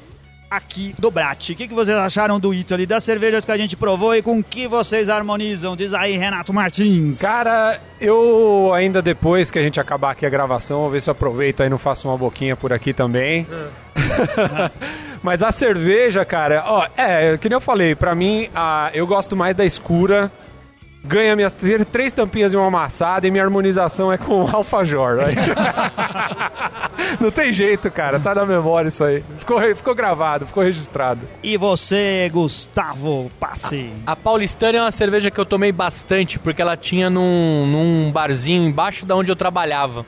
aqui 0.50 0.94
do 0.98 1.10
Brat? 1.10 1.50
O 1.50 1.54
que, 1.54 1.68
que 1.68 1.74
vocês 1.74 1.96
acharam 1.96 2.40
do 2.40 2.52
Italy, 2.54 2.86
das 2.86 3.04
cervejas 3.04 3.44
que 3.44 3.52
a 3.52 3.56
gente 3.58 3.76
provou 3.76 4.14
e 4.14 4.22
com 4.22 4.42
que 4.42 4.66
vocês 4.66 5.10
harmonizam? 5.10 5.76
Diz 5.76 5.92
aí, 5.92 6.16
Renato 6.16 6.52
Martins. 6.52 7.18
Cara, 7.20 7.78
eu 8.00 8.72
ainda 8.74 9.02
depois 9.02 9.50
que 9.50 9.58
a 9.58 9.62
gente 9.62 9.78
acabar 9.78 10.12
aqui 10.12 10.24
a 10.24 10.30
gravação, 10.30 10.80
vou 10.80 10.90
ver 10.90 11.02
se 11.02 11.10
eu 11.10 11.12
aproveito 11.12 11.60
aí 11.60 11.66
e 11.66 11.70
não 11.70 11.78
faço 11.78 12.08
uma 12.08 12.16
boquinha 12.16 12.56
por 12.56 12.72
aqui 12.72 12.94
também. 12.94 13.46
Mas 15.22 15.42
a 15.42 15.52
cerveja, 15.52 16.24
cara, 16.24 16.64
ó, 16.66 16.86
é, 16.96 17.36
que 17.36 17.48
nem 17.48 17.56
eu 17.56 17.60
falei, 17.60 17.94
pra 17.94 18.14
mim, 18.14 18.48
a, 18.54 18.90
eu 18.94 19.06
gosto 19.06 19.36
mais 19.36 19.54
da 19.54 19.64
escura. 19.64 20.30
Ganha 21.02 21.34
minhas 21.34 21.54
tr- 21.54 21.82
três 21.90 22.12
tampinhas 22.12 22.52
e 22.52 22.56
uma 22.56 22.66
amassada 22.66 23.26
e 23.26 23.30
minha 23.30 23.42
harmonização 23.42 24.12
é 24.12 24.18
com 24.18 24.46
alfajor. 24.54 25.16
Não 27.18 27.30
tem 27.30 27.52
jeito, 27.52 27.90
cara, 27.90 28.20
tá 28.20 28.34
na 28.34 28.44
memória 28.44 28.88
isso 28.88 29.02
aí. 29.04 29.24
Ficou, 29.38 29.60
ficou 29.74 29.94
gravado, 29.94 30.46
ficou 30.46 30.62
registrado. 30.62 31.26
E 31.42 31.56
você, 31.56 32.28
Gustavo 32.32 33.30
Passe? 33.40 33.90
A 34.06 34.14
Paulistana 34.14 34.78
é 34.78 34.82
uma 34.82 34.92
cerveja 34.92 35.30
que 35.30 35.38
eu 35.40 35.46
tomei 35.46 35.72
bastante, 35.72 36.38
porque 36.38 36.60
ela 36.62 36.76
tinha 36.76 37.08
num, 37.08 37.66
num 37.66 38.12
barzinho 38.12 38.62
embaixo 38.64 39.06
da 39.06 39.16
onde 39.16 39.30
eu 39.30 39.36
trabalhava. 39.36 40.04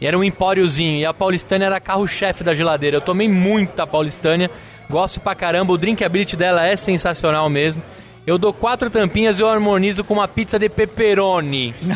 E 0.00 0.06
era 0.06 0.18
um 0.18 0.24
empóriozinho, 0.24 0.96
e 0.98 1.06
a 1.06 1.14
Paulistânia 1.14 1.66
era 1.66 1.80
carro-chefe 1.80 2.44
da 2.44 2.52
geladeira. 2.52 2.96
Eu 2.96 3.00
tomei 3.00 3.28
muita 3.28 3.86
Paulistânia, 3.86 4.50
gosto 4.90 5.20
pra 5.20 5.34
caramba, 5.34 5.72
o 5.72 5.78
drinkability 5.78 6.36
dela 6.36 6.66
é 6.66 6.76
sensacional 6.76 7.48
mesmo. 7.48 7.82
Eu 8.26 8.38
dou 8.38 8.52
quatro 8.52 8.90
tampinhas 8.90 9.38
e 9.38 9.42
eu 9.42 9.48
harmonizo 9.48 10.02
com 10.02 10.14
uma 10.14 10.26
pizza 10.26 10.58
de 10.58 10.68
pepperoni. 10.68 11.72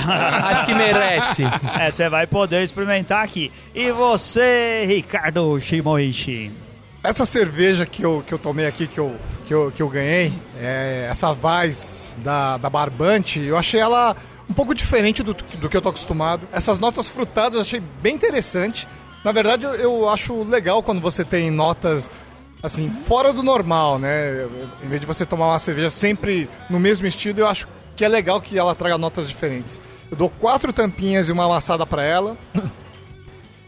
Acho 0.45 0.65
que 0.65 0.73
merece. 0.73 1.43
É, 1.79 1.91
você 1.91 2.09
vai 2.09 2.25
poder 2.25 2.63
experimentar 2.63 3.25
aqui. 3.25 3.51
E 3.75 3.91
você, 3.91 4.85
Ricardo 4.87 5.59
Shimoishi? 5.59 6.53
Essa 7.03 7.27
cerveja 7.27 7.85
que 7.85 8.05
eu, 8.05 8.23
que 8.25 8.33
eu 8.33 8.39
tomei 8.39 8.67
aqui, 8.67 8.87
que 8.87 9.01
eu, 9.01 9.17
que 9.45 9.53
eu, 9.53 9.73
que 9.75 9.83
eu 9.83 9.89
ganhei, 9.89 10.33
é, 10.57 11.09
essa 11.11 11.31
Weiss 11.43 12.15
da, 12.19 12.59
da 12.59 12.71
Barbante, 12.71 13.41
eu 13.41 13.57
achei 13.57 13.81
ela 13.81 14.15
um 14.51 14.53
pouco 14.53 14.75
diferente 14.75 15.23
do, 15.23 15.33
do 15.33 15.69
que 15.69 15.77
eu 15.77 15.81
tô 15.81 15.91
acostumado. 15.91 16.49
Essas 16.53 16.81
notas 16.81 17.09
frutadas 17.09 17.55
eu 17.55 17.61
achei 17.61 17.81
bem 18.03 18.17
interessante. 18.17 18.89
Na 19.23 19.31
verdade, 19.31 19.65
eu, 19.65 19.75
eu 19.75 20.09
acho 20.09 20.43
legal 20.43 20.83
quando 20.83 21.01
você 21.01 21.25
tem 21.25 21.53
notas 21.53 22.11
assim, 22.61 22.91
fora 22.91 23.33
do 23.33 23.45
normal, 23.45 23.99
né? 23.99 24.47
Em 24.83 24.89
vez 24.89 25.01
de 25.01 25.07
você 25.07 25.25
tomar 25.25 25.47
uma 25.47 25.59
cerveja 25.59 25.89
sempre 25.89 26.51
no 26.69 26.81
mesmo 26.81 27.07
estilo, 27.07 27.39
eu 27.39 27.49
acho 27.49 27.69
que 27.97 28.05
é 28.05 28.09
legal 28.09 28.41
que 28.41 28.59
ela 28.59 28.75
traga 28.75 28.99
notas 28.99 29.29
diferentes. 29.29 29.81
Eu 30.11 30.17
dou 30.17 30.29
quatro 30.29 30.73
tampinhas 30.73 31.29
e 31.29 31.33
uma 31.33 31.45
amassada 31.45 31.87
pra 31.87 32.03
ela. 32.03 32.37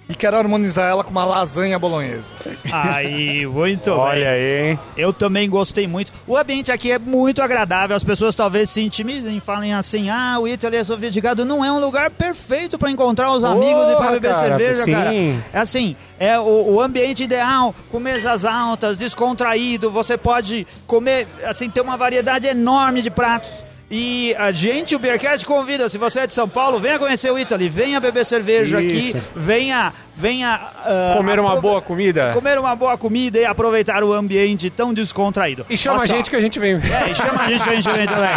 E 0.09 0.15
quero 0.15 0.37
harmonizar 0.37 0.91
ela 0.91 1.05
com 1.05 1.11
uma 1.11 1.25
lasanha 1.25 1.79
bolonhesa. 1.79 2.33
Aí, 2.71 3.47
muito 3.47 3.91
bem. 3.91 3.95
Olha 3.95 4.31
aí, 4.31 4.71
hein? 4.71 4.81
Eu 4.97 5.13
também 5.13 5.49
gostei 5.49 5.87
muito. 5.87 6.13
O 6.27 6.37
ambiente 6.37 6.73
aqui 6.73 6.91
é 6.91 6.99
muito 6.99 7.41
agradável. 7.41 7.97
As 7.97 8.05
pessoas 8.05 8.35
talvez 8.35 8.71
se 8.71 8.83
intimidem 8.83 9.37
e 9.37 9.41
falem 9.41 9.73
assim: 9.73 10.11
ah, 10.11 10.39
o 10.41 10.49
Italy 10.49 10.77
é 10.77 10.85
sofisticado. 10.85 11.45
Não 11.45 11.65
é 11.65 11.73
um 11.73 11.79
lugar 11.79 12.11
perfeito 12.11 12.79
para 12.79 12.91
encontrar 12.91 13.31
os 13.33 13.45
amigos 13.45 13.91
e 13.91 13.97
para 13.97 14.11
beber 14.13 14.33
cara, 14.33 14.49
cerveja, 14.49 14.85
sim. 14.85 14.93
cara. 14.93 15.11
É 15.15 15.59
assim: 15.59 15.97
é 16.19 16.39
o, 16.39 16.75
o 16.75 16.81
ambiente 16.81 17.23
ideal, 17.23 17.75
com 17.91 18.01
mesas 18.01 18.45
altas, 18.45 18.99
descontraído. 18.99 19.91
Você 19.91 20.19
pode 20.19 20.67
comer, 20.87 21.29
assim, 21.45 21.71
ter 21.71 21.81
uma 21.81 21.97
variedade 21.97 22.47
enorme 22.47 23.03
de 23.03 23.11
pratos. 23.11 23.51
E 23.95 24.35
a 24.39 24.51
gente, 24.51 24.97
o 24.97 24.99
Beercast 24.99 25.45
convida, 25.45 25.87
se 25.87 25.99
você 25.99 26.21
é 26.21 26.27
de 26.27 26.33
São 26.33 26.49
Paulo, 26.49 26.81
venha 26.81 26.99
conhecer 26.99 27.31
o 27.31 27.39
Italy, 27.39 27.69
venha 27.69 28.01
beber 28.01 28.25
cerveja 28.25 28.79
aqui, 28.79 29.11
Isso. 29.11 29.23
venha, 29.37 29.93
venha 30.23 30.71
ah, 30.85 31.15
Comer 31.17 31.41
uma 31.41 31.61
boa 31.61 31.83
comida. 31.83 32.31
comer 32.33 32.57
uma 32.57 32.77
boa 32.77 32.97
comida 32.97 33.41
e 33.41 33.45
aproveitar 33.45 34.05
o 34.05 34.13
ambiente 34.13 34.71
tão 34.71 34.95
descontraído. 34.95 35.67
E 35.69 35.77
chama 35.77 35.97
Olha 35.97 36.05
a 36.05 36.07
só. 36.07 36.15
gente 36.15 36.31
que 36.31 36.37
a 36.37 36.41
gente 36.41 36.61
vem. 36.61 36.75
É, 36.75 37.11
e 37.11 37.15
chama 37.15 37.43
a 37.43 37.49
gente 37.49 37.65
que 37.65 37.71
a 37.71 37.75
gente 37.75 37.91
vem 37.91 38.07
também. 38.07 38.31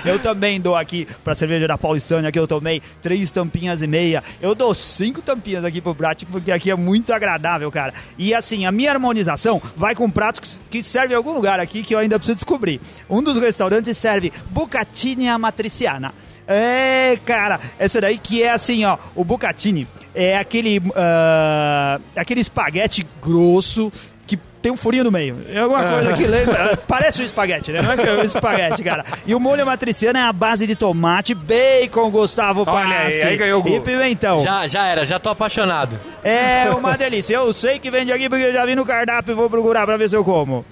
eu 0.10 0.18
também 0.18 0.58
dou 0.58 0.74
aqui 0.74 1.06
pra 1.22 1.34
cerveja 1.34 1.68
da 1.68 1.76
Paulistânia, 1.76 2.32
que 2.32 2.38
eu 2.38 2.46
tomei 2.46 2.80
três 3.02 3.30
tampinhas 3.30 3.82
e 3.82 3.86
meia. 3.86 4.22
Eu 4.40 4.54
dou 4.54 4.74
cinco 4.74 5.20
tampinhas 5.20 5.62
aqui 5.62 5.82
pro 5.82 5.92
Brat, 5.92 6.24
porque 6.24 6.50
aqui 6.50 6.70
é 6.70 6.74
muito 6.74 7.12
agradável, 7.12 7.70
cara. 7.70 7.92
E 8.16 8.32
assim, 8.32 8.64
a 8.64 8.72
minha 8.72 8.90
harmonização 8.92 9.60
vai 9.76 9.94
com 9.94 10.10
pratos 10.10 10.58
que 10.70 10.82
serve 10.82 11.12
em 11.12 11.16
algum 11.18 11.32
lugar 11.32 11.60
aqui 11.60 11.82
que 11.82 11.94
eu 11.94 11.98
ainda 11.98 12.18
preciso 12.18 12.36
descobrir. 12.36 12.80
Um 13.10 13.22
dos 13.22 13.38
restaurantes 13.38 13.98
serve 13.98 14.32
bucatini 14.50 15.26
matriciana. 15.36 16.14
É, 16.48 17.18
cara, 17.24 17.58
essa 17.78 18.00
daí 18.00 18.18
que 18.18 18.42
é 18.42 18.52
assim, 18.52 18.84
ó, 18.84 18.96
o 19.14 19.24
bucatini 19.24 19.86
é 20.14 20.38
aquele, 20.38 20.80
ah, 20.94 22.00
aquele 22.14 22.40
espaguete 22.40 23.06
grosso 23.20 23.92
que 24.26 24.36
tem 24.62 24.72
um 24.72 24.76
furinho 24.76 25.04
no 25.04 25.12
meio. 25.12 25.44
É 25.48 25.58
alguma 25.58 25.82
coisa 25.88 26.12
que 26.14 26.26
lembra. 26.26 26.76
Parece 26.86 27.20
um 27.20 27.24
espaguete, 27.24 27.70
né? 27.72 27.82
Não 27.82 27.92
é 27.92 27.96
que 27.96 28.08
é 28.08 28.14
um 28.14 28.22
espaguete, 28.22 28.82
cara. 28.82 29.04
E 29.26 29.34
o 29.34 29.40
molho 29.40 29.66
matriciano 29.66 30.18
é 30.18 30.22
a 30.22 30.32
base 30.32 30.66
de 30.66 30.74
tomate, 30.74 31.34
bacon, 31.34 32.10
Gustavo 32.10 32.64
Olha 32.66 32.98
aí, 32.98 33.04
Passi. 33.04 33.26
aí 33.26 33.36
ganhou 33.36 33.60
o 33.60 33.62
gol. 33.62 33.76
E 33.76 33.80
pimentão. 33.80 34.42
Já, 34.42 34.66
já 34.66 34.86
era, 34.86 35.04
já 35.04 35.18
tô 35.18 35.30
apaixonado. 35.30 35.98
É 36.24 36.70
uma 36.70 36.96
delícia. 36.96 37.34
Eu 37.34 37.52
sei 37.52 37.78
que 37.78 37.90
vende 37.90 38.12
aqui 38.12 38.28
porque 38.28 38.44
eu 38.44 38.52
já 38.52 38.64
vi 38.64 38.74
no 38.74 38.84
cardápio 38.84 39.32
e 39.32 39.34
vou 39.34 39.50
procurar 39.50 39.84
pra 39.86 39.96
ver 39.96 40.08
se 40.08 40.16
eu 40.16 40.24
como. 40.24 40.64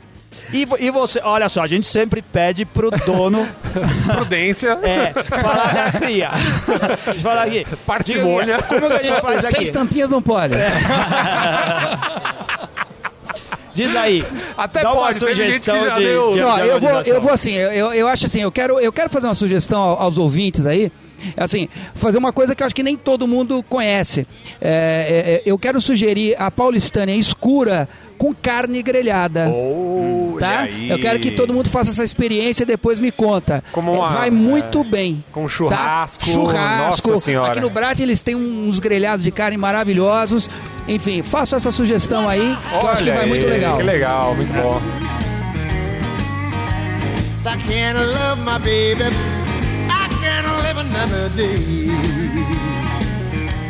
E, 0.52 0.66
e 0.78 0.90
você, 0.90 1.20
olha 1.24 1.48
só, 1.48 1.62
a 1.62 1.66
gente 1.66 1.86
sempre 1.86 2.22
pede 2.22 2.64
pro 2.64 2.90
dono 3.04 3.48
Prudência. 4.06 4.78
é, 4.82 5.12
falar 5.22 5.72
da 5.92 5.98
cria. 5.98 6.30
Deixa 7.06 7.10
eu 7.10 7.20
falar 7.20 7.42
aqui. 7.44 7.66
Parcimônia. 7.86 8.62
Como 8.62 8.86
que 8.86 8.92
a 8.92 9.02
gente 9.02 9.20
faz 9.20 9.44
aqui? 9.44 9.56
Seis 9.56 9.70
tampinhas 9.70 10.10
não 10.10 10.22
pode. 10.22 10.54
Diz 13.72 13.94
aí. 13.96 14.24
Até 14.56 14.82
dá 14.82 14.92
uma 14.92 15.02
pode, 15.12 15.18
gente 15.18 15.28
que 15.28 15.34
sugestão 15.66 15.80
já 15.82 15.94
de, 15.94 16.04
deu. 16.04 16.32
de, 16.32 16.40
Não, 16.40 16.54
de 16.56 16.68
eu 16.68 16.80
vou, 16.80 16.90
eu 17.02 17.20
vou 17.20 17.32
assim, 17.32 17.54
eu, 17.54 17.92
eu 17.92 18.06
acho 18.06 18.26
assim, 18.26 18.40
eu 18.40 18.52
quero, 18.52 18.78
eu 18.78 18.92
quero 18.92 19.10
fazer 19.10 19.26
uma 19.26 19.34
sugestão 19.34 19.80
ao- 19.80 20.00
aos 20.02 20.16
ouvintes 20.16 20.64
aí. 20.64 20.92
Assim, 21.36 21.68
fazer 21.94 22.18
uma 22.18 22.32
coisa 22.32 22.54
que 22.54 22.62
eu 22.62 22.66
acho 22.66 22.74
que 22.74 22.82
nem 22.82 22.96
todo 22.96 23.26
mundo 23.28 23.62
conhece. 23.68 24.26
É, 24.60 24.68
é, 24.68 25.32
é, 25.34 25.42
eu 25.46 25.58
quero 25.58 25.80
sugerir 25.80 26.34
a 26.38 26.50
paulistânia 26.50 27.14
escura 27.14 27.88
com 28.18 28.32
carne 28.34 28.82
grelhada. 28.82 29.48
Olha 29.50 30.40
Tá? 30.40 30.58
aí. 30.60 30.88
Eu 30.90 30.98
quero 31.00 31.18
que 31.20 31.30
todo 31.32 31.52
mundo 31.52 31.68
faça 31.68 31.90
essa 31.90 32.04
experiência 32.04 32.62
e 32.62 32.66
depois 32.66 32.98
me 33.00 33.10
conta. 33.12 33.62
Como 33.72 33.94
É, 33.94 33.98
uma- 33.98 34.08
Vai 34.08 34.30
muito 34.30 34.80
é, 34.80 34.84
bem. 34.84 35.24
com 35.32 35.42
tá? 35.42 35.48
churrasco, 35.48 36.24
Churrasco. 36.24 37.08
nossa 37.08 37.20
senhora. 37.24 37.50
Aqui 37.52 37.60
no 37.60 37.70
Brat 37.70 37.98
eles 38.00 38.22
têm 38.22 38.34
uns 38.34 38.78
grelhados 38.78 39.24
de 39.24 39.30
carne 39.30 39.56
maravilhosos. 39.56 40.48
Enfim, 40.88 41.22
faço 41.22 41.54
essa 41.56 41.70
sugestão 41.72 42.28
aí, 42.28 42.56
que 42.68 42.74
eu 42.84 42.88
acho 42.88 43.02
que 43.04 43.10
Olha 43.10 43.18
vai 43.20 43.26
muito 43.28 43.46
legal. 43.46 43.76
Que 43.78 43.82
legal, 43.82 44.34
muito 44.34 44.52
bom. 44.52 44.80
I 47.46 47.56
can't 47.68 47.98
love 47.98 48.40
my 48.40 48.58
baby. 48.58 49.14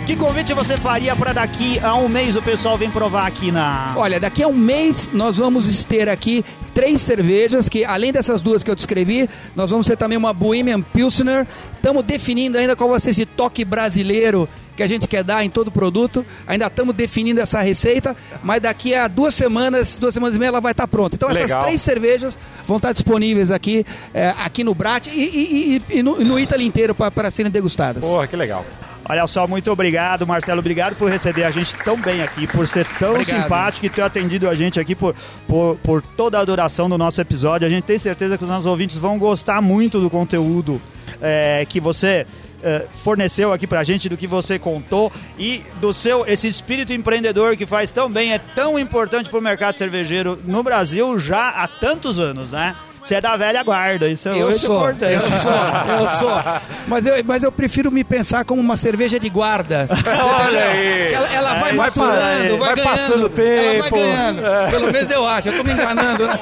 Que 0.07 0.17
convite 0.17 0.53
você 0.53 0.77
faria 0.77 1.17
pra 1.17 1.33
daqui 1.33 1.79
a 1.81 1.95
um 1.95 2.09
mês 2.09 2.37
o 2.37 2.43
pessoal 2.43 2.77
vir 2.77 2.91
provar 2.91 3.27
aqui 3.27 3.51
na. 3.51 3.95
Olha, 3.97 4.21
daqui 4.21 4.43
a 4.43 4.49
um 4.49 4.53
mês 4.53 5.11
nós 5.13 5.39
vamos 5.39 5.83
ter 5.83 6.09
aqui 6.09 6.45
três 6.75 7.01
cervejas, 7.01 7.69
que 7.69 7.85
além 7.85 8.13
dessas 8.13 8.43
duas 8.43 8.63
que 8.63 8.71
eu 8.71 8.75
descrevi, 8.75 9.29
nós 9.57 9.71
vamos 9.71 9.87
ter 9.87 9.97
também 9.97 10.19
uma 10.19 10.33
Bohemian 10.35 10.83
Pilsner. 10.83 11.47
Estamos 11.77 12.05
definindo 12.05 12.59
ainda 12.59 12.77
qual 12.77 12.91
vai 12.91 13.01
ser 13.01 13.11
esse 13.11 13.25
toque 13.25 13.65
brasileiro 13.65 14.49
que 14.77 14.83
a 14.83 14.87
gente 14.87 15.07
quer 15.09 15.23
dar 15.25 15.45
em 15.45 15.51
todo 15.51 15.71
produto. 15.71 16.25
Ainda 16.47 16.67
estamos 16.67 16.95
definindo 16.95 17.41
essa 17.41 17.61
receita, 17.61 18.17
mas 18.43 18.61
daqui 18.61 18.95
a 18.95 19.07
duas 19.09 19.35
semanas, 19.35 19.97
duas 19.97 20.13
semanas 20.15 20.37
e 20.37 20.39
meia 20.39 20.49
ela 20.49 20.61
vai 20.61 20.73
estar 20.73 20.87
pronta. 20.89 21.17
Então 21.17 21.29
essas 21.31 21.43
Legal. 21.43 21.63
três 21.63 21.81
cervejas 21.83 22.39
vão 22.67 22.77
estar 22.79 22.93
disponíveis 22.93 23.51
aqui, 23.51 23.85
eh, 24.13 24.35
aqui 24.39 24.65
no 24.65 24.75
Brat 24.75 25.07
e, 25.09 25.11
e- 25.11 25.77
e- 25.91 25.99
e 25.99 26.03
no, 26.03 26.19
no 26.25 26.39
Italy 26.39 26.65
inteiro 26.67 26.95
para 26.95 27.31
serem 27.31 27.51
degustadas. 27.51 28.03
Porra, 28.05 28.27
que 28.27 28.37
legal. 28.37 28.65
Olha 29.07 29.27
só, 29.27 29.47
muito 29.47 29.71
obrigado, 29.71 30.27
Marcelo. 30.27 30.61
Obrigado 30.61 30.97
por 30.97 31.11
receber 31.11 31.45
a 31.45 31.51
gente 31.51 31.75
tão 31.77 31.95
bem 32.01 32.23
aqui, 32.23 32.47
por 32.47 32.67
ser 32.67 32.87
tão 32.99 33.11
Obrigado. 33.13 33.43
simpático 33.43 33.85
e 33.85 33.91
ter 33.91 34.01
atendido 34.01 34.49
a 34.49 34.55
gente 34.55 34.81
aqui 34.81 34.95
por, 34.95 35.15
por, 35.47 35.77
por 35.83 36.01
toda 36.01 36.39
a 36.39 36.45
duração 36.45 36.89
do 36.89 36.97
nosso 36.97 37.21
episódio. 37.21 37.67
A 37.67 37.71
gente 37.71 37.85
tem 37.85 37.99
certeza 37.99 38.39
que 38.39 38.45
os 38.45 38.49
nossos 38.49 38.65
ouvintes 38.65 38.97
vão 38.97 39.19
gostar 39.19 39.61
muito 39.61 40.01
do 40.01 40.09
conteúdo 40.09 40.81
é, 41.21 41.67
que 41.69 41.81
você 41.81 42.27
é, 42.65 42.87
forneceu 42.93 43.53
aqui 43.53 43.67
pra 43.67 43.85
gente, 43.85 44.09
do 44.09 44.17
que 44.17 44.27
você 44.27 44.59
contou 44.59 45.13
e 45.39 45.63
do 45.81 45.93
seu 45.93 46.27
esse 46.27 46.49
espírito 46.49 46.93
empreendedor 46.93 47.57
que 47.57 47.67
faz 47.67 47.91
tão 47.91 48.11
bem, 48.11 48.33
é 48.33 48.39
tão 48.39 48.79
importante 48.79 49.29
pro 49.29 49.41
mercado 49.41 49.77
cervejeiro 49.77 50.41
no 50.45 50.63
Brasil 50.63 51.19
já 51.19 51.51
há 51.51 51.69
tantos 51.69 52.19
anos, 52.19 52.51
né? 52.51 52.75
Você 53.05 53.17
é 53.17 53.21
da 53.21 53.37
velha 53.37 53.63
guarda, 53.63 54.09
isso 54.09 54.29
é 54.31 54.33
Eu 54.33 54.47
muito 54.47 54.59
sou, 54.61 54.77
importante. 54.77 55.13
eu 55.13 55.21
sou, 55.21 55.53
eu 55.53 56.09
sou. 56.19 56.43
Mas 56.87 57.07
eu, 57.07 57.23
mas 57.25 57.43
eu 57.43 57.53
prefiro 57.53 57.91
me 57.93 58.03
pensar 58.03 58.45
como 58.47 58.61
uma 58.63 58.79
cerveja 58.79 59.21
de 59.21 59.29
guarda. 59.29 59.87
Olha 60.43 60.65
aí. 60.65 61.13
Ela, 61.13 61.33
ela 61.35 61.55
vai 61.55 61.71
É 61.71 61.75
maturando, 61.75 62.15
isso 62.15 62.25
aí. 62.25 62.49
vai, 62.49 62.59
Vai 62.59 62.75
ganhando, 62.75 62.83
passando 62.91 63.23
o 63.27 63.41
Ela 63.41 63.79
vai 63.81 63.83
tempo. 63.83 63.97
ganhando. 63.97 64.71
Pelo 64.71 64.91
menos 64.93 65.11
eu 65.11 65.29
acho, 65.29 65.49
eu 65.51 65.57
tô 65.59 65.65
me 65.65 65.73
enganando. 65.73 66.27
né? 66.27 66.39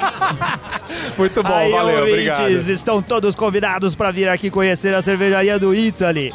Muito 1.18 1.42
bom, 1.42 1.52
Aí, 1.54 1.72
valeu, 1.72 1.98
ouvintes, 2.00 2.38
obrigado. 2.38 2.70
estão 2.70 3.02
todos 3.02 3.34
convidados 3.34 3.94
para 3.96 4.10
vir 4.12 4.28
aqui 4.28 4.48
conhecer 4.50 4.94
a 4.94 5.02
cervejaria 5.02 5.58
do 5.58 5.74
Italy. 5.74 6.32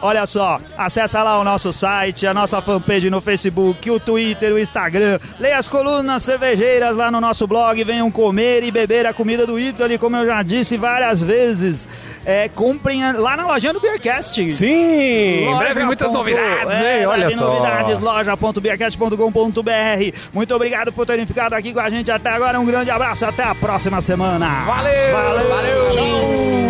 Olha 0.00 0.26
só, 0.26 0.60
acessa 0.76 1.22
lá 1.22 1.40
o 1.40 1.44
nosso 1.44 1.72
site, 1.72 2.26
a 2.26 2.34
nossa 2.34 2.60
fanpage 2.62 3.10
no 3.10 3.20
Facebook, 3.20 3.90
o 3.90 3.98
Twitter, 3.98 4.52
o 4.52 4.58
Instagram. 4.58 5.18
Leia 5.40 5.58
as 5.58 5.68
colunas 5.68 6.22
cervejeiras 6.22 6.96
lá 6.96 7.10
no 7.10 7.20
nosso 7.20 7.46
blog. 7.46 7.82
Venham 7.82 8.10
comer 8.10 8.62
e 8.62 8.70
beber 8.70 9.06
a 9.06 9.12
comida 9.12 9.46
do 9.46 9.58
Italy, 9.58 9.98
como 9.98 10.16
eu 10.16 10.26
já 10.26 10.42
disse 10.42 10.76
várias 10.76 11.22
vezes. 11.22 11.88
É, 12.24 12.48
comprem 12.48 13.02
a- 13.04 13.12
lá 13.12 13.36
na 13.36 13.46
lojinha 13.46 13.72
do 13.72 13.80
Beercast. 13.80 14.48
Sim, 14.50 14.66
em 14.66 15.46
Loja 15.46 15.58
breve 15.58 15.84
muitas 15.84 16.08
ponto- 16.08 16.18
novidades, 16.18 16.74
é, 16.80 17.00
hein? 17.00 17.06
Olha 17.06 17.30
só. 17.30 17.44
novidades, 17.46 17.98
loja.beercast.com.br. 17.98 20.18
Muito 20.32 20.54
obrigado 20.54 20.92
por 20.92 21.06
terem 21.06 21.26
ficado 21.26 21.54
aqui 21.54 21.72
com 21.72 21.80
a 21.80 21.90
gente 21.90 22.10
até 22.10 22.30
agora. 22.30 22.58
Um 22.60 22.64
grande 22.66 22.90
abraço, 22.90 23.24
até 23.24 23.42
a 23.42 23.54
próxima 23.54 24.00
semana. 24.00 24.64
Valeu! 24.66 25.12
Valeu! 25.12 25.48
Valeu! 25.48 25.88
Tchau! 25.90 26.67